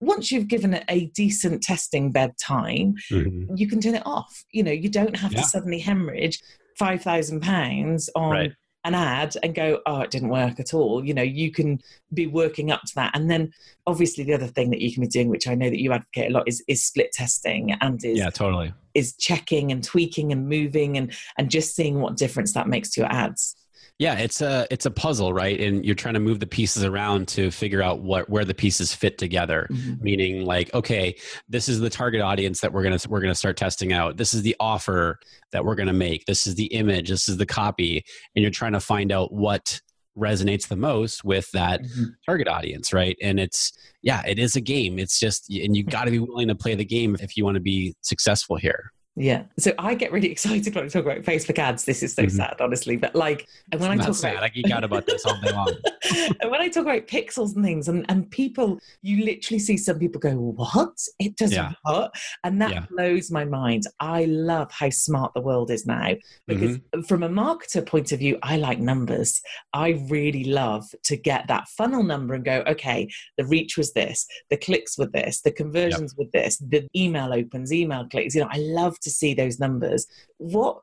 once 0.00 0.32
you've 0.32 0.48
given 0.48 0.74
it 0.74 0.84
a 0.88 1.06
decent 1.06 1.62
testing 1.62 2.10
bed 2.10 2.32
time, 2.40 2.94
mm-hmm. 3.10 3.54
you 3.56 3.68
can 3.68 3.80
turn 3.80 3.94
it 3.94 4.06
off. 4.06 4.44
You 4.50 4.64
know, 4.64 4.72
you 4.72 4.88
don't 4.88 5.16
have 5.16 5.32
Yeah. 5.32 5.42
to 5.42 5.46
suddenly 5.46 5.78
hemorrhage 5.78 6.40
five 6.78 7.02
thousand 7.02 7.40
pounds 7.42 8.08
on 8.14 8.30
Right. 8.30 8.52
an 8.84 8.94
ad 8.94 9.34
and 9.42 9.54
go, 9.54 9.80
oh, 9.86 10.00
it 10.00 10.10
didn't 10.10 10.28
work 10.30 10.58
at 10.60 10.72
all. 10.72 11.04
You 11.04 11.12
know, 11.12 11.22
you 11.22 11.50
can 11.50 11.80
be 12.14 12.26
working 12.26 12.70
up 12.70 12.82
to 12.84 12.94
that. 12.94 13.10
And 13.14 13.30
then 13.30 13.52
obviously 13.86 14.24
the 14.24 14.34
other 14.34 14.46
thing 14.46 14.70
that 14.70 14.80
you 14.80 14.92
can 14.92 15.02
be 15.02 15.08
doing, 15.08 15.28
which 15.28 15.48
I 15.48 15.54
know 15.54 15.68
that 15.68 15.80
you 15.82 15.92
advocate 15.92 16.30
a 16.30 16.34
lot, 16.34 16.48
is 16.48 16.62
is 16.68 16.84
split 16.84 17.12
testing 17.12 17.72
and 17.80 18.02
is 18.04 18.18
Yeah, 18.18 18.30
totally. 18.30 18.72
is 18.94 19.14
checking 19.16 19.72
and 19.72 19.82
tweaking 19.82 20.32
and 20.32 20.48
moving 20.48 20.96
and 20.96 21.12
and 21.36 21.50
just 21.50 21.74
seeing 21.74 22.00
what 22.00 22.16
difference 22.16 22.52
that 22.54 22.68
makes 22.68 22.90
to 22.90 23.00
your 23.02 23.10
ads. 23.12 23.56
Yeah, 23.98 24.14
it's 24.18 24.40
a 24.40 24.64
it's 24.70 24.86
a 24.86 24.92
puzzle, 24.92 25.32
right? 25.32 25.58
And 25.60 25.84
you're 25.84 25.96
trying 25.96 26.14
to 26.14 26.20
move 26.20 26.38
the 26.38 26.46
pieces 26.46 26.84
around 26.84 27.26
to 27.28 27.50
figure 27.50 27.82
out 27.82 28.00
what 28.00 28.30
where 28.30 28.44
the 28.44 28.54
pieces 28.54 28.94
fit 28.94 29.18
together. 29.18 29.66
Meaning, 30.00 30.44
like, 30.44 30.72
okay, 30.72 31.16
this 31.48 31.68
is 31.68 31.80
the 31.80 31.90
target 31.90 32.20
audience 32.20 32.60
that 32.60 32.72
we're 32.72 32.84
gonna 32.84 32.98
we're 33.08 33.20
gonna 33.20 33.34
start 33.34 33.56
testing 33.56 33.92
out. 33.92 34.16
This 34.16 34.32
is 34.34 34.42
the 34.42 34.54
offer 34.60 35.18
that 35.50 35.64
we're 35.64 35.74
gonna 35.74 35.92
make. 35.92 36.26
This 36.26 36.46
is 36.46 36.54
the 36.54 36.66
image. 36.66 37.08
This 37.08 37.28
is 37.28 37.38
the 37.38 37.46
copy, 37.46 38.04
and 38.36 38.42
you're 38.42 38.52
trying 38.52 38.74
to 38.74 38.80
find 38.80 39.10
out 39.10 39.32
what 39.32 39.80
resonates 40.16 40.68
the 40.68 40.76
most 40.76 41.24
with 41.24 41.50
that 41.52 41.80
Mhm. 41.82 42.10
target 42.26 42.46
audience, 42.48 42.92
right? 42.92 43.16
And 43.20 43.40
it's 43.40 43.72
yeah, 44.02 44.22
it 44.26 44.38
is 44.38 44.54
a 44.54 44.60
game. 44.60 45.00
It's 45.00 45.18
just 45.18 45.50
and 45.50 45.76
you 45.76 45.82
got 45.82 46.04
to 46.04 46.12
be 46.12 46.20
willing 46.20 46.48
to 46.48 46.54
play 46.54 46.76
the 46.76 46.84
game 46.84 47.16
if 47.20 47.36
you 47.36 47.44
want 47.44 47.56
to 47.56 47.60
be 47.60 47.96
successful 48.02 48.56
here. 48.56 48.92
Yeah. 49.20 49.42
So 49.58 49.72
I 49.78 49.94
get 49.94 50.12
really 50.12 50.30
excited 50.36 50.74
when 50.74 50.84
I 50.84 50.88
talk 50.88 51.04
about 51.04 51.22
Facebook 51.22 51.58
ads. 51.58 51.84
This 51.84 52.02
is 52.04 52.14
so 52.14 52.22
Mhm. 52.22 52.30
sad, 52.30 52.56
honestly. 52.60 52.96
But 52.96 53.14
like, 53.16 53.48
and 53.72 53.80
when 53.80 53.90
I 53.90 53.96
Not 53.96 54.06
talk 54.06 54.14
sad. 54.14 54.32
about 54.34 54.44
I 54.44 54.48
geek 54.48 54.70
out 54.70 54.84
about 54.84 55.06
this 55.06 55.24
all 55.26 55.36
day 55.40 55.50
long. 55.52 55.74
and 56.40 56.50
when 56.50 56.60
I 56.60 56.68
talk 56.68 56.84
about 56.84 57.06
pixels 57.08 57.56
and 57.56 57.64
things, 57.64 57.88
and, 57.88 58.06
and 58.08 58.30
people, 58.30 58.78
you 59.02 59.24
literally 59.24 59.58
see 59.58 59.76
some 59.76 59.98
people 59.98 60.20
go, 60.20 60.30
What? 60.36 60.96
It 61.18 61.36
does 61.36 61.52
Yeah. 61.52 61.72
what? 61.82 62.14
And 62.44 62.62
that 62.62 62.70
Yeah. 62.70 62.86
blows 62.90 63.30
my 63.30 63.44
mind. 63.44 63.84
I 63.98 64.24
love 64.26 64.70
how 64.70 64.90
smart 64.90 65.32
the 65.34 65.40
world 65.42 65.70
is 65.70 65.84
now 65.84 66.14
because 66.46 66.76
Mm-hmm. 66.78 67.00
from 67.02 67.22
a 67.24 67.28
marketer 67.28 67.84
point 67.84 68.12
of 68.12 68.20
view, 68.20 68.38
I 68.42 68.56
like 68.56 68.78
numbers. 68.78 69.40
I 69.72 70.00
really 70.08 70.44
love 70.44 70.84
to 71.04 71.16
get 71.16 71.48
that 71.48 71.66
funnel 71.76 72.04
number 72.04 72.34
and 72.34 72.44
go, 72.44 72.62
Okay, 72.68 73.08
the 73.36 73.44
reach 73.46 73.76
was 73.76 73.92
this, 73.94 74.26
the 74.50 74.56
clicks 74.56 74.96
were 74.96 75.06
this, 75.12 75.40
the 75.40 75.50
conversions 75.52 76.14
were 76.16 76.26
this, 76.32 76.58
the 76.58 76.86
email 76.94 77.32
opens, 77.32 77.72
email 77.72 78.06
clicks. 78.08 78.34
You 78.34 78.42
know, 78.42 78.48
I 78.52 78.58
love 78.58 78.98
to 79.00 79.07
see 79.08 79.34
those 79.34 79.58
numbers. 79.58 80.06
What 80.38 80.80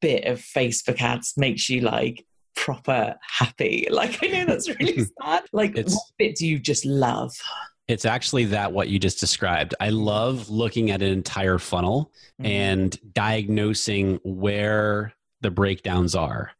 bit 0.00 0.24
of 0.24 0.38
Facebook 0.40 1.00
ads 1.00 1.34
makes 1.36 1.68
you 1.68 1.80
like, 1.82 2.24
proper 2.56 3.14
happy. 3.20 3.86
Like 3.90 4.18
I 4.22 4.26
know 4.26 4.44
that's 4.46 4.68
really 4.68 5.04
sad. 5.22 5.44
Like 5.52 5.72
It's- 5.78 5.94
what 5.94 6.02
bit 6.18 6.36
do 6.36 6.46
you 6.46 6.58
just 6.58 6.84
love? 6.84 7.32
It's 7.86 8.04
actually 8.04 8.44
that 8.46 8.72
what 8.72 8.88
you 8.88 8.98
just 8.98 9.18
described. 9.20 9.74
I 9.80 9.88
love 9.90 10.50
looking 10.50 10.90
at 10.90 11.00
an 11.00 11.10
entire 11.12 11.58
funnel 11.58 12.10
Mm-hmm. 12.40 12.46
and 12.46 13.14
diagnosing 13.14 14.20
where 14.24 15.12
the 15.40 15.50
breakdowns 15.50 16.14
are. 16.14 16.50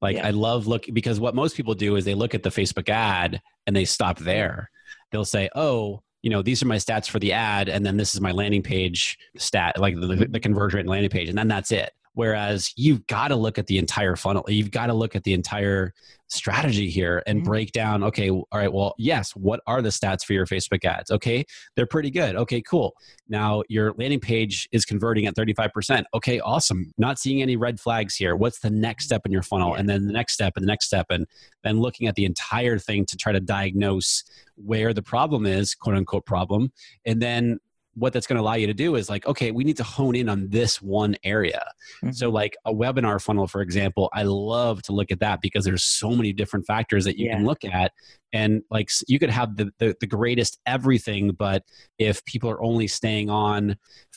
Like 0.00 0.16
Yeah. 0.16 0.26
I 0.26 0.30
love 0.30 0.66
look 0.66 0.86
because 0.92 1.20
what 1.20 1.34
most 1.34 1.56
people 1.56 1.74
do 1.74 1.96
is 1.96 2.04
they 2.04 2.14
look 2.14 2.34
at 2.34 2.42
the 2.42 2.50
Facebook 2.50 2.88
ad 2.88 3.40
and 3.66 3.76
they 3.76 3.84
stop 3.84 4.18
there. 4.18 4.70
They'll 5.10 5.24
say, 5.24 5.48
"Oh, 5.54 6.02
you 6.22 6.30
know, 6.30 6.42
these 6.42 6.62
are 6.62 6.66
my 6.66 6.76
stats 6.76 7.08
for 7.08 7.18
the 7.18 7.32
ad, 7.32 7.68
and 7.68 7.84
then 7.84 7.96
this 7.96 8.14
is 8.14 8.20
my 8.20 8.32
landing 8.32 8.62
page 8.62 9.18
stat, 9.36 9.78
like 9.78 9.94
the, 9.96 10.28
the 10.30 10.40
conversion 10.40 10.80
and 10.80 10.88
landing 10.88 11.10
page, 11.10 11.28
and 11.28 11.36
then 11.36 11.48
that's 11.48 11.72
it." 11.72 11.92
Whereas 12.14 12.72
you've 12.76 13.06
got 13.06 13.28
to 13.28 13.36
look 13.36 13.58
at 13.58 13.66
the 13.66 13.78
entire 13.78 14.16
funnel. 14.16 14.44
You've 14.48 14.70
got 14.70 14.86
to 14.86 14.94
look 14.94 15.16
at 15.16 15.24
the 15.24 15.32
entire 15.32 15.92
strategy 16.28 16.88
here 16.88 17.22
and 17.26 17.40
Mhm. 17.42 17.44
break 17.44 17.72
down. 17.72 18.02
Okay, 18.02 18.30
all 18.30 18.46
right. 18.54 18.72
Well, 18.72 18.94
yes. 18.98 19.32
What 19.32 19.60
are 19.66 19.82
the 19.82 19.90
stats 19.90 20.24
for 20.24 20.32
your 20.32 20.46
Facebook 20.46 20.84
ads? 20.84 21.10
Okay, 21.10 21.44
they're 21.76 21.86
pretty 21.86 22.10
good. 22.10 22.36
Okay, 22.36 22.62
cool. 22.62 22.94
Now 23.28 23.62
your 23.68 23.92
landing 23.98 24.20
page 24.20 24.68
is 24.72 24.84
converting 24.84 25.26
at 25.26 25.34
35%. 25.34 26.06
Okay, 26.14 26.40
awesome. 26.40 26.92
Not 26.96 27.18
seeing 27.18 27.42
any 27.42 27.56
red 27.56 27.80
flags 27.80 28.14
here. 28.16 28.34
What's 28.34 28.60
the 28.60 28.70
next 28.70 29.04
step 29.04 29.26
in 29.26 29.32
your 29.32 29.42
funnel? 29.42 29.74
And 29.74 29.88
then 29.88 30.06
the 30.06 30.12
next 30.12 30.32
step 30.32 30.54
and 30.56 30.64
the 30.64 30.68
next 30.68 30.86
step 30.86 31.06
and 31.10 31.26
then 31.64 31.80
looking 31.80 32.08
at 32.08 32.14
the 32.14 32.24
entire 32.24 32.78
thing 32.78 33.04
to 33.06 33.16
try 33.16 33.32
to 33.32 33.40
diagnose 33.40 34.24
where 34.56 34.94
the 34.94 35.02
problem 35.02 35.44
is, 35.44 35.74
quote 35.74 35.96
unquote 35.96 36.24
problem. 36.24 36.72
And 37.04 37.20
then 37.20 37.58
what 37.94 38.12
that's 38.12 38.26
going 38.26 38.36
to 38.36 38.42
allow 38.42 38.54
you 38.54 38.66
to 38.66 38.74
do 38.74 38.96
is 38.96 39.10
like, 39.10 39.26
okay, 39.26 39.50
we 39.50 39.64
need 39.64 39.76
to 39.76 39.82
hone 39.82 40.14
in 40.14 40.28
on 40.28 40.48
this 40.48 40.80
one 40.80 41.14
area. 41.24 41.62
Mhm. 42.02 42.14
So 42.14 42.30
like 42.30 42.56
a 42.64 42.72
webinar 42.72 43.20
funnel, 43.22 43.46
for 43.46 43.60
example, 43.60 44.08
I 44.14 44.22
love 44.22 44.82
to 44.84 44.92
look 44.92 45.10
at 45.10 45.20
that 45.20 45.40
because 45.42 45.64
there's 45.64 45.84
so 45.84 46.10
many 46.10 46.32
different 46.32 46.66
factors 46.66 47.04
that 47.04 47.18
you 47.18 47.28
can 47.28 47.44
look 47.44 47.64
at. 47.64 47.92
And 48.32 48.62
like 48.70 48.88
you 49.08 49.18
could 49.18 49.28
have 49.28 49.56
the, 49.56 49.70
the, 49.78 49.94
the 50.00 50.06
greatest 50.06 50.58
everything, 50.64 51.32
but 51.32 51.64
if 51.98 52.24
people 52.24 52.48
are 52.48 52.62
only 52.62 52.86
staying 52.86 53.28
on 53.28 53.76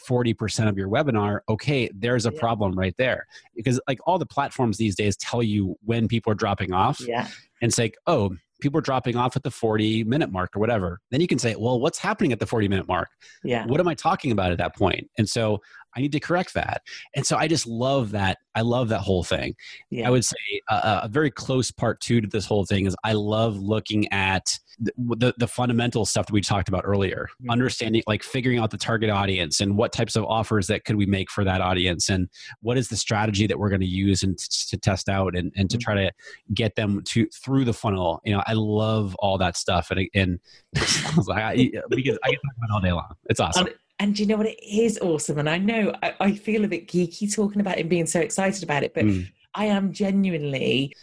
40% 0.10 0.70
of 0.70 0.78
your 0.78 0.88
webinar, 0.88 1.40
okay, 1.50 1.90
there's 1.94 2.26
a 2.26 2.32
Yeah. 2.32 2.40
problem 2.40 2.80
right 2.80 2.96
there. 2.98 3.28
Because 3.56 3.80
like 3.90 4.00
all 4.08 4.18
the 4.18 4.26
platforms 4.26 4.78
these 4.78 4.96
days 4.96 5.18
tell 5.18 5.44
you 5.44 5.76
when 5.84 6.08
people 6.08 6.32
are 6.32 6.36
dropping 6.36 6.72
off 6.72 7.02
yeah. 7.02 7.28
and 7.62 7.74
say, 7.74 7.92
oh, 8.08 8.36
people 8.62 8.78
are 8.78 8.82
dropping 8.82 9.16
off 9.16 9.36
at 9.36 9.44
the 9.44 9.52
40 9.52 10.04
minute 10.06 10.32
mark 10.32 10.56
or 10.56 10.60
whatever. 10.60 11.00
Then 11.12 11.22
you 11.22 11.28
can 11.28 11.40
say, 11.40 11.56
well, 11.56 11.80
what's 11.80 12.00
happening 12.00 12.32
at 12.32 12.40
the 12.40 12.46
40 12.46 12.68
minute 12.68 12.88
mark? 12.88 13.10
Yeah. 13.44 13.66
What 13.66 13.80
am 13.80 13.88
I 13.88 13.96
talking 13.96 14.32
about 14.32 14.52
at 14.52 14.58
that 14.58 14.76
point? 14.76 15.10
And 15.18 15.28
so 15.28 15.62
I 15.96 16.02
need 16.02 16.12
to 16.14 16.20
correct 16.20 16.54
that. 16.56 16.82
And 17.16 17.26
so 17.26 17.38
I 17.38 17.48
just 17.48 17.66
love 17.68 18.12
that. 18.12 18.38
I 18.56 18.62
love 18.62 18.90
that 18.90 19.00
whole 19.02 19.24
thing. 19.24 19.56
Yeah. 19.90 20.08
I 20.08 20.12
would 20.12 20.26
say 20.26 20.36
a, 20.70 21.02
a 21.04 21.10
very 21.12 21.32
close 21.32 21.72
part 21.72 22.00
two 22.02 22.22
to 22.22 22.28
this 22.28 22.46
whole 22.46 22.66
thing 22.66 22.86
is 22.86 22.96
I 23.04 23.14
love 23.14 23.58
looking 23.58 24.12
at 24.12 24.60
the, 24.80 24.92
the, 24.98 25.34
the 25.38 25.48
fundamental 25.48 26.06
stuff 26.06 26.26
that 26.28 26.34
we 26.34 26.42
talked 26.42 26.68
about 26.68 26.84
earlier, 26.86 27.28
Mhm. 27.42 27.50
understanding, 27.52 28.04
like 28.08 28.24
figuring 28.24 28.60
out 28.60 28.72
the 28.72 28.78
target 28.78 29.10
audience 29.10 29.62
and 29.62 29.78
what 29.78 29.94
types 29.94 30.16
of 30.18 30.26
offers 30.26 30.68
that 30.68 30.84
could 30.84 30.98
we 30.98 31.06
make 31.06 31.30
for 31.32 31.44
that 31.46 31.62
audience 31.62 32.10
and 32.10 32.28
what 32.62 32.78
is 32.78 32.90
the 32.90 32.98
strategy 32.98 33.48
that 33.48 33.58
we're 33.58 33.70
going 33.70 33.82
to 33.82 33.88
use 33.88 34.22
and 34.24 34.38
t- 34.38 34.66
to 34.70 34.78
test 34.78 35.08
out 35.08 35.36
and, 35.36 35.54
and 35.56 35.70
to 35.70 35.78
Mhm. 35.78 35.82
try 35.82 35.96
to 35.96 36.12
get 36.54 36.76
them 36.76 37.02
to 37.06 37.26
through 37.28 37.64
the 37.66 37.74
funnel. 37.74 38.20
You 38.26 38.34
know, 38.36 38.44
I 38.46 38.54
love 38.54 39.16
all 39.20 39.38
that 39.38 39.56
stuff. 39.56 39.92
And, 39.92 40.10
and 40.14 40.40
I, 40.76 41.72
because 41.90 42.18
I 42.24 42.30
can 42.30 42.40
talk 42.40 42.56
about 42.58 42.70
it 42.70 42.74
all 42.74 42.82
day 42.82 42.92
long. 42.92 43.14
It's 43.30 43.40
awesome. 43.40 43.68
And 44.00 44.16
do 44.16 44.24
you 44.24 44.28
know 44.28 44.38
what? 44.38 44.48
It 44.48 44.60
is 44.62 45.00
awesome. 45.00 45.38
And 45.40 45.50
I 45.50 45.58
know 45.58 45.94
I, 46.04 46.14
I 46.20 46.34
feel 46.34 46.66
a 46.66 46.68
bit 46.68 46.88
geeky 46.88 47.34
talking 47.34 47.62
about 47.62 47.78
it 47.78 47.82
and 47.82 47.90
being 47.90 48.06
so 48.08 48.20
excited 48.20 48.64
about 48.64 48.84
it, 48.84 48.94
but 48.94 49.06
Mm. 49.06 49.28
I 49.58 49.66
am 49.66 49.94
genuinely 49.94 50.94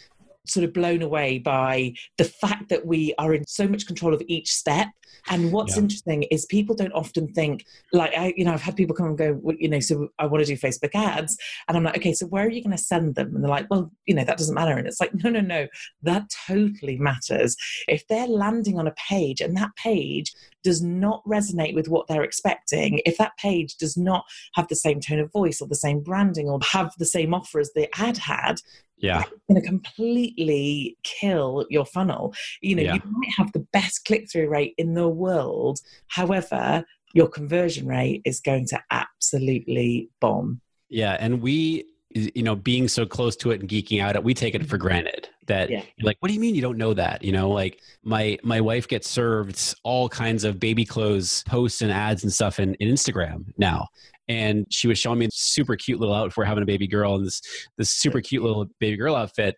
sort 0.45 0.63
of 0.63 0.73
blown 0.73 1.01
away 1.01 1.39
by 1.39 1.93
the 2.17 2.25
fact 2.25 2.69
that 2.69 2.85
we 2.85 3.13
are 3.17 3.33
in 3.33 3.45
so 3.47 3.67
much 3.67 3.87
control 3.87 4.13
of 4.13 4.21
each 4.27 4.51
step. 4.51 4.87
And 5.29 5.53
what's 5.53 5.77
Yeah. 5.77 5.83
interesting 5.83 6.23
is 6.23 6.45
people 6.47 6.75
don't 6.75 6.91
often 6.91 7.29
think 7.29 7.65
like 7.93 8.13
I, 8.17 8.33
you 8.35 8.43
know, 8.43 8.51
I've 8.51 8.61
had 8.61 8.75
people 8.75 8.93
come 8.93 9.05
and 9.05 9.17
go, 9.17 9.39
well, 9.41 9.55
you 9.57 9.69
know, 9.69 9.79
so 9.79 10.09
I 10.19 10.25
want 10.25 10.45
to 10.45 10.55
do 10.55 10.59
Facebook 10.59 10.93
ads, 10.95 11.37
and 11.67 11.77
I'm 11.77 11.83
like, 11.83 11.95
okay, 11.97 12.13
so 12.13 12.25
where 12.25 12.45
are 12.45 12.49
you 12.49 12.61
going 12.61 12.75
to 12.75 12.83
send 12.83 13.15
them? 13.15 13.33
And 13.33 13.41
they're 13.41 13.49
like, 13.49 13.69
well, 13.69 13.89
you 14.05 14.15
know, 14.15 14.25
that 14.25 14.37
doesn't 14.37 14.53
matter. 14.53 14.73
And 14.73 14.85
it's 14.85 14.99
like, 14.99 15.13
no, 15.23 15.29
no, 15.29 15.39
no, 15.39 15.67
that 16.01 16.25
totally 16.45 16.97
matters. 16.97 17.55
If 17.87 18.05
they're 18.07 18.27
landing 18.27 18.77
on 18.77 18.87
a 18.87 18.93
page 19.09 19.39
and 19.39 19.55
that 19.55 19.71
page 19.77 20.33
does 20.61 20.81
not 20.81 21.23
resonate 21.25 21.73
with 21.73 21.87
what 21.87 22.07
they're 22.07 22.23
expecting, 22.23 22.99
if 23.05 23.17
that 23.17 23.37
page 23.37 23.77
does 23.77 23.95
not 23.95 24.25
have 24.55 24.67
the 24.67 24.75
same 24.75 24.99
tone 24.99 25.19
of 25.19 25.31
voice 25.31 25.61
or 25.61 25.69
the 25.69 25.75
same 25.75 26.01
branding 26.01 26.49
or 26.49 26.59
have 26.71 26.91
the 26.97 27.05
same 27.05 27.33
offer 27.33 27.61
as 27.61 27.71
the 27.75 27.87
ad 27.97 28.17
had, 28.17 28.59
Yeah. 29.03 29.23
going 29.49 29.61
to 29.61 29.67
completely 29.67 30.97
kill 31.03 31.65
your 31.69 31.85
funnel. 31.85 32.33
You 32.61 32.75
know, 32.77 32.83
Yeah. 32.83 32.93
you 32.95 33.01
might 33.05 33.33
have 33.37 33.51
the 33.51 33.67
best 33.73 34.05
click 34.05 34.31
through 34.31 34.49
rate 34.49 34.73
in 34.77 34.93
the 34.93 35.09
world. 35.09 35.79
However, 36.07 36.85
your 37.13 37.27
conversion 37.27 37.85
rate 37.85 38.21
is 38.25 38.39
going 38.39 38.65
to 38.67 38.81
absolutely 38.91 40.09
bomb. 40.21 40.61
Yeah, 40.89 41.17
and 41.19 41.41
we, 41.41 41.85
you 42.11 42.43
know, 42.43 42.55
being 42.55 42.87
so 42.87 43.05
close 43.05 43.35
to 43.37 43.51
it 43.51 43.59
and 43.59 43.69
geeking 43.69 44.01
out, 44.01 44.15
at, 44.15 44.23
we 44.23 44.33
take 44.33 44.55
it 44.55 44.61
for 44.61 44.77
mm-hmm. 44.77 44.87
granted. 44.87 45.29
That 45.47 45.69
Yeah. 45.69 45.83
like, 46.01 46.15
what 46.21 46.29
do 46.29 46.33
you 46.33 46.39
mean 46.39 46.55
you 46.55 46.61
don't 46.61 46.77
know 46.77 46.93
that? 46.93 47.23
You 47.23 47.33
know, 47.33 47.49
like 47.49 47.81
my 48.03 48.37
my 48.43 48.61
wife 48.61 48.87
gets 48.87 49.09
served 49.09 49.75
all 49.83 50.07
kinds 50.07 50.45
of 50.45 50.59
baby 50.59 50.85
clothes 50.85 51.43
posts 51.45 51.81
and 51.81 51.91
ads 51.91 52.23
and 52.23 52.31
stuff 52.31 52.59
in, 52.59 52.75
in 52.75 52.87
Instagram 52.87 53.45
now, 53.57 53.89
and 54.27 54.65
she 54.69 54.87
was 54.87 54.97
showing 54.97 55.19
me 55.19 55.25
this 55.25 55.35
super 55.35 55.75
cute 55.75 55.99
little 55.99 56.15
outfit 56.15 56.33
for 56.33 56.45
having 56.45 56.63
a 56.63 56.65
baby 56.65 56.87
girl 56.87 57.15
and 57.15 57.25
this 57.25 57.41
this 57.77 57.89
super 57.89 58.21
cute 58.21 58.43
little 58.43 58.65
baby 58.79 58.97
girl 58.97 59.15
outfit. 59.15 59.55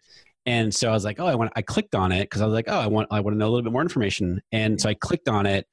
And 0.48 0.74
so 0.74 0.90
I 0.90 0.94
was 0.94 1.04
like, 1.04 1.20
oh, 1.20 1.26
I 1.26 1.36
want. 1.36 1.52
I 1.56 1.62
clicked 1.62 1.96
on 1.96 2.12
it 2.12 2.24
because 2.24 2.42
I 2.42 2.46
was 2.46 2.54
like, 2.54 2.66
oh, 2.68 2.80
I 2.80 2.88
want. 2.88 3.08
I 3.12 3.20
want 3.20 3.34
to 3.34 3.38
know 3.38 3.48
a 3.48 3.50
little 3.50 3.64
bit 3.64 3.72
more 3.72 3.82
information. 3.82 4.42
And 4.52 4.80
so 4.80 4.90
I 4.90 4.94
clicked 4.94 5.28
on 5.28 5.46
it, 5.46 5.66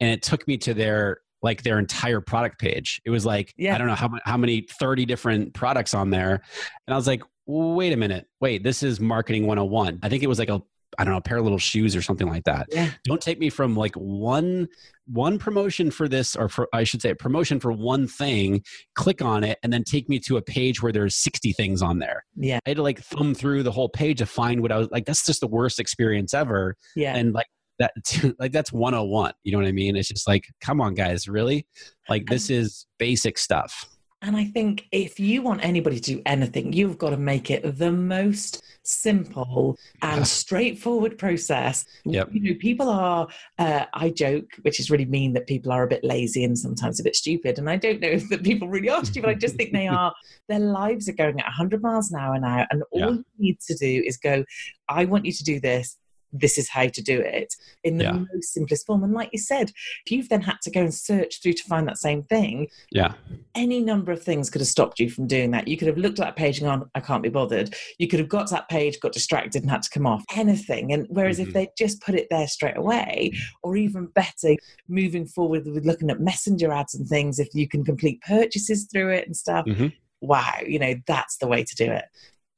and 0.00 0.10
it 0.10 0.22
took 0.22 0.46
me 0.46 0.58
to 0.58 0.74
their 0.74 1.18
like 1.40 1.62
their 1.62 1.78
entire 1.78 2.20
product 2.20 2.58
page. 2.58 3.00
It 3.04 3.10
was 3.10 3.24
like 3.24 3.54
Yeah. 3.56 3.74
I 3.74 3.78
don't 3.78 3.86
know 3.86 3.94
how 3.94 4.10
how 4.24 4.36
many 4.36 4.66
thirty 4.78 5.06
different 5.06 5.54
products 5.54 5.94
on 5.94 6.10
there, 6.10 6.42
and 6.86 6.94
I 6.94 6.96
was 6.96 7.06
like, 7.06 7.22
wait 7.48 7.94
a 7.94 7.96
minute, 7.96 8.26
wait, 8.40 8.62
this 8.62 8.82
is 8.82 9.00
marketing 9.00 9.46
101. 9.46 10.00
I 10.02 10.08
think 10.08 10.22
it 10.22 10.26
was 10.26 10.38
like 10.38 10.50
a 10.50 10.62
I 10.98 11.04
don't 11.04 11.12
know, 11.12 11.18
a 11.18 11.22
pair 11.22 11.36
of 11.38 11.44
little 11.44 11.58
shoes 11.58 11.94
or 11.94 12.02
something 12.02 12.28
like 12.28 12.44
that. 12.44 12.66
Yeah. 12.70 12.90
Don't 13.04 13.20
take 13.20 13.38
me 13.38 13.50
from 13.50 13.76
like 13.76 13.94
one 13.94 14.68
one 15.06 15.38
promotion 15.38 15.90
for 15.90 16.06
this 16.08 16.36
or 16.36 16.48
for 16.48 16.68
I 16.72 16.84
should 16.84 17.00
say 17.00 17.10
a 17.10 17.14
promotion 17.14 17.60
for 17.60 17.72
one 17.72 18.06
thing, 18.06 18.62
click 18.94 19.22
on 19.22 19.42
it 19.44 19.58
and 19.62 19.72
then 19.72 19.84
take 19.84 20.08
me 20.08 20.18
to 20.20 20.36
a 20.36 20.42
page 20.42 20.82
where 20.82 20.92
there's 20.92 21.14
60 21.14 21.52
things 21.52 21.80
on 21.80 21.98
there. 21.98 22.24
Yeah. 22.36 22.58
I 22.66 22.70
had 22.70 22.76
to 22.76 22.82
like 22.82 23.00
thumb 23.00 23.34
through 23.34 23.62
the 23.62 23.72
whole 23.72 23.88
page 23.88 24.18
to 24.18 24.26
find 24.26 24.60
what 24.60 24.72
I 24.72 24.78
was 24.78 24.88
like 24.90 25.06
that's 25.06 25.24
just 25.24 25.40
the 25.40 25.46
worst 25.48 25.78
experience 25.80 26.34
ever 26.34 26.76
Yeah. 26.96 27.14
and 27.16 27.32
like 27.32 27.46
that 27.78 27.92
like 28.40 28.52
that's 28.52 28.72
101 28.72 29.32
you 29.44 29.52
know 29.52 29.58
what 29.58 29.66
i 29.68 29.70
mean 29.72 29.94
it's 29.94 30.08
just 30.08 30.26
like 30.26 30.44
come 30.60 30.80
on 30.80 30.94
guys 30.94 31.28
really 31.28 31.64
like 32.08 32.26
this 32.26 32.50
is 32.50 32.86
basic 32.98 33.38
stuff 33.38 33.86
And 34.20 34.36
I 34.36 34.46
think 34.46 34.88
if 34.90 35.20
you 35.20 35.42
want 35.42 35.64
anybody 35.64 36.00
to 36.00 36.14
do 36.16 36.22
anything, 36.26 36.72
you've 36.72 36.98
got 36.98 37.10
to 37.10 37.16
make 37.16 37.52
it 37.52 37.78
the 37.78 37.92
most 37.92 38.62
simple 38.82 39.78
and 40.02 40.18
Yeah. 40.18 40.22
straightforward 40.24 41.18
process. 41.18 41.84
Yep. 42.04 42.30
You 42.32 42.40
know, 42.40 42.58
people 42.58 42.88
are, 42.88 43.28
uh, 43.58 43.84
I 43.94 44.10
joke, 44.10 44.50
which 44.62 44.80
is 44.80 44.90
really 44.90 45.04
mean 45.04 45.34
that 45.34 45.46
people 45.46 45.70
are 45.70 45.84
a 45.84 45.86
bit 45.88 46.02
lazy 46.02 46.42
and 46.42 46.58
sometimes 46.58 46.98
a 46.98 47.04
bit 47.04 47.14
stupid. 47.14 47.58
And 47.58 47.70
I 47.70 47.76
don't 47.76 48.00
know 48.00 48.08
if 48.08 48.28
that 48.30 48.42
people 48.42 48.68
really 48.68 48.88
are 48.90 49.04
stupid. 49.04 49.22
But 49.26 49.30
I 49.30 49.34
just 49.34 49.54
think 49.54 49.72
they 49.72 49.86
are, 49.86 50.12
their 50.48 50.58
lives 50.58 51.08
are 51.08 51.12
going 51.12 51.38
at 51.38 51.46
100 51.46 51.80
miles 51.80 52.10
an 52.10 52.18
hour 52.18 52.40
now. 52.40 52.66
And 52.70 52.82
all 52.90 53.00
Yeah. 53.00 53.10
you 53.10 53.24
need 53.38 53.60
to 53.68 53.76
do 53.76 54.02
is 54.04 54.16
go, 54.16 54.44
I 54.88 55.04
want 55.04 55.26
you 55.26 55.32
to 55.32 55.44
do 55.44 55.60
this. 55.60 55.96
This 56.32 56.58
is 56.58 56.68
how 56.68 56.86
to 56.88 57.02
do 57.02 57.20
it 57.20 57.54
in 57.84 57.98
the 57.98 58.04
Yeah. 58.04 58.24
most 58.32 58.52
simplest 58.52 58.86
form. 58.86 59.02
And 59.04 59.12
like 59.12 59.30
you 59.32 59.38
said, 59.38 59.70
if 60.04 60.12
you've 60.12 60.28
then 60.28 60.42
had 60.42 60.56
to 60.62 60.70
go 60.70 60.80
and 60.80 60.94
search 60.94 61.42
through 61.42 61.54
to 61.54 61.64
find 61.64 61.86
that 61.88 61.98
same 61.98 62.22
thing, 62.24 62.68
yeah 62.90 63.14
any 63.54 63.80
number 63.80 64.12
of 64.12 64.22
things 64.22 64.48
could 64.50 64.60
have 64.60 64.68
stopped 64.68 65.00
you 65.00 65.10
from 65.10 65.26
doing 65.26 65.50
that. 65.50 65.66
You 65.66 65.76
could 65.76 65.88
have 65.88 65.98
looked 65.98 66.20
at 66.20 66.24
that 66.26 66.36
page 66.36 66.58
and 66.60 66.68
gone, 66.68 66.88
I 66.94 67.00
can't 67.00 67.24
be 67.24 67.28
bothered. 67.28 67.74
You 67.98 68.06
could 68.06 68.20
have 68.20 68.28
got 68.28 68.46
to 68.48 68.54
that 68.54 68.68
page, 68.68 69.00
got 69.00 69.12
distracted, 69.12 69.62
and 69.62 69.70
had 69.70 69.82
to 69.82 69.90
come 69.90 70.06
off. 70.06 70.22
Anything. 70.36 70.92
And 70.92 71.06
whereas 71.08 71.38
Mhm. 71.40 71.48
if 71.48 71.52
they 71.54 71.68
just 71.76 72.00
put 72.00 72.14
it 72.14 72.28
there 72.30 72.46
straight 72.46 72.76
away, 72.76 73.32
or 73.64 73.76
even 73.76 74.06
better, 74.06 74.54
moving 74.86 75.26
forward 75.26 75.66
with 75.66 75.84
looking 75.84 76.08
at 76.10 76.20
messenger 76.20 76.70
ads 76.70 76.94
and 76.94 77.08
things, 77.08 77.40
if 77.40 77.48
you 77.52 77.66
can 77.66 77.84
complete 77.84 78.20
purchases 78.20 78.86
through 78.92 79.10
it 79.10 79.26
and 79.26 79.36
stuff, 79.36 79.66
Mhm. 79.66 79.92
wow, 80.20 80.60
you 80.64 80.78
know, 80.78 80.94
that's 81.06 81.38
the 81.38 81.48
way 81.48 81.64
to 81.64 81.74
do 81.74 81.90
it. 81.90 82.04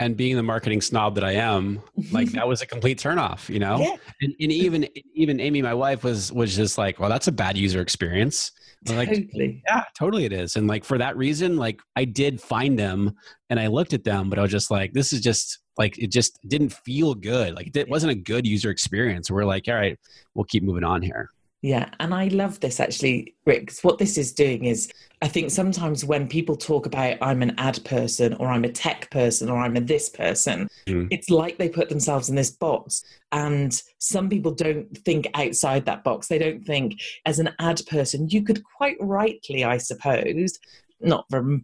And 0.01 0.17
being 0.17 0.35
the 0.35 0.43
marketing 0.43 0.81
snob 0.81 1.15
that 1.15 1.25
i 1.25 1.33
am 1.33 1.77
mm-hmm. 1.77 2.15
like 2.15 2.31
that 2.33 2.49
was 2.49 2.63
a 2.63 2.67
complete 2.67 2.99
turnoff 2.99 3.49
you 3.49 3.61
know? 3.61 3.79
Yeah. 3.79 3.97
and, 4.23 4.35
and 4.41 4.53
even 4.53 4.89
even 5.15 5.39
amy 5.39 5.63
my 5.63 5.75
wife 5.75 6.03
was 6.03 6.33
was 6.33 6.57
just 6.57 6.79
like 6.79 6.99
well 6.99 7.09
that's 7.09 7.29
a 7.29 7.33
bad 7.33 7.57
user 7.57 7.81
experience. 7.81 8.53
Like 8.89 9.11
totally. 9.11 9.63
yeah 9.67 9.85
totally 9.97 10.25
it 10.25 10.33
is. 10.33 10.57
And 10.57 10.67
like 10.67 10.85
for 10.85 10.97
that 10.97 11.15
reason 11.17 11.57
like 11.57 11.81
i 11.97 12.05
did 12.07 12.41
find 12.41 12.79
them 12.79 13.15
and 13.51 13.61
i 13.61 13.67
looked 13.67 13.93
at 13.93 14.05
them 14.05 14.31
but 14.31 14.39
i 14.39 14.43
was 14.43 14.51
just 14.51 14.71
like 14.71 14.95
this 14.95 15.13
is 15.13 15.21
just 15.21 15.59
like 15.77 15.99
it 15.99 16.11
just 16.11 16.39
didn't 16.49 16.73
feel 16.73 17.15
good. 17.15 17.55
Like 17.55 17.77
it 17.77 17.89
wasn't 17.89 18.13
a 18.13 18.15
good 18.15 18.47
user 18.47 18.71
experience. 18.71 19.31
We're 19.31 19.45
like 19.45 19.69
all 19.69 19.75
right 19.75 19.99
we'll 20.35 20.47
keep 20.47 20.63
moving 20.63 20.85
on 20.85 21.03
here 21.03 21.29
Yeah, 21.63 21.91
and 22.01 22.15
I 22.15 22.29
love 22.29 22.61
this 22.61 22.81
actually, 22.81 23.35
Rick. 23.45 23.69
'cause 23.69 23.81
what 23.85 23.99
this 23.99 24.17
is 24.17 24.33
doing 24.33 24.65
is, 24.65 24.91
I 25.21 25.29
think 25.29 25.51
sometimes 25.51 26.05
when 26.05 26.27
people 26.27 26.57
talk 26.57 26.87
about 26.87 27.19
I'm 27.21 27.43
an 27.43 27.55
ad 27.59 27.85
person 27.85 28.33
or 28.35 28.47
I'm 28.49 28.65
a 28.65 28.73
tech 28.73 29.11
person 29.11 29.51
or 29.51 29.59
I'm 29.59 29.77
a 29.77 29.81
this 29.83 30.09
person, 30.09 30.69
Mm. 30.87 31.09
it's 31.11 31.29
like 31.29 31.59
they 31.59 31.69
put 31.69 31.91
themselves 31.91 32.31
in 32.31 32.37
this 32.37 32.51
box. 32.51 33.05
And 33.31 33.79
some 33.99 34.31
people 34.31 34.53
don't 34.53 34.97
think 35.05 35.29
outside 35.35 35.85
that 35.85 36.03
box. 36.03 36.29
They 36.29 36.39
don't 36.39 36.65
think, 36.65 36.99
as 37.27 37.39
an 37.39 37.51
ad 37.59 37.83
person, 37.87 38.29
you 38.31 38.43
could 38.43 38.63
quite 38.65 38.97
rightly, 38.99 39.63
I 39.63 39.77
suppose, 39.77 40.59
not 41.03 41.27
very, 41.31 41.61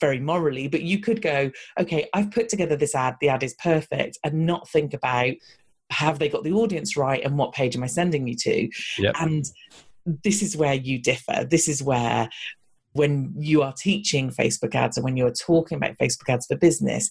very 0.00 0.20
morally, 0.20 0.68
but 0.68 0.82
you 0.82 0.98
could 0.98 1.22
go, 1.22 1.50
okay, 1.80 2.06
I've 2.12 2.30
put 2.30 2.50
together 2.50 2.76
this 2.76 2.94
ad, 2.94 3.16
the 3.20 3.30
ad 3.30 3.42
is 3.42 3.54
perfect, 3.54 4.18
and 4.24 4.46
not 4.46 4.68
think 4.68 4.92
about 4.92 5.34
have 5.90 6.18
they 6.18 6.28
got 6.28 6.44
the 6.44 6.52
audience 6.52 6.96
right 6.96 7.22
and 7.24 7.38
what 7.38 7.52
page 7.52 7.76
am 7.76 7.82
I 7.82 7.86
sending 7.86 8.26
you 8.26 8.34
to? 8.36 8.68
Yep. 8.98 9.14
And 9.20 9.44
this 10.24 10.42
is 10.42 10.56
where 10.56 10.74
you 10.74 11.00
differ. 11.00 11.46
This 11.48 11.68
is 11.68 11.82
where 11.82 12.28
when 12.92 13.32
you 13.36 13.62
are 13.62 13.74
teaching 13.76 14.30
Facebook 14.30 14.74
ads 14.74 14.96
and 14.96 15.04
when 15.04 15.16
you're 15.16 15.30
talking 15.30 15.76
about 15.76 15.96
Facebook 15.98 16.28
ads 16.28 16.46
for 16.46 16.56
business, 16.56 17.10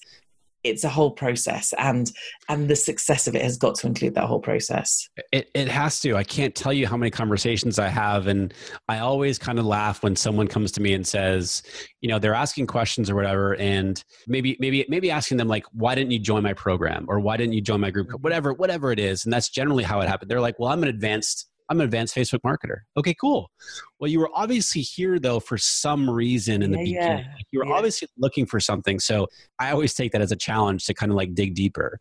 it's 0.63 0.83
a 0.83 0.89
whole 0.89 1.11
process 1.11 1.73
and 1.77 2.11
and 2.49 2.67
the 2.69 2.75
success 2.75 3.27
of 3.27 3.35
it 3.35 3.41
has 3.41 3.57
got 3.57 3.75
to 3.75 3.87
include 3.87 4.15
that 4.15 4.25
whole 4.25 4.39
process. 4.39 5.07
It, 5.31 5.49
it 5.53 5.67
has 5.67 5.99
to. 6.01 6.15
I 6.15 6.23
can't 6.23 6.55
tell 6.55 6.73
you 6.73 6.87
how 6.87 6.97
many 6.97 7.11
conversations 7.11 7.79
I 7.79 7.87
have. 7.87 8.27
And 8.27 8.53
I 8.87 8.99
always 8.99 9.37
kind 9.37 9.59
of 9.59 9.65
laugh 9.65 10.03
when 10.03 10.15
someone 10.15 10.47
comes 10.47 10.71
to 10.73 10.81
me 10.81 10.93
and 10.93 11.05
says, 11.05 11.63
you 12.01 12.09
know, 12.09 12.19
they're 12.19 12.33
asking 12.33 12.67
questions 12.67 13.09
or 13.09 13.15
whatever. 13.15 13.55
And 13.55 14.03
maybe, 14.27 14.55
maybe, 14.59 14.85
maybe 14.87 15.11
asking 15.11 15.37
them 15.37 15.47
like, 15.47 15.65
why 15.73 15.95
didn't 15.95 16.11
you 16.11 16.19
join 16.19 16.43
my 16.43 16.53
program? 16.53 17.05
Or 17.09 17.19
why 17.19 17.37
didn't 17.37 17.53
you 17.53 17.61
join 17.61 17.81
my 17.81 17.91
group? 17.91 18.11
Whatever, 18.21 18.53
whatever 18.53 18.91
it 18.91 18.99
is. 18.99 19.25
And 19.25 19.33
that's 19.33 19.49
generally 19.49 19.83
how 19.83 20.01
it 20.01 20.07
happened. 20.07 20.31
They're 20.31 20.41
like, 20.41 20.57
well, 20.59 20.71
I'm 20.71 20.83
an 20.83 20.89
advanced, 20.89 21.47
I'm 21.69 21.79
an 21.79 21.85
advanced 21.85 22.15
Facebook 22.15 22.39
marketer. 22.45 22.79
Okay, 22.95 23.13
cool. 23.19 23.51
Well, 23.99 24.09
you 24.09 24.19
were 24.19 24.29
obviously 24.33 24.81
here 24.81 25.19
though 25.19 25.39
for 25.39 25.57
some 25.57 26.09
reason 26.09 26.61
in 26.61 26.71
the 26.71 26.77
Yeah, 26.79 26.83
beginning. 26.83 27.25
yeah, 27.25 27.35
You 27.51 27.59
were 27.59 27.65
yeah. 27.67 27.73
obviously 27.73 28.07
looking 28.17 28.45
for 28.45 28.59
something. 28.59 28.99
So 28.99 29.27
I 29.59 29.71
always 29.71 29.93
take 29.93 30.11
that 30.13 30.21
as 30.21 30.31
a 30.31 30.35
challenge 30.35 30.85
to 30.85 30.93
kind 30.93 31.11
of 31.11 31.15
like 31.15 31.33
dig 31.33 31.55
deeper. 31.55 31.99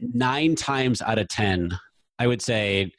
Nine 0.00 0.54
times 0.56 1.00
out 1.02 1.18
of 1.18 1.28
10, 1.28 1.70
I 2.18 2.26
would 2.26 2.42
say, 2.42 2.92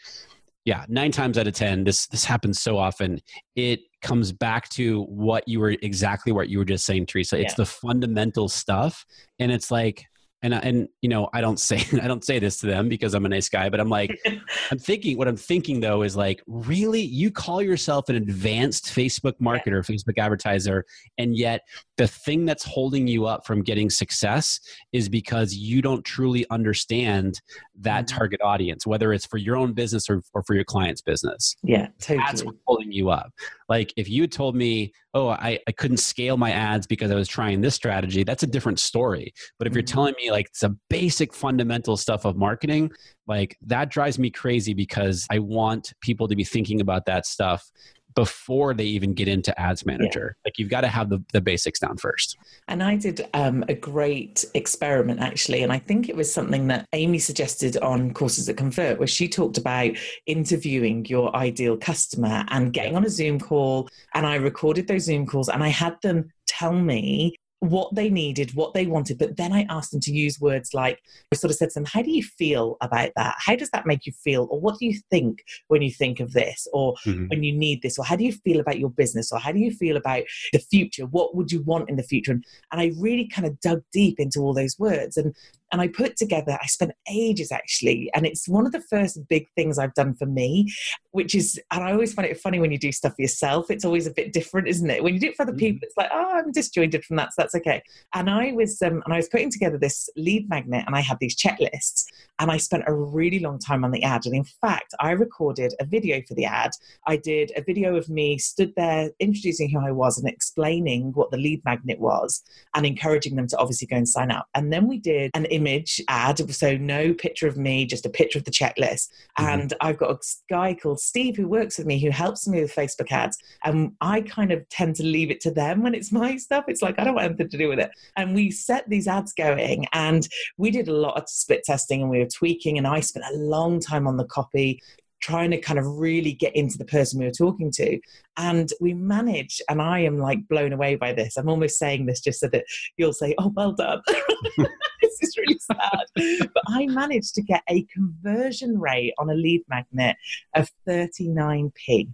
yeah, 0.66 0.86
nine 0.90 1.12
times 1.12 1.38
out 1.38 1.48
of 1.48 1.54
10, 1.54 1.84
this, 1.86 2.08
this 2.08 2.26
happens 2.26 2.60
so 2.60 2.78
often. 2.78 3.20
It 3.56 3.80
comes 4.02 4.32
back 4.32 4.70
to 4.70 5.04
what 5.04 5.48
you 5.48 5.60
were 5.60 5.76
exactly 5.82 6.32
what 6.32 6.50
you 6.50 6.58
were 6.60 6.66
just 6.66 6.86
saying, 6.86 7.06
Teresa. 7.08 7.40
It's 7.40 7.54
the 7.56 7.66
fundamental 7.66 8.48
stuff. 8.50 9.06
And 9.40 9.52
it's 9.52 9.72
like, 9.72 10.04
and, 10.44 10.54
and, 10.54 10.88
you 11.02 11.10
know, 11.10 11.30
I 11.34 11.42
don't 11.42 11.60
say, 11.60 11.84
I 12.02 12.08
don't 12.08 12.24
say 12.24 12.40
this 12.40 12.60
to 12.60 12.68
them 12.68 12.90
because 12.90 13.14
I'm 13.14 13.26
a 13.26 13.30
nice 13.30 13.50
guy, 13.50 13.70
but 13.70 13.80
I'm 13.80 13.90
like, 13.90 14.18
I'm 14.72 14.78
thinking, 14.78 15.18
what 15.18 15.28
I'm 15.28 15.38
thinking 15.38 15.80
though 15.80 16.04
is 16.04 16.16
like, 16.16 16.42
really? 16.48 17.02
You 17.02 17.32
call 17.32 17.62
yourself 17.62 18.10
an 18.10 18.16
advanced 18.16 18.86
Facebook 18.86 19.34
marketer, 19.42 19.84
Facebook 19.86 20.18
advertiser, 20.18 20.86
and 21.18 21.36
yet 21.36 21.62
the 21.98 22.08
thing 22.08 22.46
that's 22.46 22.64
holding 22.64 23.08
you 23.08 23.26
up 23.26 23.46
from 23.48 23.64
getting 23.64 23.90
success 23.90 24.60
is 24.92 25.10
because 25.10 25.56
you 25.56 25.82
don't 25.82 26.04
truly 26.06 26.46
understand 26.52 27.42
that 27.80 28.06
Mhm. 28.06 28.18
target 28.18 28.42
audience, 28.44 28.86
whether 28.86 29.14
it's 29.14 29.26
for 29.26 29.38
your 29.38 29.56
own 29.56 29.74
business 29.74 30.10
or, 30.10 30.22
or 30.34 30.44
for 30.44 30.54
your 30.54 30.64
client's 30.64 31.02
business. 31.02 31.56
Yeah, 31.64 31.88
That's 32.08 32.44
what's 32.44 32.60
holding 32.66 32.92
you 32.92 33.10
up. 33.10 33.32
Like 33.70 33.94
if 33.98 34.10
you 34.10 34.28
told 34.28 34.56
me, 34.56 34.94
oh, 35.14 35.30
I, 35.30 35.60
I 35.68 35.72
couldn't 35.72 35.98
scale 35.98 36.38
my 36.38 36.52
ads 36.52 36.88
because 36.88 37.12
I 37.12 37.16
was 37.16 37.28
trying 37.28 37.62
this 37.62 37.76
strategy, 37.76 38.24
that's 38.24 38.44
a 38.44 38.48
different 38.48 38.80
story. 38.80 39.34
But 39.58 39.68
if 39.68 39.74
you're 39.74 39.84
Mhm. 39.84 39.88
telling 39.88 40.14
me 40.18 40.32
like 40.32 40.48
it's 40.48 40.64
a 40.64 40.76
basic 40.90 41.34
fundamental 41.34 41.98
stuff 41.98 42.26
of 42.26 42.38
marketing, 42.38 42.92
like 43.28 43.58
that 43.66 43.90
drives 43.90 44.18
me 44.18 44.30
crazy 44.30 44.74
because 44.74 45.26
I 45.30 45.40
want 45.40 45.94
people 46.02 46.28
to 46.28 46.36
be 46.36 46.44
thinking 46.44 46.82
about 46.82 47.06
that 47.08 47.26
stuff 47.26 47.70
before 48.18 48.74
they 48.74 48.84
even 48.84 49.14
get 49.14 49.28
into 49.28 49.58
ads 49.62 49.86
manager. 49.86 50.36
Like 50.44 50.58
you've 50.58 50.72
got 50.72 50.82
to 50.82 50.88
have 50.88 51.08
the, 51.08 51.24
the 51.34 51.40
basics 51.40 51.80
down 51.80 51.98
first. 51.98 52.36
And 52.68 52.82
I 52.82 52.96
did 52.96 53.28
um, 53.36 53.64
a 53.70 53.76
great 53.76 54.44
experiment 54.56 55.20
actually, 55.20 55.62
and 55.62 55.72
I 55.72 55.78
think 55.78 56.10
it 56.10 56.16
was 56.16 56.34
something 56.34 56.66
that 56.70 56.88
Amy 56.94 57.20
suggested 57.20 57.78
on 57.78 58.16
Courses 58.16 58.48
that 58.48 58.58
Convert, 58.58 58.98
where 58.98 59.08
she 59.08 59.28
talked 59.28 59.60
about 59.60 59.92
interviewing 60.26 61.06
your 61.06 61.36
ideal 61.36 61.78
customer 61.78 62.44
and 62.50 62.74
getting 62.74 62.96
on 62.96 63.06
a 63.06 63.10
Zoom 63.10 63.40
call. 63.40 63.88
And 64.16 64.26
I 64.26 64.38
recorded 64.38 64.88
those 64.88 65.04
Zoom 65.04 65.28
calls 65.28 65.48
and 65.48 65.64
I 65.64 65.68
had 65.68 66.02
them 66.02 66.32
tell 66.48 66.74
me 66.74 67.36
what 67.60 67.94
they 67.96 68.10
needed, 68.10 68.54
what 68.54 68.74
they 68.74 68.86
wanted, 68.86 69.18
but 69.18 69.36
then 69.36 69.52
I 69.52 69.66
asked 69.70 69.92
them 69.92 70.00
to 70.02 70.12
use 70.12 70.40
words 70.40 70.74
like, 70.74 71.02
I 71.32 71.36
sort 71.36 71.50
of 71.50 71.58
said 71.58 71.70
to 71.70 71.74
them, 71.76 71.86
How 71.86 72.04
do 72.04 72.12
you 72.12 72.22
feel 72.24 72.78
about 72.82 73.12
that? 73.16 73.36
How 73.40 73.56
does 73.56 73.72
that 73.72 73.88
make 73.88 74.06
you 74.06 74.14
feel? 74.14 74.48
Or 74.52 74.60
what 74.60 74.78
do 74.78 74.86
you 74.86 75.00
think 75.10 75.44
when 75.68 75.82
you 75.82 75.92
think 75.92 76.20
of 76.20 76.34
this? 76.34 76.68
Or 76.72 76.96
Mhm. 77.06 77.30
when 77.30 77.44
you 77.44 77.54
need 77.54 77.82
this? 77.82 77.98
Or 77.98 78.06
how 78.06 78.16
do 78.16 78.24
you 78.24 78.32
feel 78.32 78.60
about 78.60 78.80
your 78.80 78.92
business? 78.92 79.32
Or 79.32 79.40
how 79.40 79.52
do 79.52 79.60
you 79.60 79.72
feel 79.72 79.98
about 79.98 80.24
the 80.54 80.60
future? 80.60 81.08
What 81.08 81.36
would 81.36 81.52
you 81.52 81.64
want 81.64 81.90
in 81.90 81.96
the 81.96 82.04
future? 82.04 82.32
And, 82.32 82.44
and 82.72 82.80
I 82.80 82.92
really 83.00 83.28
kind 83.28 83.48
of 83.48 83.60
dug 83.60 83.82
deep 83.92 84.20
into 84.20 84.40
all 84.42 84.54
those 84.54 84.78
words. 84.78 85.18
And 85.18 85.36
And 85.72 85.82
I 85.82 85.88
put 85.88 86.16
together, 86.16 86.58
I 86.62 86.68
spent 86.68 86.92
ages 87.12 87.52
actually, 87.52 88.10
and 88.14 88.26
it's 88.26 88.48
one 88.48 88.66
of 88.66 88.72
the 88.72 88.82
first 88.82 89.20
big 89.28 89.48
things 89.56 89.78
I've 89.78 89.94
done 89.94 90.14
for 90.14 90.26
me, 90.26 90.72
which 91.12 91.36
is, 91.36 91.60
and 91.72 91.84
I 91.84 91.92
always 91.92 92.14
find 92.14 92.28
it 92.28 92.40
funny 92.40 92.60
when 92.60 92.72
you 92.72 92.78
do 92.78 92.92
stuff 92.92 93.16
for 93.16 93.22
yourself. 93.22 93.70
It's 93.70 93.84
always 93.84 94.08
a 94.08 94.12
bit 94.12 94.32
different, 94.32 94.68
isn't 94.68 94.90
it? 94.90 95.04
When 95.04 95.14
you 95.14 95.20
do 95.20 95.28
it 95.28 95.36
for 95.36 95.44
other 95.44 95.52
mm-hmm. 95.52 95.60
people, 95.60 95.80
it's 95.84 95.98
like, 95.98 96.10
oh, 96.14 96.32
I'm 96.36 96.52
disjointed 96.52 97.04
from 97.04 97.18
that, 97.18 97.34
so 97.34 97.42
that's 97.42 97.56
okay. 97.56 97.82
And 98.14 98.30
I 98.30 98.54
was, 98.54 98.82
um, 98.82 99.02
and 99.06 99.14
I 99.14 99.18
was 99.18 99.28
putting 99.28 99.52
together 99.52 99.78
this 99.78 100.10
lead 100.16 100.50
magnet, 100.50 100.86
and 100.88 100.96
I 100.96 101.02
had 101.02 101.18
these 101.20 101.36
checklists, 101.36 102.06
and 102.40 102.50
I 102.50 102.58
spent 102.58 102.84
a 102.88 102.94
really 102.94 103.40
long 103.40 103.60
time 103.60 103.84
on 103.84 103.92
the 103.92 104.04
ad. 104.04 104.26
And 104.26 104.36
in 104.36 104.46
fact, 104.46 104.94
I 105.00 105.12
recorded 105.12 105.74
a 105.80 105.86
video 105.86 106.22
for 106.28 106.34
the 106.36 106.46
ad. 106.46 106.72
I 107.08 107.18
did 107.18 107.52
a 107.56 107.62
video 107.62 107.96
of 107.96 108.08
me 108.10 108.38
stood 108.38 108.74
there 108.78 109.10
introducing 109.20 109.70
who 109.70 109.80
I 109.80 109.92
was 109.92 110.18
and 110.18 110.30
explaining 110.30 111.12
what 111.14 111.32
the 111.32 111.38
lead 111.38 111.62
magnet 111.66 112.00
was, 112.00 112.42
and 112.76 112.86
encouraging 112.86 113.36
them 113.36 113.48
to 113.48 113.58
obviously 113.58 113.88
go 113.88 113.98
and 113.98 114.08
sign 114.08 114.32
up. 114.32 114.48
And 114.56 114.72
then 114.72 114.88
we 114.88 114.98
did 115.00 115.32
an 115.34 115.46
image 115.58 116.02
ad, 116.08 116.38
so 116.54 116.78
no 116.78 117.14
picture 117.14 117.48
of 117.48 117.58
me, 117.58 117.86
just 117.86 118.06
a 118.06 118.10
picture 118.10 118.40
of 118.40 118.46
the 118.46 118.52
checklist. 118.52 119.10
Mm-hmm. 119.38 119.46
And 119.46 119.74
I've 119.82 119.98
got 119.98 120.12
a 120.12 120.20
guy 120.50 120.74
called 120.74 121.00
Steve 121.00 121.36
who 121.36 121.48
works 121.48 121.78
with 121.78 121.88
me 121.88 122.00
who 122.00 122.12
helps 122.12 122.48
me 122.48 122.62
with 122.62 122.74
Facebook 122.74 123.12
ads. 123.12 123.38
And 123.64 123.94
I 124.02 124.22
kind 124.22 124.52
of 124.52 124.68
tend 124.70 124.96
to 124.98 125.04
leave 125.04 125.32
it 125.32 125.42
to 125.42 125.52
them 125.52 125.84
when 125.84 125.96
it's 125.96 126.12
my 126.22 126.38
stuff. 126.38 126.66
It's 126.68 126.82
like, 126.82 127.00
I 127.00 127.04
don't 127.04 127.16
want 127.16 127.26
anything 127.26 127.50
to 127.50 127.58
do 127.58 127.70
with 127.70 127.80
it. 127.80 127.92
And 128.16 128.36
we 128.36 128.52
set 128.52 128.88
these 128.90 129.08
ads 129.08 129.34
going 129.34 129.86
and 129.94 130.28
we 130.58 130.72
did 130.72 130.88
a 130.88 130.94
lot 130.94 131.18
of 131.18 131.28
split 131.28 131.64
testing 131.64 132.02
and 132.02 132.10
we 132.10 132.20
were 132.20 132.26
tweaking. 132.26 132.78
And 132.78 132.88
I 132.88 133.00
spent 133.00 133.26
a 133.26 133.38
long 133.38 133.80
time 133.80 134.08
on 134.08 134.18
the 134.18 134.26
copy, 134.26 134.82
trying 135.20 135.52
to 135.52 135.60
kind 135.60 135.80
of 135.80 135.86
really 135.86 136.34
get 136.34 136.56
into 136.56 136.78
the 136.78 136.86
person 136.86 137.20
we 137.20 137.26
were 137.26 137.32
talking 137.32 137.72
to. 137.72 138.00
And 138.38 138.70
we 138.80 138.94
managed, 138.94 139.62
and 139.70 139.82
I 139.82 140.00
am 140.00 140.20
like 140.20 140.48
blown 140.48 140.74
away 140.74 140.96
by 140.96 141.14
this. 141.14 141.38
I'm 141.38 141.50
almost 141.50 141.80
saying 141.80 142.06
this 142.06 142.22
just 142.22 142.40
so 142.40 142.48
that 142.50 142.66
you'll 142.98 143.14
say, 143.14 143.34
oh, 143.38 143.52
well 143.56 143.72
done. 143.72 144.02
this 145.02 145.18
is 145.22 145.38
really 145.38 145.60
sad. 145.60 146.50
but 146.54 146.64
I 146.68 146.86
managed 146.88 147.36
to 147.36 147.42
get 147.42 147.64
a 147.70 147.84
conversion 147.94 148.80
rate 148.80 149.14
on 149.18 149.30
a 149.30 149.34
lead 149.34 149.64
magnet 149.70 150.16
of 150.56 150.70
39p. 150.88 152.10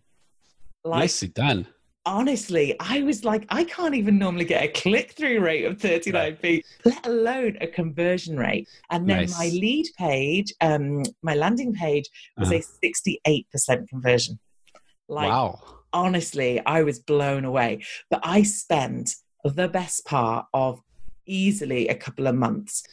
Like, 0.86 1.00
Nicely 1.00 1.30
done 1.30 1.68
honestly, 2.06 2.76
I 2.80 3.04
was 3.04 3.24
like, 3.24 3.46
I 3.50 3.64
can't 3.64 3.96
even 3.96 4.18
normally 4.18 4.46
get 4.46 4.64
a 4.64 4.68
click 4.68 5.14
through 5.14 5.40
rate 5.40 5.66
of 5.66 5.78
39p, 5.78 6.64
let 6.86 7.06
alone 7.06 7.58
a 7.62 7.68
conversion 7.68 8.38
rate. 8.38 8.68
And 8.90 9.10
then 9.10 9.22
nice. 9.22 9.38
my 9.38 9.46
lead 9.46 9.88
page, 9.98 10.54
um, 10.62 11.04
my 11.22 11.36
landing 11.36 11.74
page 11.74 12.10
was 12.38 12.52
uh-huh. 12.52 12.62
a 12.84 13.46
68% 13.66 13.88
conversion. 13.88 14.40
Like, 15.08 15.30
wow. 15.30 15.62
Honestly, 15.94 16.60
I 16.66 16.84
was 16.84 17.00
blown 17.00 17.46
away. 17.46 17.84
But 18.10 18.22
I 18.24 18.44
spent 18.44 19.12
the 19.44 19.68
best 19.68 20.06
part 20.06 20.46
of 20.54 20.82
easily 21.26 21.88
a 21.88 21.96
couple 21.96 22.28
of 22.28 22.36
months 22.36 22.84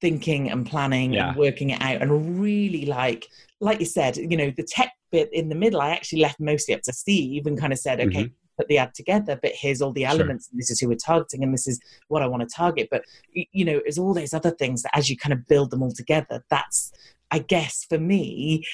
thinking 0.00 0.50
and 0.50 0.66
planning 0.66 1.12
yeah. 1.12 1.28
and 1.28 1.36
working 1.36 1.70
it 1.70 1.82
out 1.82 2.00
and 2.00 2.40
really 2.40 2.86
like 2.86 3.26
like 3.60 3.80
you 3.80 3.84
said 3.84 4.16
you 4.16 4.34
know 4.34 4.50
the 4.56 4.62
tech 4.62 4.92
bit 5.12 5.28
in 5.34 5.50
the 5.50 5.54
middle 5.54 5.80
i 5.80 5.90
actually 5.90 6.22
left 6.22 6.40
mostly 6.40 6.74
up 6.74 6.80
to 6.80 6.92
steve 6.92 7.46
and 7.46 7.60
kind 7.60 7.70
of 7.70 7.78
said 7.78 8.00
okay 8.00 8.24
mm-hmm 8.24 8.39
put 8.60 8.68
the 8.68 8.78
ad 8.78 8.94
together, 8.94 9.38
but 9.40 9.52
here's 9.54 9.80
all 9.80 9.92
the 9.92 10.04
elements, 10.04 10.46
sure. 10.46 10.50
and 10.52 10.60
this 10.60 10.70
is 10.70 10.80
who 10.80 10.88
we're 10.88 10.96
targeting, 10.96 11.42
and 11.42 11.52
this 11.52 11.66
is 11.66 11.80
what 12.08 12.22
I 12.22 12.26
want 12.26 12.42
to 12.42 12.54
target. 12.54 12.88
But 12.90 13.04
you 13.32 13.64
know, 13.64 13.80
there's 13.82 13.98
all 13.98 14.14
those 14.14 14.34
other 14.34 14.50
things 14.50 14.82
that 14.82 14.96
as 14.96 15.08
you 15.08 15.16
kind 15.16 15.32
of 15.32 15.46
build 15.46 15.70
them 15.70 15.82
all 15.82 15.92
together, 15.92 16.44
that's 16.50 16.92
I 17.30 17.38
guess 17.38 17.86
for 17.88 17.98
me, 17.98 18.66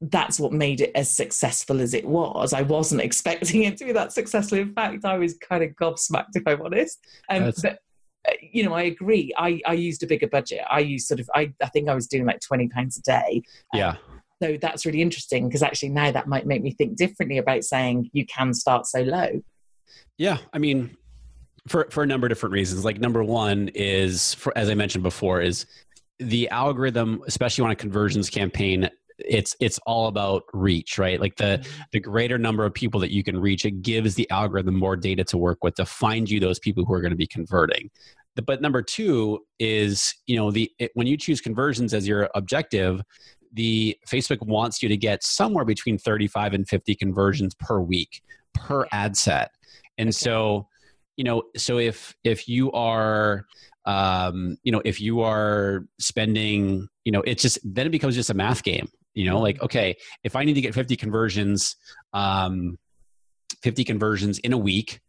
that's 0.00 0.40
what 0.40 0.52
made 0.52 0.80
it 0.80 0.92
as 0.94 1.10
successful 1.10 1.80
as 1.80 1.94
it 1.94 2.06
was. 2.06 2.52
I 2.52 2.62
wasn't 2.62 3.00
expecting 3.08 3.64
it 3.64 3.76
to 3.78 3.84
be 3.84 3.92
that 3.92 4.12
successful. 4.12 4.58
In 4.58 4.72
fact, 4.72 5.04
I 5.04 5.18
was 5.18 5.36
kind 5.38 5.62
of 5.62 5.70
gobsmacked, 5.70 6.34
if 6.34 6.42
I'm 6.46 6.62
honest. 6.62 6.98
Um, 7.28 7.44
but 7.44 7.64
uh, 7.64 8.32
you 8.40 8.64
know, 8.64 8.72
I 8.72 8.82
agree. 8.82 9.32
I, 9.36 9.60
I 9.66 9.74
used 9.74 10.02
a 10.02 10.06
bigger 10.06 10.28
budget. 10.28 10.60
I 10.70 10.78
used 10.78 11.06
sort 11.06 11.20
of, 11.20 11.28
I, 11.34 11.52
I 11.62 11.68
think 11.68 11.90
I 11.90 11.94
was 11.94 12.06
doing 12.06 12.24
like 12.24 12.40
20 12.40 12.68
pounds 12.68 12.96
a 12.96 13.02
day. 13.02 13.42
Um, 13.74 13.80
yeah 13.80 13.96
so 14.42 14.56
that's 14.60 14.84
really 14.84 15.02
interesting 15.02 15.48
because 15.48 15.62
actually 15.62 15.90
now 15.90 16.10
that 16.10 16.26
might 16.26 16.46
make 16.46 16.62
me 16.62 16.72
think 16.72 16.96
differently 16.96 17.38
about 17.38 17.64
saying 17.64 18.10
you 18.12 18.26
can 18.26 18.52
start 18.52 18.86
so 18.86 19.00
low. 19.00 19.42
Yeah, 20.18 20.38
I 20.52 20.58
mean, 20.58 20.96
for 21.68 21.86
for 21.90 22.02
a 22.02 22.06
number 22.06 22.26
of 22.26 22.30
different 22.30 22.52
reasons. 22.52 22.84
Like 22.84 23.00
number 23.00 23.22
one 23.22 23.68
is, 23.74 24.34
for, 24.34 24.56
as 24.56 24.68
I 24.68 24.74
mentioned 24.74 25.02
before, 25.02 25.40
is 25.40 25.66
the 26.18 26.48
algorithm, 26.50 27.22
especially 27.26 27.64
on 27.64 27.70
a 27.70 27.76
conversions 27.76 28.30
campaign. 28.30 28.88
It's 29.18 29.56
it's 29.60 29.78
all 29.86 30.08
about 30.08 30.42
reach, 30.52 30.98
right? 30.98 31.20
Like 31.20 31.36
the 31.36 31.60
mm-hmm. 31.62 31.82
the 31.92 32.00
greater 32.00 32.38
number 32.38 32.64
of 32.64 32.74
people 32.74 33.00
that 33.00 33.12
you 33.12 33.22
can 33.22 33.38
reach, 33.40 33.64
it 33.64 33.82
gives 33.82 34.14
the 34.14 34.28
algorithm 34.30 34.76
more 34.76 34.96
data 34.96 35.24
to 35.24 35.38
work 35.38 35.62
with 35.62 35.74
to 35.76 35.86
find 35.86 36.28
you 36.28 36.40
those 36.40 36.58
people 36.58 36.84
who 36.84 36.92
are 36.92 37.00
going 37.00 37.12
to 37.12 37.16
be 37.16 37.26
converting 37.26 37.90
but 38.46 38.60
number 38.60 38.82
two 38.82 39.38
is 39.60 40.12
you 40.26 40.36
know 40.36 40.50
the 40.50 40.68
it, 40.80 40.90
when 40.94 41.06
you 41.06 41.16
choose 41.16 41.40
conversions 41.40 41.94
as 41.94 42.08
your 42.08 42.28
objective 42.34 43.00
the 43.54 43.96
Facebook 44.08 44.44
wants 44.46 44.82
you 44.82 44.88
to 44.88 44.96
get 44.96 45.22
somewhere 45.22 45.64
between 45.64 45.96
35 45.98 46.54
and 46.54 46.68
50 46.68 46.94
conversions 46.96 47.54
per 47.54 47.80
week 47.80 48.22
per 48.52 48.86
ad 48.92 49.16
set. 49.16 49.50
And 49.96 50.08
okay. 50.08 50.12
so, 50.12 50.68
you 51.16 51.24
know, 51.24 51.42
so 51.56 51.78
if 51.78 52.14
if 52.24 52.48
you 52.48 52.70
are 52.72 53.46
um, 53.86 54.56
you 54.62 54.72
know, 54.72 54.82
if 54.84 55.00
you 55.00 55.20
are 55.20 55.86
spending, 55.98 56.88
you 57.04 57.12
know, 57.12 57.22
it's 57.22 57.42
just 57.42 57.58
then 57.64 57.86
it 57.86 57.90
becomes 57.90 58.14
just 58.14 58.30
a 58.30 58.34
math 58.34 58.62
game. 58.62 58.88
You 59.14 59.26
know, 59.26 59.40
like 59.40 59.62
okay, 59.62 59.96
if 60.24 60.34
I 60.34 60.44
need 60.44 60.54
to 60.54 60.60
get 60.60 60.74
50 60.74 60.96
conversions, 60.96 61.76
um, 62.12 62.78
50 63.62 63.84
conversions 63.84 64.38
in 64.40 64.52
a 64.52 64.58
week, 64.58 65.00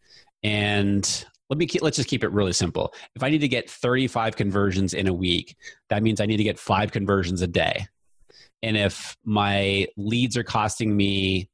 and 0.43 1.26
let 1.50 1.58
me 1.58 1.66
keep, 1.66 1.82
let's 1.82 1.98
just 1.98 2.10
keep 2.10 2.24
it 2.24 2.32
really 2.32 2.54
simple. 2.54 2.93
If 3.16 3.24
I 3.24 3.30
need 3.30 3.41
to 3.41 3.48
get 3.48 3.70
35 3.70 4.36
conversions 4.36 4.93
in 4.93 5.08
a 5.08 5.14
week, 5.14 5.56
that 5.89 6.04
means 6.04 6.20
I 6.20 6.26
need 6.26 6.38
to 6.38 6.43
get 6.43 6.60
five 6.60 6.91
conversions 6.91 7.41
a 7.41 7.48
day. 7.48 7.88
And 8.66 8.76
if 8.76 9.16
my 9.24 9.88
leads 9.95 10.36
are 10.36 10.43
costing 10.43 10.97
me 10.97 11.49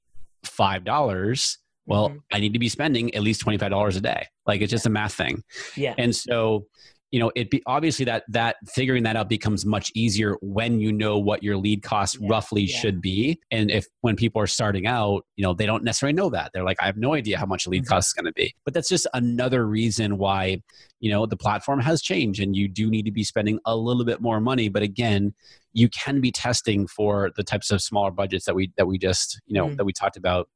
$5, 0.46 1.58
well, 1.86 2.10
mm-hmm. 2.10 2.18
I 2.32 2.40
need 2.40 2.54
to 2.54 2.60
be 2.60 2.70
spending 2.70 3.14
at 3.14 3.22
least 3.22 3.46
$25 3.46 3.98
a 3.98 4.00
day. 4.00 4.28
Like 4.48 4.62
it's 4.62 4.72
just 4.72 4.86
a 4.86 4.90
math 4.90 5.16
thing. 5.16 5.44
Yeah. 5.76 5.94
And 5.98 6.16
so 6.16 6.68
you 7.12 7.20
know 7.20 7.32
it 7.36 7.50
be 7.50 7.62
obviously 7.66 8.06
that 8.06 8.24
that 8.30 8.56
figuring 8.68 9.04
that 9.04 9.16
out 9.16 9.30
becomes 9.30 9.66
much 9.66 9.92
easier 9.94 10.36
when 10.42 10.80
you 10.80 10.92
know 10.92 11.18
what 11.18 11.44
your 11.44 11.58
lead 11.58 11.84
cost 11.84 12.18
yeah, 12.20 12.28
roughly 12.30 12.64
yeah. 12.64 12.78
should 12.78 13.02
be 13.02 13.40
and 13.52 13.70
if 13.70 13.86
when 14.00 14.16
people 14.16 14.42
are 14.42 14.48
starting 14.48 14.88
out 14.88 15.26
you 15.36 15.44
know 15.44 15.54
they 15.54 15.66
don't 15.66 15.84
necessarily 15.84 16.14
know 16.14 16.30
that 16.30 16.52
they're 16.54 16.64
like 16.64 16.82
i 16.82 16.86
have 16.86 16.98
no 16.98 17.14
idea 17.14 17.38
how 17.38 17.46
much 17.46 17.68
lead 17.68 17.84
mm-hmm. 17.84 17.94
cost 17.94 18.10
is 18.10 18.14
going 18.14 18.26
to 18.26 18.34
be 18.34 18.54
but 18.66 18.74
that's 18.74 18.90
just 18.90 19.06
another 19.14 19.68
reason 19.68 20.18
why 20.18 20.62
you 21.00 21.12
know 21.12 21.26
the 21.26 21.38
platform 21.38 21.80
has 21.80 22.02
changed 22.02 22.42
and 22.42 22.56
you 22.56 22.68
do 22.68 22.90
need 22.90 23.04
to 23.04 23.12
be 23.12 23.24
spending 23.24 23.60
a 23.66 23.76
little 23.76 24.06
bit 24.06 24.22
more 24.22 24.40
money 24.40 24.70
but 24.70 24.82
again 24.82 25.34
you 25.74 25.90
can 25.90 26.20
be 26.22 26.32
testing 26.32 26.88
for 26.88 27.32
the 27.36 27.44
types 27.44 27.72
of 27.72 27.82
smaller 27.82 28.12
budgets 28.12 28.46
that 28.46 28.56
we 28.56 28.72
that 28.78 28.88
we 28.88 28.98
just 28.98 29.42
you 29.46 29.54
know 29.54 29.68
mm. 29.68 29.78
that 29.78 29.86
we 29.86 29.94
talked 29.94 30.18
about 30.18 30.48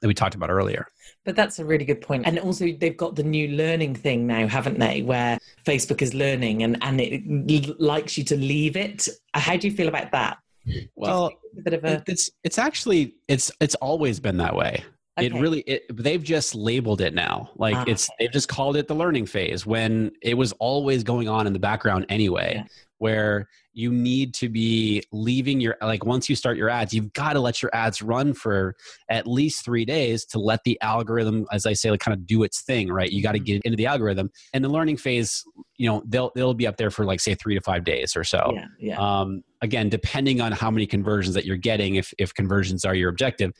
that 0.00 0.08
we 0.08 0.14
talked 0.14 0.34
about 0.34 0.50
earlier. 0.50 0.86
But 1.24 1.36
that's 1.36 1.58
a 1.58 1.64
really 1.64 1.84
good 1.84 2.00
point. 2.00 2.26
And 2.26 2.38
also 2.38 2.72
they've 2.72 2.96
got 2.96 3.16
the 3.16 3.22
new 3.22 3.48
learning 3.48 3.94
thing 3.94 4.26
now, 4.26 4.46
haven't 4.46 4.78
they? 4.78 5.02
Where 5.02 5.38
Facebook 5.64 6.02
is 6.02 6.14
learning 6.14 6.62
and, 6.62 6.78
and 6.82 7.00
it 7.00 7.80
likes 7.80 8.16
you 8.16 8.24
to 8.24 8.36
leave 8.36 8.76
it. 8.76 9.08
How 9.34 9.56
do 9.56 9.68
you 9.68 9.74
feel 9.74 9.88
about 9.88 10.12
that? 10.12 10.38
Well, 10.96 11.32
a 11.58 11.62
bit 11.62 11.74
of 11.74 11.84
a... 11.84 12.02
it's 12.06 12.30
it's 12.44 12.58
actually 12.58 13.14
it's 13.26 13.50
it's 13.60 13.74
always 13.76 14.20
been 14.20 14.36
that 14.36 14.54
way. 14.54 14.84
Okay. 15.18 15.26
It 15.26 15.34
really 15.34 15.60
it, 15.60 15.84
they've 15.96 16.22
just 16.22 16.54
labeled 16.54 17.00
it 17.00 17.14
now. 17.14 17.50
Like 17.56 17.74
ah, 17.74 17.84
it's 17.86 18.08
they've 18.18 18.30
just 18.30 18.48
called 18.48 18.76
it 18.76 18.86
the 18.86 18.94
learning 18.94 19.26
phase 19.26 19.64
when 19.64 20.12
it 20.22 20.34
was 20.34 20.52
always 20.52 21.02
going 21.02 21.28
on 21.28 21.46
in 21.46 21.52
the 21.52 21.58
background 21.58 22.06
anyway. 22.08 22.56
Yeah 22.56 22.64
where 22.98 23.48
you 23.72 23.92
need 23.92 24.34
to 24.34 24.48
be 24.48 25.02
leaving 25.12 25.60
your 25.60 25.76
like 25.80 26.04
once 26.04 26.28
you 26.28 26.34
start 26.34 26.56
your 26.56 26.68
ads 26.68 26.92
you've 26.92 27.12
got 27.12 27.34
to 27.34 27.40
let 27.40 27.62
your 27.62 27.74
ads 27.74 28.02
run 28.02 28.34
for 28.34 28.74
at 29.08 29.26
least 29.26 29.64
three 29.64 29.84
days 29.84 30.24
to 30.24 30.38
let 30.38 30.60
the 30.64 30.78
algorithm 30.80 31.46
as 31.52 31.64
i 31.66 31.72
say 31.72 31.90
like 31.90 32.00
kind 32.00 32.14
of 32.14 32.26
do 32.26 32.42
its 32.42 32.62
thing 32.62 32.90
right 32.90 33.10
you 33.12 33.22
got 33.22 33.32
to 33.32 33.38
mm-hmm. 33.38 33.44
get 33.44 33.62
into 33.62 33.76
the 33.76 33.86
algorithm 33.86 34.30
and 34.52 34.64
the 34.64 34.68
learning 34.68 34.96
phase 34.96 35.44
you 35.76 35.88
know 35.88 36.02
they'll 36.06 36.32
they'll 36.34 36.54
be 36.54 36.66
up 36.66 36.76
there 36.76 36.90
for 36.90 37.04
like 37.04 37.20
say 37.20 37.34
three 37.34 37.54
to 37.54 37.60
five 37.60 37.84
days 37.84 38.16
or 38.16 38.24
so 38.24 38.52
yeah, 38.54 38.66
yeah. 38.80 39.20
Um, 39.20 39.42
again 39.62 39.88
depending 39.88 40.40
on 40.40 40.52
how 40.52 40.70
many 40.70 40.86
conversions 40.86 41.34
that 41.34 41.44
you're 41.44 41.56
getting 41.56 41.96
if 41.96 42.12
if 42.18 42.34
conversions 42.34 42.84
are 42.84 42.94
your 42.94 43.10
objective 43.10 43.52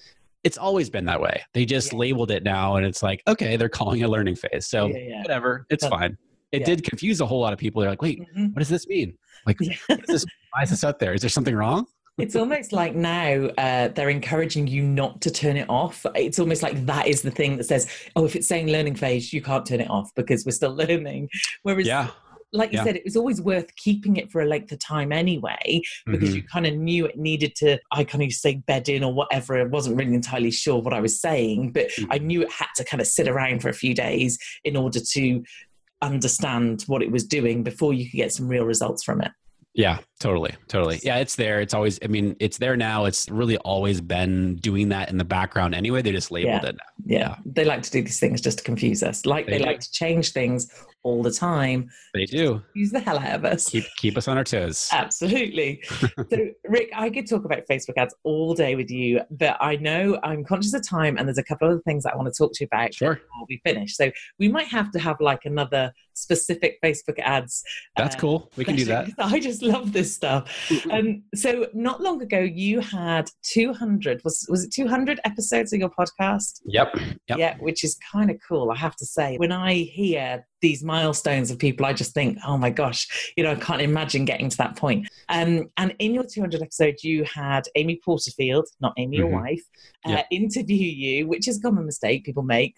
it's 0.44 0.56
always 0.56 0.88
been 0.88 1.04
that 1.06 1.20
way. 1.20 1.42
They 1.52 1.64
just 1.64 1.92
yeah. 1.92 1.98
labeled 1.98 2.30
it 2.30 2.42
now, 2.42 2.76
and 2.76 2.86
it's 2.86 3.02
like, 3.02 3.22
okay, 3.26 3.56
they're 3.56 3.68
calling 3.68 4.02
a 4.04 4.08
learning 4.08 4.36
phase. 4.36 4.66
So 4.66 4.86
yeah, 4.86 4.98
yeah. 4.98 5.22
whatever, 5.22 5.66
it's 5.68 5.86
fine. 5.86 6.16
It 6.52 6.64
did 6.64 6.82
confuse 6.82 7.20
a 7.20 7.26
whole 7.26 7.40
lot 7.40 7.52
of 7.52 7.58
people. 7.58 7.80
They're 7.82 7.90
like, 7.90 8.02
wait, 8.02 8.20
mm-hmm. 8.20 8.46
what 8.46 8.58
does 8.58 8.68
this 8.68 8.86
mean? 8.86 9.16
Like, 9.46 9.58
is 9.60 9.78
this, 10.06 10.24
why 10.52 10.62
is 10.62 10.70
this 10.70 10.82
out 10.82 10.98
there? 10.98 11.12
Is 11.14 11.20
there 11.20 11.30
something 11.30 11.54
wrong? 11.54 11.86
it's 12.18 12.34
almost 12.34 12.72
like 12.72 12.94
now 12.94 13.46
uh, 13.58 13.88
they're 13.88 14.10
encouraging 14.10 14.66
you 14.66 14.82
not 14.82 15.20
to 15.22 15.30
turn 15.30 15.56
it 15.56 15.70
off. 15.70 16.04
It's 16.16 16.38
almost 16.38 16.62
like 16.62 16.84
that 16.86 17.06
is 17.06 17.22
the 17.22 17.30
thing 17.30 17.56
that 17.56 17.64
says, 17.64 17.88
oh, 18.16 18.24
if 18.24 18.34
it's 18.34 18.48
saying 18.48 18.68
learning 18.68 18.96
phase, 18.96 19.32
you 19.32 19.40
can't 19.40 19.64
turn 19.64 19.80
it 19.80 19.88
off 19.88 20.10
because 20.16 20.44
we're 20.44 20.52
still 20.52 20.74
learning. 20.74 21.28
Whereas, 21.62 21.86
yeah. 21.86 22.08
like 22.52 22.72
you 22.72 22.78
yeah. 22.78 22.84
said, 22.84 22.96
it 22.96 23.04
was 23.04 23.16
always 23.16 23.40
worth 23.40 23.74
keeping 23.76 24.16
it 24.16 24.32
for 24.32 24.40
a 24.40 24.46
length 24.46 24.72
of 24.72 24.80
time 24.80 25.12
anyway 25.12 25.80
because 26.06 26.30
mm-hmm. 26.30 26.36
you 26.36 26.42
kind 26.42 26.66
of 26.66 26.74
knew 26.74 27.06
it 27.06 27.16
needed 27.16 27.54
to, 27.56 27.78
I 27.92 28.02
kind 28.02 28.24
of 28.24 28.32
say 28.32 28.56
bed 28.66 28.88
in 28.88 29.04
or 29.04 29.14
whatever. 29.14 29.56
I 29.56 29.64
wasn't 29.64 29.96
really 29.96 30.14
entirely 30.14 30.50
sure 30.50 30.82
what 30.82 30.94
I 30.94 31.00
was 31.00 31.20
saying, 31.20 31.70
but 31.70 31.88
mm-hmm. 31.90 32.10
I 32.10 32.18
knew 32.18 32.42
it 32.42 32.50
had 32.50 32.68
to 32.78 32.84
kind 32.84 33.00
of 33.00 33.06
sit 33.06 33.28
around 33.28 33.62
for 33.62 33.68
a 33.68 33.74
few 33.74 33.94
days 33.94 34.38
in 34.64 34.76
order 34.76 34.98
to 34.98 35.44
understand 36.02 36.82
what 36.86 37.02
it 37.02 37.10
was 37.10 37.24
doing 37.24 37.62
before 37.62 37.92
you 37.92 38.08
could 38.10 38.16
get 38.16 38.32
some 38.32 38.48
real 38.48 38.64
results 38.64 39.02
from 39.04 39.20
it. 39.20 39.32
Yeah, 39.74 39.98
totally. 40.18 40.54
Totally. 40.66 40.98
Yeah, 41.04 41.18
it's 41.18 41.36
there. 41.36 41.60
It's 41.60 41.72
always, 41.74 42.00
I 42.02 42.08
mean, 42.08 42.34
it's 42.40 42.58
there 42.58 42.76
now. 42.76 43.04
It's 43.04 43.28
really 43.30 43.56
always 43.58 44.00
been 44.00 44.56
doing 44.56 44.88
that 44.88 45.08
in 45.08 45.18
the 45.18 45.24
background 45.24 45.72
anyway. 45.74 46.02
They 46.02 46.10
just 46.10 46.32
labeled 46.32 46.62
Yeah. 46.64 46.68
it 46.70 46.74
now. 46.76 47.04
Yeah. 47.06 47.36
They 47.46 47.64
like 47.64 47.82
to 47.82 47.90
do 47.90 48.02
these 48.02 48.18
things 48.18 48.40
just 48.40 48.58
to 48.58 48.64
confuse 48.64 49.04
us. 49.04 49.24
Like 49.24 49.46
they, 49.46 49.52
They 49.52 49.58
do. 49.58 49.64
like 49.66 49.80
to 49.80 49.90
change 49.92 50.32
things 50.32 50.68
all 51.08 51.22
the 51.22 51.30
time. 51.30 51.88
They 52.14 52.26
do. 52.26 52.62
Use 52.74 52.90
the 52.90 53.00
hell 53.00 53.18
out 53.18 53.34
of 53.34 53.44
us. 53.44 53.68
Keep 53.68 53.84
keep 53.96 54.16
us 54.16 54.28
on 54.28 54.36
our 54.36 54.44
toes. 54.44 54.88
Absolutely. 54.92 55.82
so, 55.84 56.08
Rick, 56.68 56.90
I 56.94 57.08
could 57.10 57.28
talk 57.28 57.44
about 57.44 57.62
Facebook 57.70 57.96
ads 57.96 58.14
all 58.24 58.54
day 58.54 58.74
with 58.74 58.90
you, 58.90 59.20
but 59.30 59.56
I 59.60 59.76
know 59.76 60.18
I'm 60.22 60.44
conscious 60.44 60.74
of 60.74 60.86
time 60.86 61.16
and 61.16 61.26
there's 61.26 61.38
a 61.38 61.44
couple 61.44 61.66
of 61.68 61.72
other 61.72 61.82
things 61.82 62.04
I 62.04 62.14
want 62.14 62.32
to 62.32 62.36
talk 62.36 62.52
to 62.54 62.64
you 62.64 62.68
about 62.70 62.94
Sure. 62.94 63.14
before 63.14 63.46
we 63.48 63.60
finish. 63.64 63.96
So, 63.96 64.10
we 64.38 64.48
might 64.48 64.68
have 64.68 64.90
to 64.92 64.98
have 64.98 65.16
like 65.20 65.44
another 65.44 65.92
specific 66.14 66.78
Facebook 66.84 67.18
ads. 67.20 67.62
That's 67.96 68.16
uh, 68.16 68.18
cool. 68.18 68.52
We 68.56 68.64
can 68.64 68.76
do 68.76 68.84
that. 68.86 69.08
I 69.18 69.40
just 69.40 69.62
love 69.62 69.92
this 69.92 70.14
stuff. 70.14 70.70
Um, 70.90 71.22
so, 71.34 71.66
not 71.72 72.02
long 72.02 72.20
ago, 72.22 72.40
you 72.40 72.80
had 72.80 73.30
200, 73.42 74.22
was, 74.24 74.46
was 74.48 74.64
it 74.64 74.72
200 74.72 75.20
episodes 75.24 75.72
of 75.72 75.80
your 75.80 75.90
podcast? 75.90 76.60
Yep. 76.66 76.96
Yep. 77.28 77.38
Yeah, 77.38 77.56
which 77.58 77.84
is 77.84 77.98
kind 78.12 78.30
of 78.30 78.38
cool, 78.46 78.70
I 78.70 78.76
have 78.76 78.96
to 78.96 79.06
say. 79.06 79.36
When 79.36 79.52
I 79.52 79.74
hear 79.74 80.44
these 80.60 80.82
milestones 80.82 81.50
of 81.50 81.58
people, 81.58 81.86
I 81.86 81.92
just 81.92 82.12
think, 82.14 82.38
oh 82.46 82.58
my 82.58 82.70
gosh, 82.70 83.32
you 83.36 83.44
know, 83.44 83.52
I 83.52 83.56
can't 83.56 83.80
imagine 83.82 84.24
getting 84.24 84.48
to 84.48 84.56
that 84.58 84.76
point. 84.76 85.08
Um, 85.28 85.68
and 85.76 85.94
in 85.98 86.14
your 86.14 86.24
200 86.24 86.62
episode, 86.62 86.96
you 87.02 87.24
had 87.24 87.68
Amy 87.76 88.00
Porterfield, 88.04 88.66
not 88.80 88.92
Amy, 88.96 89.18
your 89.18 89.28
Mhm. 89.28 89.42
wife, 89.42 89.62
uh, 90.06 90.10
Yeah. 90.10 90.22
interview 90.30 90.76
you, 90.76 91.26
which 91.28 91.46
is 91.48 91.58
a 91.58 91.60
common 91.60 91.86
mistake 91.86 92.24
people 92.24 92.42
make. 92.42 92.74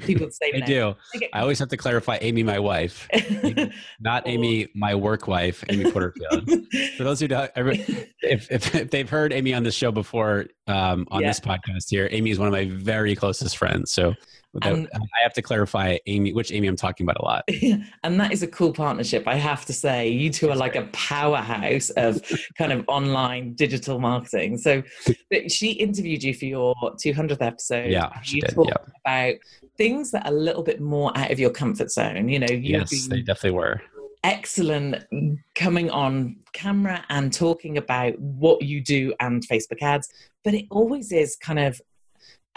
People 0.00 0.30
say, 0.30 0.50
I 0.54 0.60
do. 0.60 0.94
Okay. 1.14 1.28
I 1.34 1.40
always 1.40 1.58
have 1.58 1.68
to 1.68 1.76
clarify 1.76 2.16
Amy, 2.22 2.42
my 2.42 2.58
wife, 2.58 3.06
not 4.00 4.22
Amy, 4.26 4.66
my 4.74 4.94
work 4.94 5.28
wife, 5.28 5.62
Amy 5.68 5.90
Porterfield. 5.90 6.48
For 6.96 7.04
those 7.04 7.20
who 7.20 7.28
don't, 7.28 7.50
if, 7.54 8.50
if, 8.50 8.74
if 8.74 8.90
they've 8.90 9.08
heard 9.10 9.32
Amy 9.34 9.52
on 9.52 9.62
this 9.62 9.74
show 9.74 9.92
before, 9.92 10.46
um, 10.66 11.06
on 11.10 11.20
Yeah. 11.20 11.28
this 11.28 11.40
podcast 11.40 11.90
here, 11.90 12.08
Amy 12.12 12.30
is 12.30 12.38
one 12.38 12.48
of 12.48 12.52
my 12.52 12.64
very 12.72 13.14
closest 13.14 13.58
friends. 13.58 13.92
So 13.92 14.14
without, 14.52 14.72
And- 14.74 14.88
I 14.94 15.22
have 15.22 15.32
to 15.34 15.42
clarify 15.42 15.98
Amy, 16.06 16.32
which 16.32 16.50
Amy 16.52 16.66
I'm 16.68 16.76
talking 16.76 17.04
about 17.06 17.18
a 17.20 17.24
lot. 17.24 17.44
and 18.02 18.20
that 18.20 18.32
is 18.32 18.42
a 18.42 18.46
cool 18.48 18.72
partnership, 18.72 19.28
I 19.28 19.36
have 19.36 19.64
to 19.66 19.72
say. 19.72 20.08
You 20.08 20.30
two 20.30 20.50
are 20.50 20.56
like 20.56 20.76
a 20.76 20.88
powerhouse 20.92 21.90
of 21.90 22.20
kind 22.58 22.72
of 22.72 22.84
online 22.88 23.54
digital 23.54 23.98
marketing. 24.00 24.58
So, 24.58 24.82
but 25.30 25.50
she 25.52 25.72
interviewed 25.72 26.22
you 26.22 26.34
for 26.34 26.46
your 26.46 26.74
200th 26.82 27.40
episode. 27.42 27.90
Yeah, 27.90 28.10
she 28.22 28.36
you 28.36 28.42
did. 28.42 28.54
talked 28.54 28.70
Yeah. 28.70 28.92
about 29.04 29.34
things 29.76 30.10
that 30.10 30.26
are 30.26 30.32
a 30.32 30.36
little 30.36 30.62
bit 30.62 30.80
more 30.80 31.16
out 31.16 31.30
of 31.30 31.38
your 31.38 31.50
comfort 31.50 31.90
zone. 31.90 32.28
You 32.28 32.38
know, 32.40 32.46
you've 32.50 32.64
Yes, 32.90 33.06
they 33.08 33.22
definitely 33.22 33.52
were. 33.52 33.80
excellent 34.24 34.96
coming 35.54 35.90
on 35.90 36.36
camera 36.52 37.04
and 37.08 37.32
talking 37.32 37.78
about 37.78 38.18
what 38.18 38.62
you 38.62 38.82
do 38.82 39.14
and 39.20 39.46
Facebook 39.48 39.80
ads, 39.82 40.08
but 40.44 40.52
it 40.54 40.66
always 40.70 41.12
is 41.12 41.36
kind 41.36 41.58
of 41.58 41.80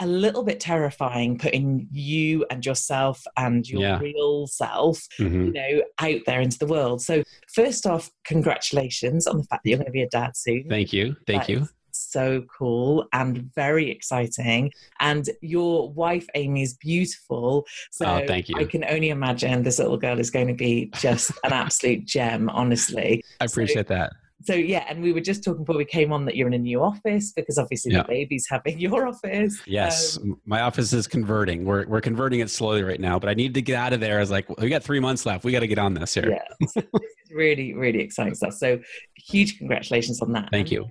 a 0.00 0.06
little 0.06 0.42
bit 0.42 0.58
terrifying 0.58 1.38
putting 1.38 1.86
you 1.92 2.44
and 2.50 2.66
yourself 2.66 3.22
and 3.36 3.68
your 3.68 3.80
Yeah. 3.80 3.98
real 4.00 4.46
self 4.46 5.06
Mhm. 5.20 5.46
you 5.46 5.52
know 5.52 5.82
out 6.00 6.20
there 6.26 6.40
into 6.40 6.58
the 6.58 6.66
world 6.66 7.00
so 7.00 7.22
first 7.54 7.86
off 7.86 8.10
congratulations 8.24 9.26
on 9.26 9.38
the 9.38 9.44
fact 9.44 9.62
that 9.64 9.70
you're 9.70 9.78
going 9.78 9.86
to 9.86 9.92
be 9.92 10.02
a 10.02 10.08
dad 10.08 10.36
soon 10.36 10.64
Thank 10.68 10.92
you. 10.92 11.16
Thank 11.26 11.42
That 11.46 11.48
you. 11.52 11.68
so 11.92 12.42
cool 12.58 13.06
and 13.12 13.50
very 13.54 13.88
exciting 13.88 14.72
and 14.98 15.30
your 15.42 15.92
wife 15.92 16.26
amy 16.34 16.62
is 16.62 16.74
beautiful 16.74 17.64
so 17.92 18.06
Oh, 18.06 18.26
thank 18.26 18.48
you. 18.48 18.56
i 18.58 18.64
can 18.64 18.84
only 18.84 19.10
imagine 19.10 19.62
this 19.62 19.78
little 19.78 19.96
girl 19.96 20.18
is 20.18 20.30
going 20.30 20.48
to 20.48 20.54
be 20.54 20.90
just 20.98 21.30
an 21.44 21.52
absolute 21.52 22.04
gem 22.04 22.48
honestly 22.50 23.22
I 23.40 23.44
appreciate 23.44 23.86
that. 23.88 24.12
So 24.44 24.54
yeah 24.54 24.84
and 24.88 25.02
we 25.02 25.12
were 25.12 25.20
just 25.20 25.42
talking 25.42 25.64
before 25.64 25.76
we 25.78 25.84
came 25.84 26.12
on 26.12 26.24
that 26.24 26.36
you're 26.36 26.46
in 26.48 26.54
a 26.54 26.58
new 26.58 26.82
office 26.82 27.32
because 27.32 27.58
obviously 27.58 27.92
Yeah. 27.92 28.02
the 28.02 28.08
baby's 28.08 28.46
having 28.48 28.78
your 28.78 29.06
office 29.08 29.60
Yes, 29.66 30.18
Um, 30.18 30.40
my 30.46 30.60
office 30.60 30.92
is 30.92 31.06
converting. 31.06 31.64
We're 31.64 31.86
we're 31.86 32.00
converting 32.00 32.40
it 32.40 32.50
slowly 32.50 32.82
right 32.82 33.00
now, 33.00 33.18
but 33.18 33.28
I 33.28 33.34
need 33.34 33.54
to 33.54 33.62
get 33.62 33.76
out 33.76 33.92
of 33.92 34.00
there. 34.00 34.18
I 34.18 34.20
was 34.20 34.30
like, 34.30 34.48
we 34.60 34.68
got 34.68 34.82
three 34.82 35.00
months 35.00 35.24
left. 35.26 35.44
We 35.44 35.52
got 35.52 35.60
to 35.60 35.66
get 35.66 35.78
on 35.78 35.94
this 35.94 36.14
here. 36.14 36.30
yeah 36.30 36.42
this 36.60 36.76
is 36.76 36.84
really 37.32 37.74
really 37.74 38.00
exciting 38.00 38.34
stuff 38.34 38.54
so 38.54 38.78
huge 39.16 39.58
congratulations 39.58 40.20
on 40.20 40.32
that 40.32 40.48
Thank 40.50 40.70
you. 40.70 40.90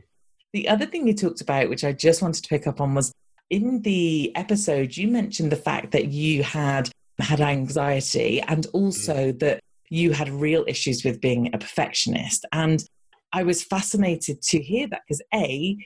The 0.53 0.67
other 0.69 0.85
thing 0.85 1.07
you 1.07 1.13
talked 1.15 1.41
about, 1.41 1.69
which 1.69 1.83
I 1.83 1.93
just 1.93 2.21
wanted 2.21 2.43
to 2.43 2.49
pick 2.49 2.67
up 2.67 2.79
on, 2.79 2.93
was 2.93 3.11
in 3.49 3.81
the 3.81 4.31
episode 4.35 4.95
you 4.97 5.07
mentioned 5.07 5.51
the 5.51 5.55
fact 5.55 5.91
that 5.91 6.07
you 6.07 6.43
had 6.43 6.89
had 7.19 7.41
anxiety 7.41 8.41
and 8.41 8.65
also 8.73 9.31
that 9.33 9.59
you 9.89 10.11
had 10.11 10.29
real 10.29 10.63
issues 10.67 11.03
with 11.03 11.21
being 11.21 11.53
a 11.53 11.57
perfectionist. 11.57 12.45
And 12.51 12.83
I 13.33 13.43
was 13.43 13.63
fascinated 13.63 14.41
to 14.43 14.61
hear 14.61 14.87
that 14.87 15.01
because 15.07 15.21
a 15.33 15.77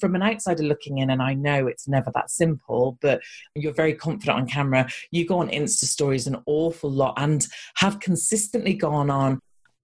from 0.00 0.14
an 0.14 0.22
outsider 0.22 0.62
looking 0.62 0.98
in, 0.98 1.10
and 1.10 1.20
I 1.20 1.34
know 1.34 1.66
it's 1.66 1.86
never 1.86 2.10
that 2.14 2.30
simple, 2.30 2.98
but 3.02 3.20
you're 3.54 3.74
very 3.74 3.94
confident 3.94 4.38
on 4.38 4.46
camera. 4.46 4.88
You 5.10 5.26
go 5.26 5.40
on 5.40 5.50
Insta 5.50 5.84
stories 5.84 6.26
an 6.26 6.42
awful 6.46 6.90
lot 6.90 7.14
and 7.18 7.46
have 7.76 8.00
consistently 8.00 8.72
gone 8.72 9.10
on 9.10 9.38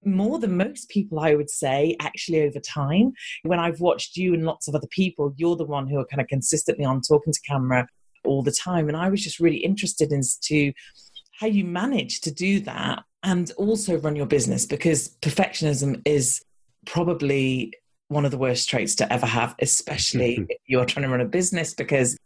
more 0.04 0.38
than 0.38 0.56
most 0.56 0.88
people, 0.88 1.20
I 1.20 1.34
would 1.34 1.50
say, 1.50 1.96
actually 2.00 2.42
over 2.42 2.61
time 2.61 3.12
when 3.42 3.59
I've 3.59 3.80
watched 3.80 4.16
you 4.16 4.32
and 4.32 4.44
lots 4.44 4.68
of 4.68 4.74
other 4.74 4.86
people, 4.86 5.34
you're 5.36 5.56
the 5.56 5.64
one 5.64 5.88
who 5.88 5.98
are 5.98 6.06
kind 6.06 6.20
of 6.20 6.28
consistently 6.28 6.84
on 6.84 7.00
talking 7.00 7.32
to 7.32 7.40
camera 7.40 7.86
all 8.24 8.42
the 8.42 8.52
time. 8.52 8.88
And 8.88 8.96
I 8.96 9.11
was 9.11 9.22
just 9.22 9.40
really 9.40 9.59
interested 9.59 10.12
in 10.12 10.20
as 10.20 10.36
to 10.44 10.72
how 11.38 11.46
you 11.46 11.64
manage 11.64 12.20
to 12.22 12.30
do 12.32 12.61
that 12.61 13.02
and 13.22 13.50
also 13.56 13.98
run 13.98 14.16
your 14.16 14.26
business 14.26 14.66
because 14.66 15.16
perfectionism 15.20 16.00
is 16.04 16.42
probably 16.93 17.72
one 18.09 18.24
of 18.24 18.30
the 18.30 18.39
worst 18.39 18.68
traits 18.68 18.95
to 18.97 19.12
ever 19.12 19.26
have, 19.26 19.55
especially 19.61 20.36
if 20.49 20.59
you're 20.66 20.84
trying 20.84 21.05
to 21.05 21.11
run 21.11 21.20
a 21.20 21.24
business 21.26 21.74
because 21.74 22.16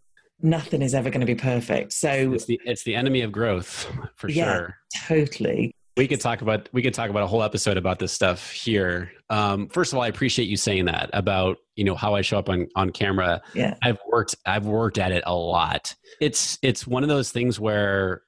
nothing 0.41 0.81
is 0.83 0.95
ever 0.95 1.11
going 1.11 1.21
to 1.21 1.27
be 1.27 1.35
perfect. 1.35 1.93
So 1.93 2.33
It's 2.33 2.47
the 2.47 2.61
it's 2.65 2.85
the 2.85 2.95
enemy 2.95 3.23
of 3.23 3.33
growth 3.33 3.87
for 4.17 4.29
Yeah. 4.29 4.45
sure. 4.57 4.77
totally. 5.07 5.75
We 5.97 6.09
could 6.09 6.21
talk 6.23 6.41
about 6.41 6.69
we 6.73 6.81
could 6.83 6.95
talk 6.95 7.11
about 7.11 7.23
a 7.23 7.27
whole 7.27 7.43
episode 7.43 7.77
about 7.77 7.99
this 7.99 8.13
stuff 8.13 8.51
here. 8.51 9.13
Um, 9.29 9.69
first 9.69 9.93
of 9.93 9.99
all, 9.99 10.03
I 10.05 10.09
appreciate 10.09 10.49
you 10.49 10.57
saying 10.57 10.87
that 10.87 11.11
about 11.13 11.59
you 11.77 11.85
know 11.85 11.95
how 11.95 12.15
I 12.15 12.23
show 12.23 12.39
up 12.39 12.49
on 12.49 12.69
on 12.77 12.91
camera. 12.91 13.43
Yeah. 13.55 13.75
I've 13.83 13.99
worked 14.11 14.35
I've 14.47 14.65
worked 14.65 14.97
at 14.99 15.13
it 15.13 15.23
a 15.27 15.35
lot. 15.35 15.95
It's 16.21 16.59
it's 16.63 16.87
one 16.87 17.03
of 17.03 17.11
those 17.11 17.31
things 17.31 17.61
where 17.61 18.23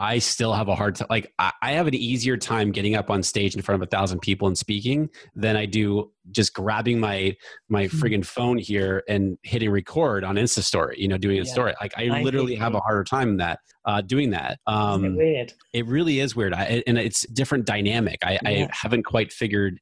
I 0.00 0.18
still 0.18 0.52
have 0.52 0.68
a 0.68 0.74
hard 0.76 0.94
time. 0.94 1.08
Like 1.10 1.32
I, 1.38 1.52
I 1.60 1.72
have 1.72 1.86
an 1.88 1.94
easier 1.94 2.36
time 2.36 2.70
getting 2.70 2.94
up 2.94 3.10
on 3.10 3.22
stage 3.22 3.56
in 3.56 3.62
front 3.62 3.82
of 3.82 3.86
a 3.86 3.90
thousand 3.90 4.20
people 4.20 4.46
and 4.46 4.56
speaking 4.56 5.10
than 5.34 5.56
I 5.56 5.66
do 5.66 6.12
just 6.30 6.54
grabbing 6.54 7.00
my 7.00 7.34
my 7.68 7.86
Mhm. 7.88 8.00
friggin' 8.00 8.24
phone 8.26 8.58
here 8.58 9.02
and 9.08 9.38
hitting 9.42 9.70
record 9.70 10.22
on 10.24 10.36
Insta 10.36 10.62
story. 10.62 10.96
You 10.98 11.08
know, 11.08 11.18
doing 11.18 11.38
a 11.38 11.42
Yeah. 11.42 11.50
story. 11.52 11.74
Like 11.80 11.92
I, 11.96 12.08
I 12.08 12.22
literally 12.22 12.54
have 12.54 12.74
a 12.74 12.80
harder 12.80 13.02
time 13.04 13.38
that 13.38 13.58
uh, 13.84 14.00
doing 14.02 14.30
that. 14.30 14.58
Um, 14.66 15.16
weird. 15.16 15.52
it 15.72 15.86
really 15.86 16.20
is 16.20 16.36
weird 16.36 16.52
I, 16.52 16.82
and 16.86 16.98
it's 16.98 17.26
different 17.28 17.64
dynamic 17.64 18.18
I, 18.22 18.38
I 18.44 18.68
haven't 18.70 19.04
quite 19.04 19.32
figured 19.32 19.78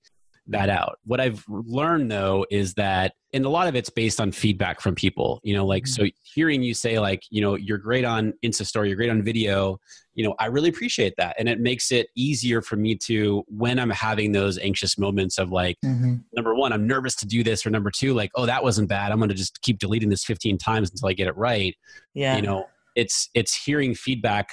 that 0.49 0.69
out 0.69 0.99
what 1.05 1.21
i've 1.21 1.45
learned 1.49 2.11
though 2.11 2.47
is 2.51 2.75
that 2.75 3.13
and 3.33 3.45
a 3.45 3.49
lot 3.49 3.67
of 3.69 3.75
it's 3.75 3.91
based 3.91 4.21
on 4.21 4.31
feedback 4.33 4.81
from 4.81 4.95
people 4.95 5.41
you 5.43 5.55
know 5.55 5.67
like 5.67 5.85
Mhm. 5.85 5.89
so 5.89 6.05
hearing 6.35 6.63
you 6.63 6.73
say 6.75 6.99
like 7.01 7.23
you 7.31 7.41
know 7.41 7.55
you're 7.57 7.79
great 7.79 8.05
on 8.05 8.33
insta 8.45 8.65
story 8.65 8.89
you're 8.89 8.97
great 8.97 9.11
on 9.11 9.23
video 9.23 9.79
you 10.15 10.25
know 10.25 10.35
i 10.39 10.47
really 10.47 10.69
appreciate 10.69 11.15
that 11.19 11.35
and 11.39 11.49
it 11.49 11.59
makes 11.61 11.91
it 11.91 12.09
easier 12.17 12.63
for 12.63 12.77
me 12.77 12.95
to 12.95 13.45
when 13.49 13.79
i'm 13.79 13.91
having 13.91 14.33
those 14.33 14.59
anxious 14.59 14.97
moments 14.99 15.39
of 15.39 15.51
like 15.51 15.77
Mhm. 15.85 16.23
number 16.35 16.55
one 16.55 16.73
i'm 16.73 16.87
nervous 16.87 17.17
to 17.17 17.27
do 17.27 17.43
this 17.43 17.67
or 17.67 17.71
number 17.71 17.91
two 17.91 18.15
like 18.15 18.31
oh 18.37 18.47
that 18.47 18.63
wasn't 18.63 18.89
bad 18.89 19.13
i'm 19.13 19.19
going 19.19 19.29
to 19.29 19.35
just 19.35 19.61
keep 19.63 19.79
deleting 19.79 20.09
this 20.09 20.25
15 20.25 20.59
times 20.59 20.91
until 20.91 21.09
i 21.09 21.13
get 21.13 21.27
it 21.29 21.37
right 21.37 21.75
Yeah. 22.15 22.37
you 22.37 22.43
know 22.43 22.67
it's 22.95 23.29
it's 23.35 23.55
hearing 23.65 23.95
feedback 23.95 24.51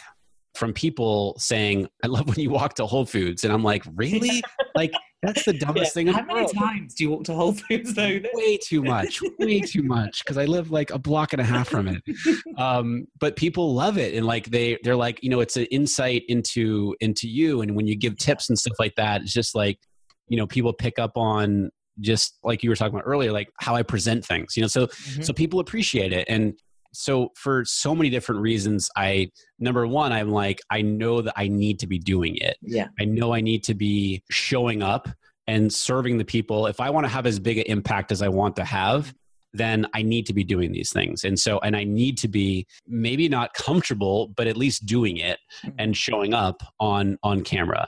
from 0.55 0.73
people 0.73 1.35
saying 1.39 1.87
i 2.03 2.07
love 2.07 2.27
when 2.27 2.39
you 2.39 2.49
walk 2.49 2.73
to 2.75 2.85
whole 2.85 3.05
foods 3.05 3.43
and 3.43 3.51
i'm 3.53 3.63
like 3.63 3.83
really 3.95 4.41
like 4.75 4.93
that's 5.23 5.43
the 5.45 5.53
dumbest 5.53 5.91
Yeah. 5.91 5.93
thing 5.93 6.07
in 6.09 6.13
How 6.15 6.21
many 6.23 6.33
world 6.41 6.53
times 6.53 6.93
do 6.95 7.03
you 7.05 7.09
walk 7.09 7.23
to 7.25 7.33
Whole 7.33 7.53
Foods 7.53 7.93
though? 7.93 8.19
way 8.33 8.57
too 8.57 8.83
much 8.83 9.21
way 9.39 9.61
too 9.61 9.81
much 9.83 10.23
because 10.23 10.37
i 10.37 10.45
live 10.45 10.69
like 10.69 10.91
a 10.91 10.99
block 10.99 11.31
and 11.33 11.41
a 11.41 11.45
half 11.45 11.69
from 11.69 11.87
it 11.87 12.01
um, 12.57 13.05
but 13.19 13.35
people 13.35 13.73
love 13.73 13.97
it 13.97 14.13
and 14.15 14.25
like 14.25 14.47
they 14.47 14.77
they're 14.83 14.95
like 14.97 15.23
you 15.23 15.29
know 15.29 15.39
it's 15.39 15.55
an 15.57 15.65
insight 15.65 16.23
into 16.27 16.95
into 16.99 17.27
you 17.27 17.61
and 17.61 17.75
when 17.75 17.87
you 17.87 17.95
give 17.95 18.17
tips 18.17 18.49
and 18.49 18.59
stuff 18.59 18.73
like 18.79 18.93
that 18.95 19.21
it's 19.21 19.33
just 19.33 19.55
like 19.55 19.79
you 20.27 20.37
know 20.37 20.45
people 20.45 20.73
pick 20.73 20.99
up 20.99 21.11
on 21.15 21.69
just 21.99 22.37
like 22.43 22.61
you 22.63 22.69
were 22.69 22.75
talking 22.75 22.95
about 22.95 23.05
earlier 23.07 23.31
like 23.31 23.49
how 23.59 23.75
i 23.75 23.81
present 23.83 24.25
things 24.25 24.57
you 24.57 24.61
know 24.61 24.67
so 24.67 24.87
Mhm. 24.87 25.23
so 25.23 25.31
people 25.33 25.59
appreciate 25.59 26.11
it 26.11 26.25
and 26.27 26.53
so 26.93 27.29
for 27.35 27.63
so 27.65 27.93
many 27.95 28.09
different 28.09 28.41
reasons 28.41 28.89
i 28.95 29.29
number 29.59 29.85
one 29.87 30.11
i'm 30.11 30.31
like 30.31 30.59
i 30.69 30.81
know 30.81 31.21
that 31.21 31.33
i 31.35 31.47
need 31.47 31.79
to 31.79 31.87
be 31.87 31.99
doing 31.99 32.35
it 32.37 32.57
yeah. 32.61 32.87
i 32.99 33.05
know 33.05 33.33
i 33.33 33.41
need 33.41 33.63
to 33.63 33.73
be 33.73 34.23
showing 34.29 34.81
up 34.81 35.09
and 35.47 35.73
serving 35.73 36.17
the 36.17 36.25
people 36.25 36.67
if 36.67 36.79
i 36.79 36.89
want 36.89 37.05
to 37.05 37.09
have 37.09 37.25
as 37.25 37.39
big 37.39 37.57
an 37.57 37.65
impact 37.67 38.11
as 38.11 38.21
i 38.21 38.27
want 38.27 38.55
to 38.55 38.63
have 38.63 39.13
then 39.53 39.85
I 39.93 40.01
need 40.01 40.25
to 40.25 40.33
be 40.33 40.43
doing 40.43 40.71
these 40.71 40.91
things. 40.91 41.23
And 41.23 41.39
so, 41.39 41.59
and 41.59 41.75
I 41.75 41.83
need 41.83 42.17
to 42.19 42.27
be 42.27 42.65
maybe 42.87 43.29
not 43.29 43.53
comfortable, 43.53 44.29
but 44.35 44.47
at 44.47 44.57
least 44.57 44.85
doing 44.85 45.17
it 45.17 45.39
Mm-hmm. 45.63 45.75
and 45.77 45.95
showing 45.95 46.33
up 46.33 46.63
on 46.79 47.17
on 47.23 47.43
camera. 47.43 47.87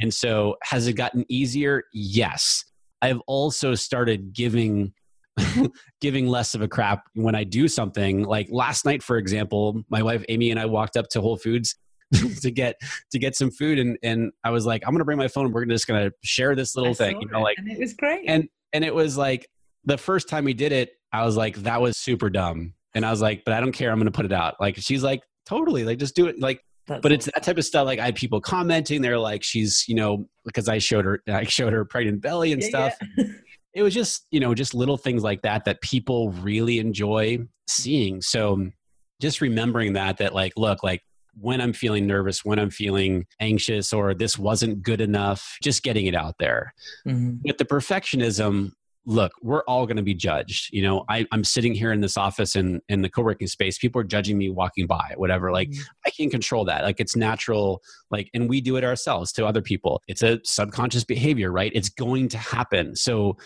And 0.00 0.12
so, 0.12 0.56
has 0.64 0.88
it 0.88 0.94
gotten 0.94 1.24
easier? 1.28 1.84
Yes. 1.92 2.64
I've 3.00 3.20
also 3.26 3.74
started 3.74 4.32
giving 4.32 4.92
giving 6.00 6.26
less 6.26 6.54
of 6.54 6.62
a 6.62 6.68
crap 6.68 7.04
when 7.14 7.34
I 7.34 7.44
do 7.44 7.68
something. 7.68 8.22
Like 8.24 8.48
last 8.50 8.84
night, 8.84 9.02
for 9.02 9.16
example, 9.16 9.82
my 9.88 10.02
wife 10.02 10.24
Amy 10.28 10.50
and 10.50 10.60
I 10.60 10.66
walked 10.66 10.96
up 10.96 11.08
to 11.10 11.20
Whole 11.20 11.36
Foods 11.36 11.74
to 12.42 12.50
get 12.50 12.76
to 13.10 13.18
get 13.18 13.36
some 13.36 13.50
food, 13.50 13.78
and 13.78 13.96
and 14.02 14.32
I 14.44 14.50
was 14.50 14.66
like, 14.66 14.82
I'm 14.86 14.94
gonna 14.94 15.04
bring 15.04 15.18
my 15.18 15.28
phone. 15.28 15.52
We're 15.52 15.64
just 15.64 15.86
gonna 15.86 16.10
share 16.22 16.54
this 16.54 16.76
little 16.76 16.92
I 16.92 16.94
thing, 16.94 17.20
you 17.20 17.28
know, 17.28 17.40
like 17.40 17.58
and 17.58 17.70
it 17.70 17.78
was 17.78 17.94
great. 17.94 18.24
and 18.28 18.48
and 18.72 18.84
it 18.84 18.94
was 18.94 19.16
like 19.16 19.48
the 19.84 19.98
first 19.98 20.28
time 20.28 20.44
we 20.44 20.54
did 20.54 20.72
it, 20.72 20.90
I 21.12 21.24
was 21.24 21.36
like, 21.36 21.56
that 21.58 21.80
was 21.80 21.96
super 21.96 22.30
dumb, 22.30 22.74
and 22.94 23.04
I 23.04 23.10
was 23.10 23.20
like, 23.20 23.42
but 23.44 23.54
I 23.54 23.60
don't 23.60 23.72
care. 23.72 23.90
I'm 23.90 23.98
gonna 23.98 24.10
put 24.10 24.24
it 24.26 24.32
out. 24.32 24.54
Like 24.60 24.76
she's 24.76 25.02
like, 25.02 25.22
totally, 25.46 25.84
like 25.84 25.98
just 25.98 26.14
do 26.14 26.26
it. 26.26 26.40
Like 26.40 26.60
That's 26.86 27.00
but 27.02 27.10
it's 27.12 27.24
that 27.26 27.42
type 27.42 27.56
of 27.58 27.64
stuff 27.64 27.86
like 27.86 27.98
i 27.98 28.04
had 28.04 28.14
people 28.14 28.42
commenting 28.42 29.00
they're 29.00 29.18
like 29.18 29.42
she's 29.42 29.84
you 29.88 29.94
know 29.94 30.26
because 30.44 30.68
i 30.68 30.76
showed 30.76 31.06
her 31.06 31.22
i 31.28 31.42
showed 31.44 31.72
her 31.72 31.84
pregnant 31.86 32.20
belly 32.20 32.52
and 32.52 32.60
Yeah, 32.60 32.68
stuff 32.68 32.94
yeah. 33.16 33.24
it 33.74 33.82
was 33.82 33.92
just 33.92 34.26
you 34.30 34.40
know 34.40 34.54
just 34.54 34.74
little 34.74 34.96
things 34.96 35.22
like 35.22 35.42
that 35.42 35.64
that 35.64 35.80
people 35.80 36.30
really 36.32 36.78
enjoy 36.78 37.38
seeing 37.66 38.20
so 38.22 38.70
just 39.20 39.40
remembering 39.40 39.94
that 39.94 40.18
that 40.18 40.34
like 40.34 40.52
look 40.56 40.82
like 40.82 41.02
when 41.40 41.60
i'm 41.60 41.72
feeling 41.72 42.06
nervous 42.06 42.44
when 42.44 42.58
i'm 42.58 42.70
feeling 42.70 43.26
anxious 43.40 43.92
or 43.92 44.14
this 44.14 44.38
wasn't 44.38 44.82
good 44.82 45.00
enough 45.00 45.56
just 45.62 45.82
getting 45.82 46.06
it 46.06 46.14
out 46.14 46.36
there 46.38 46.72
Mhm. 47.06 47.40
with 47.44 47.58
the 47.58 47.64
perfectionism 47.64 48.72
look 49.06 49.32
we're 49.42 49.62
all 49.64 49.86
going 49.86 49.96
to 49.96 50.02
be 50.02 50.14
judged 50.14 50.72
you 50.72 50.82
know 50.82 51.04
I, 51.10 51.26
i'm 51.30 51.44
sitting 51.44 51.74
here 51.74 51.92
in 51.92 52.00
this 52.00 52.16
office 52.16 52.56
in 52.56 52.80
in 52.88 53.02
the 53.02 53.10
co-working 53.10 53.48
space 53.48 53.76
people 53.76 54.00
are 54.00 54.04
judging 54.04 54.38
me 54.38 54.48
walking 54.48 54.86
by 54.86 55.12
whatever 55.16 55.52
like 55.52 55.68
Mhm. 55.74 55.84
I 56.06 56.10
can't 56.10 56.30
control 56.30 56.64
that. 56.66 56.84
Like 56.84 57.00
it's 57.00 57.16
natural, 57.16 57.82
like, 58.10 58.30
and 58.34 58.48
we 58.48 58.60
do 58.60 58.76
it 58.76 58.84
ourselves 58.84 59.32
to 59.32 59.46
other 59.46 59.62
people. 59.62 60.02
It's 60.06 60.22
a 60.22 60.40
subconscious 60.44 61.04
behavior, 61.04 61.50
right? 61.50 61.72
It's 61.74 61.88
going 61.88 62.28
to 62.28 62.38
happen. 62.38 62.96
So 62.96 63.36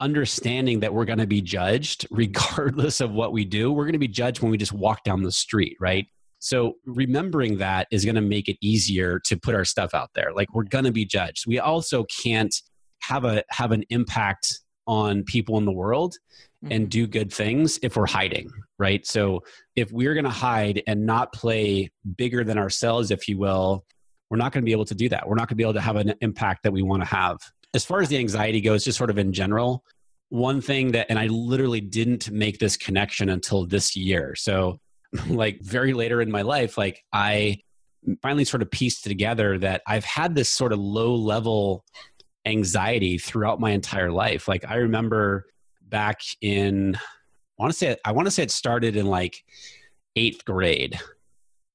understanding 0.00 0.80
that 0.80 0.92
we're 0.92 1.04
going 1.04 1.18
to 1.18 1.26
be 1.26 1.40
judged 1.40 2.06
regardless 2.10 3.00
of 3.00 3.12
what 3.12 3.32
we 3.32 3.44
do, 3.44 3.72
we're 3.72 3.84
going 3.84 3.92
to 3.92 3.98
be 3.98 4.08
judged 4.08 4.42
when 4.42 4.50
we 4.50 4.58
just 4.58 4.72
walk 4.72 5.04
down 5.04 5.22
the 5.22 5.32
street, 5.32 5.76
right? 5.80 6.06
So 6.38 6.74
remembering 6.84 7.58
that 7.58 7.86
is 7.90 8.04
going 8.04 8.16
to 8.16 8.20
make 8.20 8.48
it 8.48 8.56
easier 8.60 9.18
to 9.26 9.36
put 9.36 9.54
our 9.54 9.64
stuff 9.64 9.94
out 9.94 10.10
there. 10.14 10.32
Like 10.34 10.54
we're 10.54 10.64
going 10.64 10.84
to 10.84 10.92
be 10.92 11.06
judged. 11.06 11.46
We 11.46 11.58
also 11.58 12.04
can't 12.04 12.54
have 13.02 13.24
a 13.24 13.44
have 13.50 13.72
an 13.72 13.84
impact 13.90 14.60
on 14.86 15.22
people 15.24 15.58
in 15.58 15.64
the 15.64 15.72
world 15.72 16.16
and 16.62 16.84
mm-hmm. 16.84 16.88
do 16.88 17.06
good 17.06 17.32
things 17.32 17.78
if 17.82 17.96
we're 17.96 18.06
hiding, 18.06 18.50
right? 18.78 19.06
So 19.06 19.42
if 19.76 19.92
we're 19.92 20.14
going 20.14 20.24
to 20.24 20.30
hide 20.30 20.82
and 20.86 21.06
not 21.06 21.32
play 21.32 21.90
bigger 22.16 22.44
than 22.44 22.58
ourselves, 22.58 23.10
if 23.10 23.28
you 23.28 23.38
will, 23.38 23.84
we're 24.30 24.38
not 24.38 24.52
going 24.52 24.62
to 24.62 24.66
be 24.66 24.72
able 24.72 24.86
to 24.86 24.94
do 24.94 25.08
that. 25.10 25.28
We're 25.28 25.34
not 25.34 25.48
going 25.48 25.48
to 25.50 25.54
be 25.56 25.62
able 25.62 25.74
to 25.74 25.80
have 25.80 25.96
an 25.96 26.14
impact 26.20 26.62
that 26.62 26.72
we 26.72 26.82
want 26.82 27.02
to 27.02 27.08
have. 27.08 27.38
As 27.74 27.84
far 27.84 28.00
as 28.00 28.08
the 28.08 28.18
anxiety 28.18 28.60
goes, 28.60 28.84
just 28.84 28.98
sort 28.98 29.10
of 29.10 29.18
in 29.18 29.32
general, 29.32 29.84
one 30.30 30.60
thing 30.60 30.92
that, 30.92 31.06
and 31.10 31.18
I 31.18 31.26
literally 31.26 31.80
didn't 31.80 32.30
make 32.30 32.58
this 32.58 32.76
connection 32.76 33.28
until 33.28 33.66
this 33.66 33.94
year. 33.94 34.34
So, 34.36 34.80
like, 35.28 35.60
very 35.60 35.92
later 35.92 36.20
in 36.20 36.30
my 36.30 36.42
life, 36.42 36.78
like, 36.78 37.04
I 37.12 37.58
finally 38.22 38.44
sort 38.44 38.62
of 38.62 38.70
pieced 38.70 39.04
together 39.04 39.58
that 39.58 39.82
I've 39.86 40.04
had 40.04 40.34
this 40.34 40.48
sort 40.48 40.72
of 40.72 40.78
low 40.78 41.14
level 41.14 41.84
anxiety 42.46 43.18
throughout 43.18 43.60
my 43.60 43.70
entire 43.70 44.10
life. 44.10 44.48
Like, 44.48 44.64
I 44.68 44.76
remember 44.76 45.46
back 45.82 46.20
in 46.40 46.96
I 46.96 47.62
want 47.62 47.72
to 47.72 47.78
say 47.78 47.96
I 48.04 48.12
want 48.12 48.26
to 48.26 48.30
say 48.30 48.42
it 48.42 48.50
started 48.50 48.96
in 48.96 49.06
like 49.06 49.44
eighth 50.16 50.44
grade, 50.44 50.98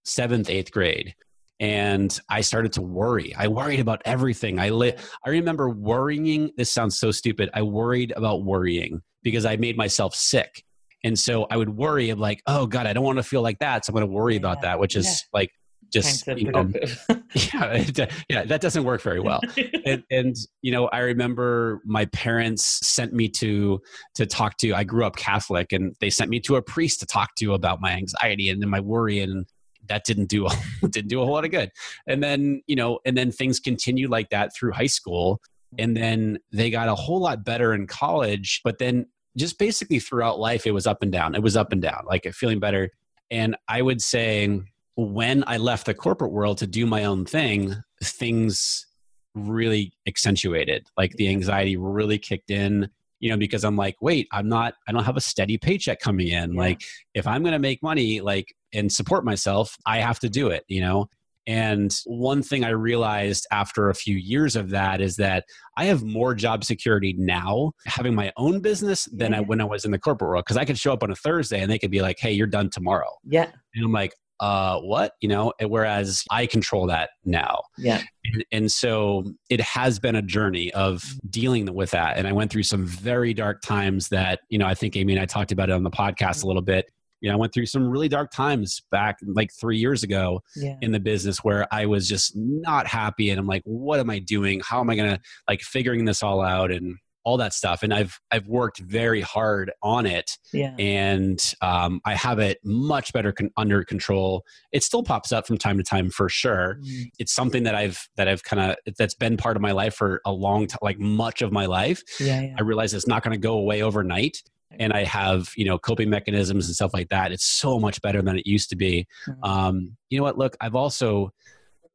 seventh, 0.03 0.49
eighth 0.49 0.71
grade. 0.71 1.15
And 1.61 2.17
I 2.29 2.39
started 2.41 2.71
to 2.73 2.81
worry. 2.81 3.35
I 3.35 3.49
worried 3.49 3.81
about 3.81 4.01
everything. 4.05 4.59
I 4.59 4.69
li- 4.69 4.95
I 5.25 5.29
remember 5.29 5.69
worrying. 5.69 6.51
This 6.55 6.71
sounds 6.71 6.97
so 6.97 7.11
stupid. 7.11 7.49
I 7.53 7.63
worried 7.63 8.13
about 8.15 8.43
worrying 8.43 9.01
because 9.23 9.45
I 9.45 9.57
made 9.57 9.75
myself 9.75 10.15
sick. 10.15 10.63
And 11.03 11.17
so 11.19 11.47
I 11.49 11.57
would 11.57 11.69
worry 11.69 12.11
of 12.11 12.19
like, 12.19 12.41
oh 12.47 12.65
God, 12.65 12.85
I 12.85 12.93
don't 12.93 13.03
want 13.03 13.17
to 13.17 13.23
feel 13.23 13.41
like 13.41 13.59
that. 13.59 13.85
So 13.85 13.91
I'm 13.91 13.95
going 13.95 14.07
to 14.07 14.13
worry 14.13 14.37
about 14.37 14.59
Yeah, 14.61 14.69
that, 14.69 14.79
which 14.79 14.95
is 14.95 15.05
yeah. 15.05 15.37
like 15.37 15.51
just, 15.91 16.27
you 16.27 16.51
know, 16.51 16.71
yeah, 17.09 17.73
it- 17.73 17.99
uh, 17.99 18.07
yeah, 18.29 18.45
that 18.45 18.61
doesn't 18.61 18.83
work 18.83 19.01
very 19.01 19.19
well. 19.19 19.41
And, 19.85 20.03
and 20.11 20.35
you 20.61 20.71
know 20.71 20.87
i 20.89 20.99
remember 20.99 21.81
my 21.85 22.05
parents 22.05 22.85
sent 22.85 23.13
me 23.13 23.29
to 23.29 23.81
to 24.15 24.25
talk 24.25 24.57
to 24.57 24.73
i 24.73 24.83
grew 24.83 25.05
up 25.05 25.15
catholic 25.15 25.71
and 25.71 25.95
they 25.99 26.09
sent 26.09 26.29
me 26.29 26.39
to 26.41 26.55
a 26.55 26.61
priest 26.61 26.99
to 26.99 27.05
talk 27.05 27.35
to 27.35 27.53
about 27.53 27.81
my 27.81 27.91
anxiety 27.91 28.49
and 28.49 28.61
then 28.61 28.69
my 28.69 28.79
worry 28.79 29.19
and 29.19 29.45
that 29.87 30.05
didn't 30.05 30.29
do 30.29 30.47
didn't 30.89 31.07
do 31.07 31.21
a 31.21 31.25
whole 31.25 31.33
lot 31.33 31.45
of 31.45 31.51
good. 31.51 31.71
And 32.07 32.21
then 32.23 32.61
you 32.67 32.75
know 32.75 32.99
and 33.05 33.17
then 33.17 33.31
things 33.31 33.59
continued 33.59 34.09
like 34.09 34.29
that 34.29 34.55
through 34.55 34.73
high 34.73 34.87
school 34.87 35.41
and 35.77 35.95
then 35.95 36.39
they 36.51 36.69
got 36.69 36.87
a 36.87 36.95
whole 36.95 37.21
lot 37.21 37.43
better 37.43 37.73
in 37.73 37.87
college 37.87 38.61
but 38.63 38.77
then 38.79 39.05
just 39.37 39.57
basically 39.59 39.99
throughout 39.99 40.39
life 40.39 40.65
it 40.65 40.71
was 40.71 40.87
up 40.87 41.01
and 41.01 41.11
down 41.11 41.35
it 41.35 41.41
was 41.43 41.55
up 41.57 41.71
and 41.71 41.81
down 41.81 42.03
like 42.07 42.23
feeling 42.33 42.59
better. 42.59 42.89
And 43.31 43.55
i 43.67 43.81
would 43.81 44.01
say 44.01 44.61
when 45.05 45.43
i 45.47 45.57
left 45.57 45.85
the 45.85 45.93
corporate 45.93 46.31
world 46.31 46.57
to 46.57 46.67
do 46.67 46.85
my 46.85 47.05
own 47.05 47.25
thing 47.25 47.75
things 48.03 48.87
really 49.35 49.93
accentuated. 50.07 50.87
Like 50.97 51.13
the 51.13 51.29
anxiety 51.29 51.77
really 51.77 52.17
kicked 52.17 52.51
in 52.51 52.89
you 53.21 53.29
know 53.29 53.35
because 53.35 53.65
i'm 53.65 53.75
like 53.75 53.97
wait 53.99 54.29
i'm 54.31 54.47
not 54.47 54.75
i 54.87 54.93
don't 54.93 55.03
have 55.03 55.17
a 55.17 55.21
steady 55.21 55.57
paycheck 55.57 55.99
coming 55.99 56.29
in. 56.29 56.53
Yeah. 56.53 56.59
like 56.59 56.81
if 57.13 57.27
i'm 57.27 57.43
going 57.43 57.51
to 57.51 57.59
make 57.59 57.83
money 57.83 58.21
like 58.21 58.55
and 58.71 58.89
support 58.89 59.25
myself 59.25 59.75
i 59.85 59.97
have 59.99 60.19
to 60.19 60.29
do 60.29 60.47
it 60.47 60.63
you 60.69 60.79
know? 60.79 61.09
And 61.45 61.93
one 62.05 62.41
thing 62.41 62.63
i 62.63 62.69
realized 62.69 63.45
after 63.51 63.89
a 63.89 63.93
few 63.93 64.15
years 64.15 64.55
of 64.55 64.69
that 64.69 65.01
is 65.01 65.17
that 65.17 65.43
i 65.75 65.83
have 65.83 66.01
more 66.01 66.33
job 66.33 66.63
security 66.63 67.13
now 67.17 67.73
having 67.85 68.15
my 68.15 68.31
own 68.37 68.61
business 68.61 69.03
than 69.11 69.33
I, 69.33 69.41
when 69.41 69.59
i 69.59 69.65
was 69.65 69.83
in 69.83 69.91
the 69.91 69.99
corporate 69.99 70.29
world 70.29 70.45
because 70.45 70.55
i 70.55 70.63
could 70.63 70.77
show 70.77 70.93
up 70.93 71.03
on 71.03 71.11
a 71.11 71.15
thursday 71.15 71.59
and 71.59 71.69
they 71.69 71.79
could 71.79 71.91
be 71.91 72.01
like 72.01 72.19
hey 72.19 72.31
you're 72.31 72.47
done 72.47 72.69
tomorrow. 72.69 73.17
Yeah, 73.25 73.51
and 73.75 73.83
i'm 73.83 73.91
like 73.91 74.13
uh 74.39 74.79
what 74.79 75.13
you 75.21 75.29
know 75.29 75.51
whereas 75.67 76.23
i 76.31 76.45
control 76.45 76.87
that 76.87 77.09
now 77.25 77.61
yeah, 77.77 78.01
and, 78.33 78.45
and 78.51 78.71
so 78.71 79.23
it 79.49 79.61
has 79.61 79.99
been 79.99 80.15
a 80.15 80.21
journey 80.21 80.73
of 80.73 81.03
dealing 81.29 81.73
with 81.73 81.91
that. 81.91 82.17
And 82.17 82.27
I 82.27 82.31
went 82.31 82.51
through 82.51 82.63
some 82.63 82.85
very 82.85 83.33
dark 83.33 83.61
times 83.61 84.09
that, 84.09 84.39
you 84.49 84.57
know, 84.57 84.65
I 84.65 84.73
think 84.73 84.95
Amy 84.95 85.13
and 85.13 85.21
I 85.21 85.25
talked 85.25 85.51
about 85.51 85.69
it 85.69 85.73
on 85.73 85.83
the 85.83 85.89
podcast 85.89 86.43
a 86.43 86.47
little 86.47 86.61
bit. 86.61 86.85
You 87.21 87.29
know, 87.29 87.35
I 87.35 87.37
went 87.37 87.53
through 87.53 87.65
some 87.65 87.87
really 87.87 88.07
dark 88.07 88.31
times 88.31 88.81
back 88.91 89.17
like 89.25 89.51
three 89.59 89.77
years 89.77 90.03
ago 90.03 90.41
yeah. 90.55 90.75
in 90.81 90.91
the 90.91 90.99
business 90.99 91.39
where 91.39 91.67
I 91.71 91.85
was 91.85 92.07
just 92.07 92.31
not 92.35 92.87
happy. 92.87 93.29
And 93.29 93.39
I'm 93.39 93.47
like, 93.47 93.61
what 93.65 93.99
am 93.99 94.09
I 94.09 94.19
doing? 94.19 94.61
How 94.63 94.79
am 94.79 94.89
I 94.89 94.95
to 94.95 95.19
like 95.47 95.61
figuring 95.61 96.05
this 96.05 96.23
all 96.23 96.41
out 96.41 96.71
and 96.71 96.95
all 97.23 97.37
that 97.37 97.53
stuff? 97.53 97.83
And 97.83 97.93
I've, 97.93 98.19
I've 98.31 98.47
worked 98.47 98.79
very 98.79 99.21
hard 99.21 99.71
on 99.83 100.05
it 100.05 100.37
yeah. 100.53 100.73
and 100.79 101.53
um, 101.61 102.01
I 102.05 102.15
have 102.15 102.39
it 102.39 102.59
much 102.63 103.13
better 103.13 103.31
con- 103.31 103.51
under 103.57 103.83
control. 103.83 104.43
It 104.71 104.83
still 104.83 105.03
pops 105.03 105.31
up 105.31 105.45
from 105.47 105.57
time 105.57 105.77
to 105.77 105.83
time 105.83 106.09
for 106.09 106.29
sure. 106.29 106.77
Mm, 106.81 107.11
It's 107.19 107.33
something 107.33 107.63
that 107.63 107.75
I've 107.75 108.07
that 108.15 108.27
I've 108.27 108.43
kind 108.43 108.71
of 108.71 108.95
that's 108.97 109.13
been 109.15 109.37
part 109.37 109.55
of 109.55 109.61
my 109.61 109.71
life 109.71 109.95
for 109.95 110.21
a 110.25 110.31
long 110.31 110.67
time, 110.67 110.79
like 110.81 110.99
much 110.99 111.41
of 111.41 111.51
my 111.51 111.65
life. 111.65 112.01
Yeah, 112.19 112.41
yeah. 112.41 112.55
I 112.57 112.61
realize 112.61 112.93
it's 112.93 113.07
not 113.07 113.23
going 113.23 113.33
to 113.33 113.39
go 113.39 113.53
away 113.53 113.81
overnight, 113.83 114.37
and 114.79 114.93
I 114.93 115.03
have 115.03 115.49
you 115.57 115.65
know 115.65 115.77
coping 115.77 116.09
mechanisms 116.09 116.67
and 116.67 116.75
stuff 116.75 116.93
like 116.93 117.09
that. 117.09 117.31
It's 117.31 117.45
so 117.45 117.79
much 117.79 118.01
better 118.01 118.21
than 118.21 118.37
it 118.37 118.47
used 118.47 118.69
to 118.69 118.75
be. 118.75 119.07
Mhm. 119.27 119.47
Um, 119.47 119.97
you 120.09 120.17
know 120.17 120.23
what? 120.23 120.37
Look, 120.37 120.55
I've 120.61 120.75
also 120.75 121.31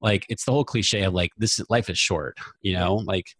like 0.01 0.27
it's 0.29 0.45
the 0.45 0.53
whole 0.53 0.65
cliche 0.65 1.03
of 1.05 1.15
like 1.15 1.31
this 1.39 1.59
is- 1.59 1.67
life 1.71 1.89
is 1.89 1.99
short. 1.99 2.37
You 2.61 2.75
know, 2.75 2.97
like 2.97 3.35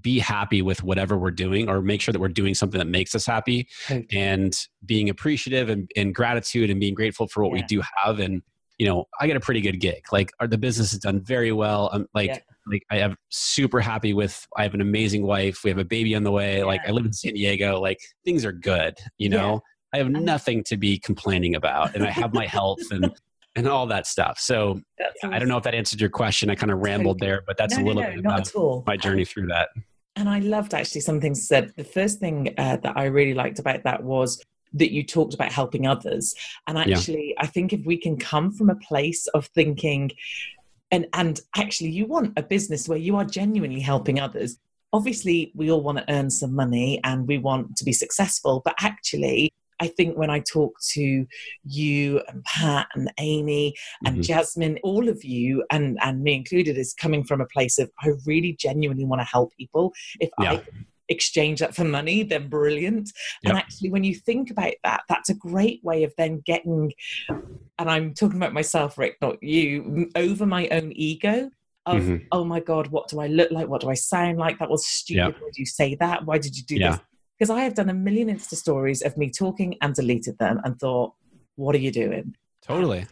be 0.00 0.18
happy 0.18 0.62
with 0.62 0.82
whatever 0.82 1.16
we're 1.16 1.30
doing 1.30 1.68
or 1.68 1.80
make 1.80 2.00
sure 2.00 2.12
that 2.12 2.20
we're 2.20 2.28
doing 2.28 2.54
something 2.54 2.78
that 2.78 2.88
makes 2.88 3.14
us 3.14 3.24
happy 3.26 3.68
and 4.12 4.66
being 4.84 5.08
appreciative 5.08 5.68
and, 5.68 5.90
and 5.96 6.14
gratitude 6.14 6.70
and 6.70 6.80
being 6.80 6.94
grateful 6.94 7.28
for 7.28 7.42
what 7.42 7.52
we 7.52 7.62
do 7.62 7.80
have. 8.02 8.18
And 8.18 8.42
you 8.78 8.86
know 8.86 9.06
i 9.20 9.26
get 9.26 9.36
a 9.36 9.40
pretty 9.40 9.60
good 9.60 9.80
gig. 9.80 10.02
Like 10.12 10.32
our, 10.40 10.46
the 10.46 10.58
business 10.58 10.90
has 10.90 11.00
done 11.00 11.20
very 11.20 11.52
well. 11.52 11.88
I'm 11.92 12.06
like 12.14 12.28
Yeah. 12.28 12.38
like 12.66 12.82
i 12.90 12.98
am 12.98 13.16
super 13.30 13.80
happy 13.80 14.12
with 14.12 14.46
i 14.56 14.62
have 14.64 14.74
an 14.74 14.80
amazing 14.82 15.24
wife. 15.26 15.62
We 15.64 15.70
have 15.70 15.78
a 15.78 15.84
baby 15.84 16.14
on 16.14 16.24
the 16.24 16.32
way. 16.32 16.62
Like 16.62 16.80
i 16.86 16.90
live 16.90 17.06
in 17.06 17.12
san 17.12 17.32
diego. 17.34 17.80
Like 17.80 17.98
things 18.24 18.44
are 18.44 18.52
good 18.52 18.98
you 19.18 19.30
Yeah. 19.30 19.36
know? 19.40 19.62
I 19.94 19.98
have 19.98 20.10
nothing 20.10 20.62
to 20.64 20.76
be 20.76 20.98
complaining 20.98 21.54
about. 21.54 21.94
And 21.94 22.04
i 22.04 22.10
have 22.10 22.34
my 22.34 22.46
health 22.46 22.82
and 22.90 23.12
and 23.56 23.66
all 23.68 23.86
that 23.86 24.06
stuff 24.06 24.38
so 24.38 24.80
i 25.24 25.38
don't 25.38 25.48
know 25.48 25.56
if 25.56 25.64
that 25.64 25.74
answered 25.74 26.00
your 26.00 26.10
question 26.10 26.48
i 26.50 26.54
kind 26.54 26.70
of 26.70 26.78
rambled 26.78 27.18
there 27.18 27.42
but 27.46 27.56
that's 27.56 27.76
no, 27.76 27.82
a 27.82 27.84
little 27.84 28.02
no, 28.02 28.08
bit 28.08 28.22
not 28.22 28.34
about 28.34 28.48
at 28.48 28.54
all. 28.54 28.84
my 28.86 28.96
journey 28.96 29.24
through 29.24 29.46
that 29.46 29.68
And 30.18 30.28
I 30.30 30.38
loved 30.38 30.72
actually 30.72 31.02
some 31.02 31.20
things 31.20 31.46
said. 31.46 31.72
The 31.76 31.84
first 31.84 32.20
thing 32.20 32.54
uh, 32.56 32.76
that 32.84 32.96
I 32.96 33.04
really 33.18 33.34
liked 33.34 33.58
about 33.58 33.82
that 33.84 34.02
was 34.02 34.42
that 34.72 34.90
you 34.90 35.02
talked 35.04 35.34
about 35.34 35.52
helping 35.52 35.86
others. 35.86 36.34
And 36.66 36.78
Yeah. 36.78 36.84
actually, 36.96 37.34
I 37.38 37.46
think 37.54 37.72
if 37.74 37.82
we 37.84 37.98
can 37.98 38.16
come 38.16 38.50
from 38.56 38.70
a 38.70 38.76
place 38.76 39.26
of 39.36 39.42
thinking, 39.58 40.12
and 40.90 41.04
and 41.12 41.34
actually, 41.54 41.90
you 41.98 42.06
want 42.06 42.32
a 42.38 42.42
business 42.42 42.88
where 42.88 43.02
you 43.06 43.14
are 43.20 43.26
genuinely 43.26 43.80
helping 43.92 44.18
others. 44.26 44.50
obviously 44.92 45.52
we 45.54 45.70
all 45.70 45.82
want 45.82 45.98
to 45.98 46.10
earn 46.16 46.30
some 46.30 46.54
money 46.54 46.90
and 47.04 47.28
we 47.28 47.36
want 47.48 47.76
to 47.76 47.84
be 47.84 47.92
successful, 47.92 48.62
but 48.64 48.74
actually, 48.80 49.50
I 49.80 49.88
think 49.88 50.16
when 50.16 50.30
I 50.30 50.40
talk 50.40 50.72
to 50.92 51.26
you 51.64 52.22
and 52.28 52.44
Pat 52.44 52.88
and 52.94 53.12
Amy 53.18 53.74
and 54.04 54.16
Mm-hmm. 54.16 54.22
Jasmine, 54.22 54.78
all 54.82 55.08
of 55.08 55.22
you 55.24 55.64
and, 55.70 55.98
and 56.02 56.22
me 56.22 56.34
included 56.34 56.78
is 56.78 56.94
coming 56.94 57.24
from 57.24 57.40
a 57.40 57.46
place 57.46 57.78
of 57.78 57.90
I 58.02 58.10
really 58.26 58.54
genuinely 58.58 59.04
want 59.04 59.20
to 59.20 59.24
help 59.26 59.52
people. 59.58 59.92
If 60.20 60.30
I 60.38 60.44
Yeah. 60.44 60.56
can 60.58 60.86
exchange 61.08 61.60
that 61.60 61.74
for 61.74 61.84
money, 61.84 62.22
then 62.22 62.48
brilliant. 62.48 63.10
And 63.44 63.56
actually, 63.56 63.90
when 63.90 64.02
you 64.04 64.14
think 64.14 64.50
about 64.50 64.72
that, 64.82 65.02
that's 65.08 65.28
a 65.28 65.34
great 65.34 65.80
way 65.84 66.02
of 66.04 66.12
then 66.16 66.42
getting, 66.44 66.92
and 67.28 67.90
I'm 67.90 68.14
talking 68.14 68.38
about 68.38 68.52
myself, 68.52 68.98
Rick, 68.98 69.18
not 69.20 69.40
you, 69.42 70.10
over 70.16 70.46
my 70.46 70.66
own 70.68 70.92
ego 70.96 71.50
of, 71.84 72.02
Mhm. 72.02 72.26
oh 72.32 72.44
my 72.44 72.58
God, 72.58 72.88
what 72.88 73.08
do 73.08 73.20
I 73.20 73.28
look 73.28 73.52
like? 73.52 73.68
What 73.68 73.82
do 73.82 73.88
I 73.90 73.94
sound 73.94 74.38
like? 74.38 74.58
That 74.58 74.70
was 74.70 74.84
stupid. 74.86 75.34
Why 75.40 75.48
did 75.52 75.58
you 75.58 75.66
say 75.66 75.94
that? 76.00 76.24
Why 76.26 76.38
did 76.38 76.56
you 76.56 76.64
do 76.64 76.76
Yeah. 76.76 76.90
this? 76.92 77.00
Because 77.38 77.50
I 77.50 77.60
have 77.62 77.74
done 77.74 77.90
a 77.90 77.94
million 77.94 78.28
Insta 78.28 78.54
stories 78.54 79.02
of 79.02 79.16
me 79.16 79.30
talking 79.30 79.76
and 79.82 79.94
deleted 79.94 80.38
them 80.38 80.60
and 80.64 80.78
thought, 80.78 81.12
what 81.56 81.74
are 81.74 81.78
you 81.78 81.90
doing? 81.90 82.34
Totally. 82.62 83.06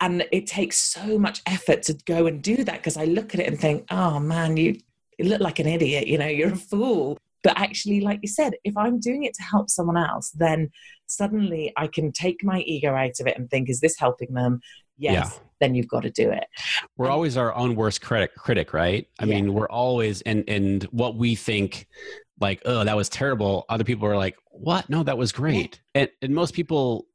And 0.00 0.26
it 0.32 0.46
takes 0.46 0.78
so 0.78 1.18
much 1.18 1.42
effort 1.46 1.82
to 1.84 1.94
go 2.06 2.26
and 2.26 2.42
do 2.42 2.64
that 2.64 2.76
because 2.76 2.96
I 2.96 3.04
look 3.04 3.34
at 3.34 3.40
it 3.40 3.46
and 3.48 3.58
think, 3.58 3.86
oh 3.90 4.18
man, 4.20 4.56
you, 4.56 4.78
you 5.18 5.26
look 5.26 5.40
like 5.40 5.58
an 5.58 5.66
idiot, 5.66 6.06
you 6.06 6.18
know, 6.18 6.26
you're 6.26 6.52
a 6.52 6.56
fool. 6.56 7.18
But 7.42 7.58
actually, 7.58 8.00
like 8.02 8.18
you 8.22 8.28
said, 8.28 8.54
if 8.64 8.76
I'm 8.76 9.00
doing 9.00 9.24
it 9.24 9.32
to 9.34 9.42
help 9.42 9.70
someone 9.70 9.96
else, 9.96 10.30
then 10.30 10.70
suddenly 11.06 11.72
I 11.76 11.86
can 11.86 12.12
take 12.12 12.44
my 12.44 12.60
ego 12.60 12.94
out 12.94 13.18
of 13.18 13.26
it 13.26 13.36
and 13.38 13.48
think, 13.50 13.70
is 13.70 13.80
this 13.80 13.98
helping 13.98 14.34
them? 14.34 14.60
Yes, 14.98 15.40
then 15.62 15.74
you've 15.74 15.88
got 15.88 16.02
to 16.02 16.10
do 16.10 16.30
it. 16.30 16.44
we're 16.98 17.06
And- 17.06 17.12
always 17.14 17.38
our 17.38 17.54
own 17.54 17.74
worst 17.74 18.02
critic 18.02 18.34
critic 18.34 18.74
right 18.74 19.08
i 19.18 19.24
Yeah. 19.24 19.36
mean 19.36 19.54
we're 19.54 19.68
always 19.68 20.20
and 20.22 20.44
and 20.46 20.82
what 20.84 21.16
we 21.16 21.34
think 21.34 21.86
like 22.40 22.60
oh 22.64 22.84
that 22.84 22.96
was 22.96 23.08
terrible 23.08 23.64
other 23.68 23.84
people 23.84 24.06
are 24.08 24.16
like 24.16 24.36
what 24.50 24.88
no 24.88 25.02
that 25.02 25.16
was 25.18 25.32
great 25.32 25.80
and 25.94 26.08
and 26.22 26.34
most 26.34 26.54
people 26.54 27.06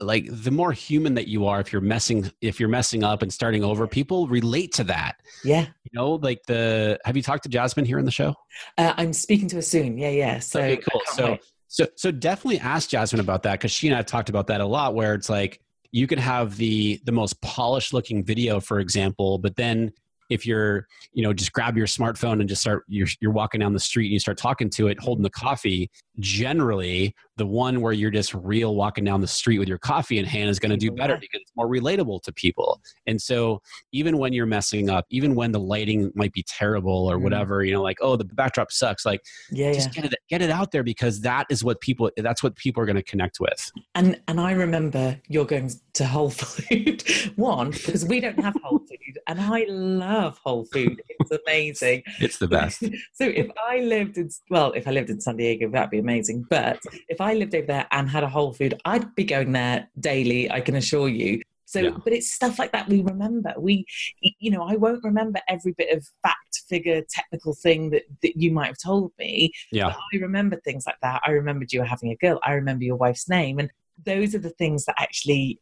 like 0.00 0.26
the 0.30 0.50
more 0.50 0.72
human 0.72 1.14
that 1.14 1.28
you 1.28 1.46
are 1.46 1.60
if 1.60 1.70
you're 1.72 1.82
messing 1.82 2.30
if 2.40 2.58
you're 2.58 2.68
messing 2.68 3.04
up 3.04 3.20
and 3.22 3.30
starting 3.32 3.62
over 3.62 3.86
people 3.86 4.26
relate 4.26 4.72
to 4.72 4.84
that 4.84 5.16
Yeah. 5.44 5.62
you 5.84 5.90
know 5.92 6.12
like 6.14 6.40
the 6.46 6.98
have 7.04 7.14
you 7.16 7.22
talked 7.22 7.42
to 7.42 7.48
jasmine 7.50 7.84
here 7.84 7.98
in 7.98 8.04
the 8.06 8.10
show 8.10 8.34
Uh, 8.78 8.94
I'm 8.96 9.12
speaking 9.12 9.48
to 9.48 9.56
her 9.56 9.62
soon. 9.62 9.98
Yeah, 9.98 10.08
yeah. 10.10 10.38
So, 10.38 10.60
okay 10.60 10.78
cool 10.90 11.02
so 11.12 11.30
wait. 11.32 11.44
so 11.68 11.86
so 11.94 12.10
definitely 12.10 12.58
ask 12.60 12.88
jasmine 12.88 13.20
about 13.20 13.42
that 13.42 13.52
because 13.52 13.70
she 13.70 13.86
and 13.88 13.96
i've 13.96 14.06
talked 14.06 14.28
about 14.30 14.46
that 14.46 14.60
a 14.62 14.66
lot 14.66 14.94
where 14.94 15.12
it's 15.14 15.28
like 15.28 15.60
you 15.92 16.06
could 16.06 16.18
have 16.18 16.56
the 16.56 16.98
the 17.04 17.12
most 17.12 17.40
polished 17.42 17.92
looking 17.92 18.24
video 18.24 18.60
for 18.60 18.80
example 18.80 19.36
but 19.38 19.56
then 19.56 19.92
if 20.28 20.46
you're 20.46 20.86
you 21.12 21.22
know 21.22 21.32
just 21.32 21.52
grab 21.52 21.76
your 21.76 21.86
smartphone 21.86 22.40
and 22.40 22.48
just 22.48 22.62
start 22.62 22.84
you're, 22.88 23.08
you're 23.20 23.32
walking 23.32 23.60
down 23.60 23.72
the 23.72 23.80
street 23.80 24.06
and 24.06 24.12
you 24.12 24.20
start 24.20 24.36
talking 24.38 24.70
to 24.70 24.88
it 24.88 24.98
holding 25.00 25.22
the 25.22 25.30
coffee 25.30 25.90
generally 26.18 27.14
the 27.36 27.46
one 27.46 27.80
where 27.80 27.92
you're 27.92 28.10
just 28.10 28.32
real 28.34 28.74
walking 28.74 29.04
down 29.04 29.20
the 29.20 29.26
street 29.26 29.58
with 29.58 29.68
your 29.68 29.78
coffee 29.78 30.18
in 30.18 30.24
hand 30.24 30.48
is 30.48 30.58
going 30.58 30.70
to 30.70 30.76
do 30.76 30.90
better 30.90 31.16
because 31.20 31.40
it's 31.42 31.52
more 31.56 31.68
relatable 31.68 32.22
to 32.22 32.32
people 32.32 32.80
and 33.06 33.20
so 33.20 33.60
even 33.92 34.18
when 34.18 34.32
you're 34.32 34.46
messing 34.46 34.88
up 34.90 35.04
even 35.10 35.34
when 35.34 35.52
the 35.52 35.60
lighting 35.60 36.10
might 36.14 36.32
be 36.32 36.42
terrible 36.42 37.10
or 37.10 37.16
Mm. 37.18 37.22
whatever 37.22 37.64
you 37.64 37.72
know 37.72 37.82
like 37.82 37.98
oh 38.00 38.16
the 38.16 38.24
backdrop 38.24 38.70
sucks 38.72 39.04
like 39.06 39.20
yeah, 39.50 39.66
yeah. 39.68 39.72
just 39.72 39.92
get 39.92 40.04
it 40.04 40.14
get 40.28 40.40
it 40.42 40.50
out 40.50 40.70
there 40.72 40.82
because 40.82 41.20
that 41.20 41.46
is 41.50 41.62
what 41.64 41.80
people 41.80 42.10
that's 42.16 42.42
what 42.42 42.56
people 42.56 42.82
are 42.82 42.86
going 42.86 42.96
to 42.96 43.02
connect 43.02 43.38
with 43.40 43.70
And 43.94 44.20
and 44.28 44.40
I 44.40 44.52
remember 44.52 45.18
you're 45.28 45.44
going 45.46 45.70
to 45.94 46.04
Whole 46.06 46.30
Food 46.30 47.02
one 47.36 47.70
because 47.70 48.04
we 48.04 48.20
don't 48.20 48.38
have 48.40 48.54
Whole 48.62 48.78
Food, 48.80 49.18
and 49.26 49.40
I 49.40 49.64
love 49.68 50.38
Whole 50.44 50.64
Food. 50.66 51.00
It's 51.08 51.30
amazing. 51.46 52.02
it's 52.20 52.38
the 52.38 52.48
best 52.48 52.80
so 53.14 53.24
if 53.24 53.48
I 53.68 53.78
lived 53.80 54.18
in 54.18 54.28
well, 54.50 54.72
if 54.72 54.86
I 54.86 54.90
lived 54.90 55.10
in 55.10 55.20
San 55.20 55.36
Diego, 55.36 55.70
that'd 55.70 55.90
be 55.90 55.98
amazing. 55.98 56.46
But 56.50 56.78
if 57.08 57.20
I 57.20 57.25
lived 57.34 57.54
over 57.54 57.66
there 57.66 57.86
and 57.90 58.08
had 58.08 58.24
a 58.24 58.28
Whole 58.28 58.52
Food, 58.52 58.80
I'd 58.84 59.14
be 59.14 59.24
going 59.24 59.52
there 59.52 59.88
daily. 59.98 60.50
I 60.50 60.60
can 60.60 60.76
assure 60.76 61.08
you. 61.08 61.42
So, 61.68 61.80
Yeah. 61.80 61.90
but 62.04 62.12
it's 62.12 62.32
stuff 62.32 62.58
like 62.60 62.70
that 62.72 62.88
we 62.88 63.02
remember. 63.02 63.52
We, 63.58 63.84
you 64.20 64.50
know, 64.52 64.62
I 64.62 64.76
won't 64.76 65.02
remember 65.02 65.40
every 65.48 65.72
bit 65.72 65.96
of 65.96 66.06
fact, 66.22 66.62
figure, 66.68 67.02
technical 67.10 67.54
thing 67.54 67.90
that, 67.90 68.02
that 68.22 68.36
you 68.36 68.52
might 68.52 68.68
have 68.68 68.78
told 68.78 69.12
me. 69.18 69.52
yeah 69.72 69.86
But 69.86 69.96
I 70.14 70.16
remember 70.22 70.60
things 70.60 70.86
like 70.86 71.00
that. 71.02 71.22
I 71.26 71.32
remembered 71.32 71.72
you 71.72 71.80
were 71.80 71.86
having 71.86 72.10
a 72.12 72.16
girl. 72.16 72.38
I 72.44 72.52
remember 72.52 72.84
your 72.84 72.96
wife's 72.96 73.28
name. 73.28 73.58
And 73.58 73.70
those 74.04 74.34
are 74.34 74.38
the 74.38 74.50
things 74.50 74.84
that 74.84 74.94
actually, 74.98 75.58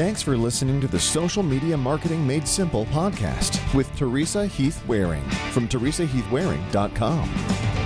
Thanks 0.00 0.22
for 0.22 0.34
listening 0.34 0.80
to 0.80 0.88
the 0.88 0.98
Social 0.98 1.42
Media 1.42 1.76
Marketing 1.76 2.26
Made 2.26 2.48
Simple 2.48 2.86
podcast 2.86 3.60
with 3.74 3.94
Teresa 3.96 4.46
Heath 4.46 4.82
Wareing 4.88 5.30
from 5.52 5.68
teresaheathwareing.com. 5.68 7.79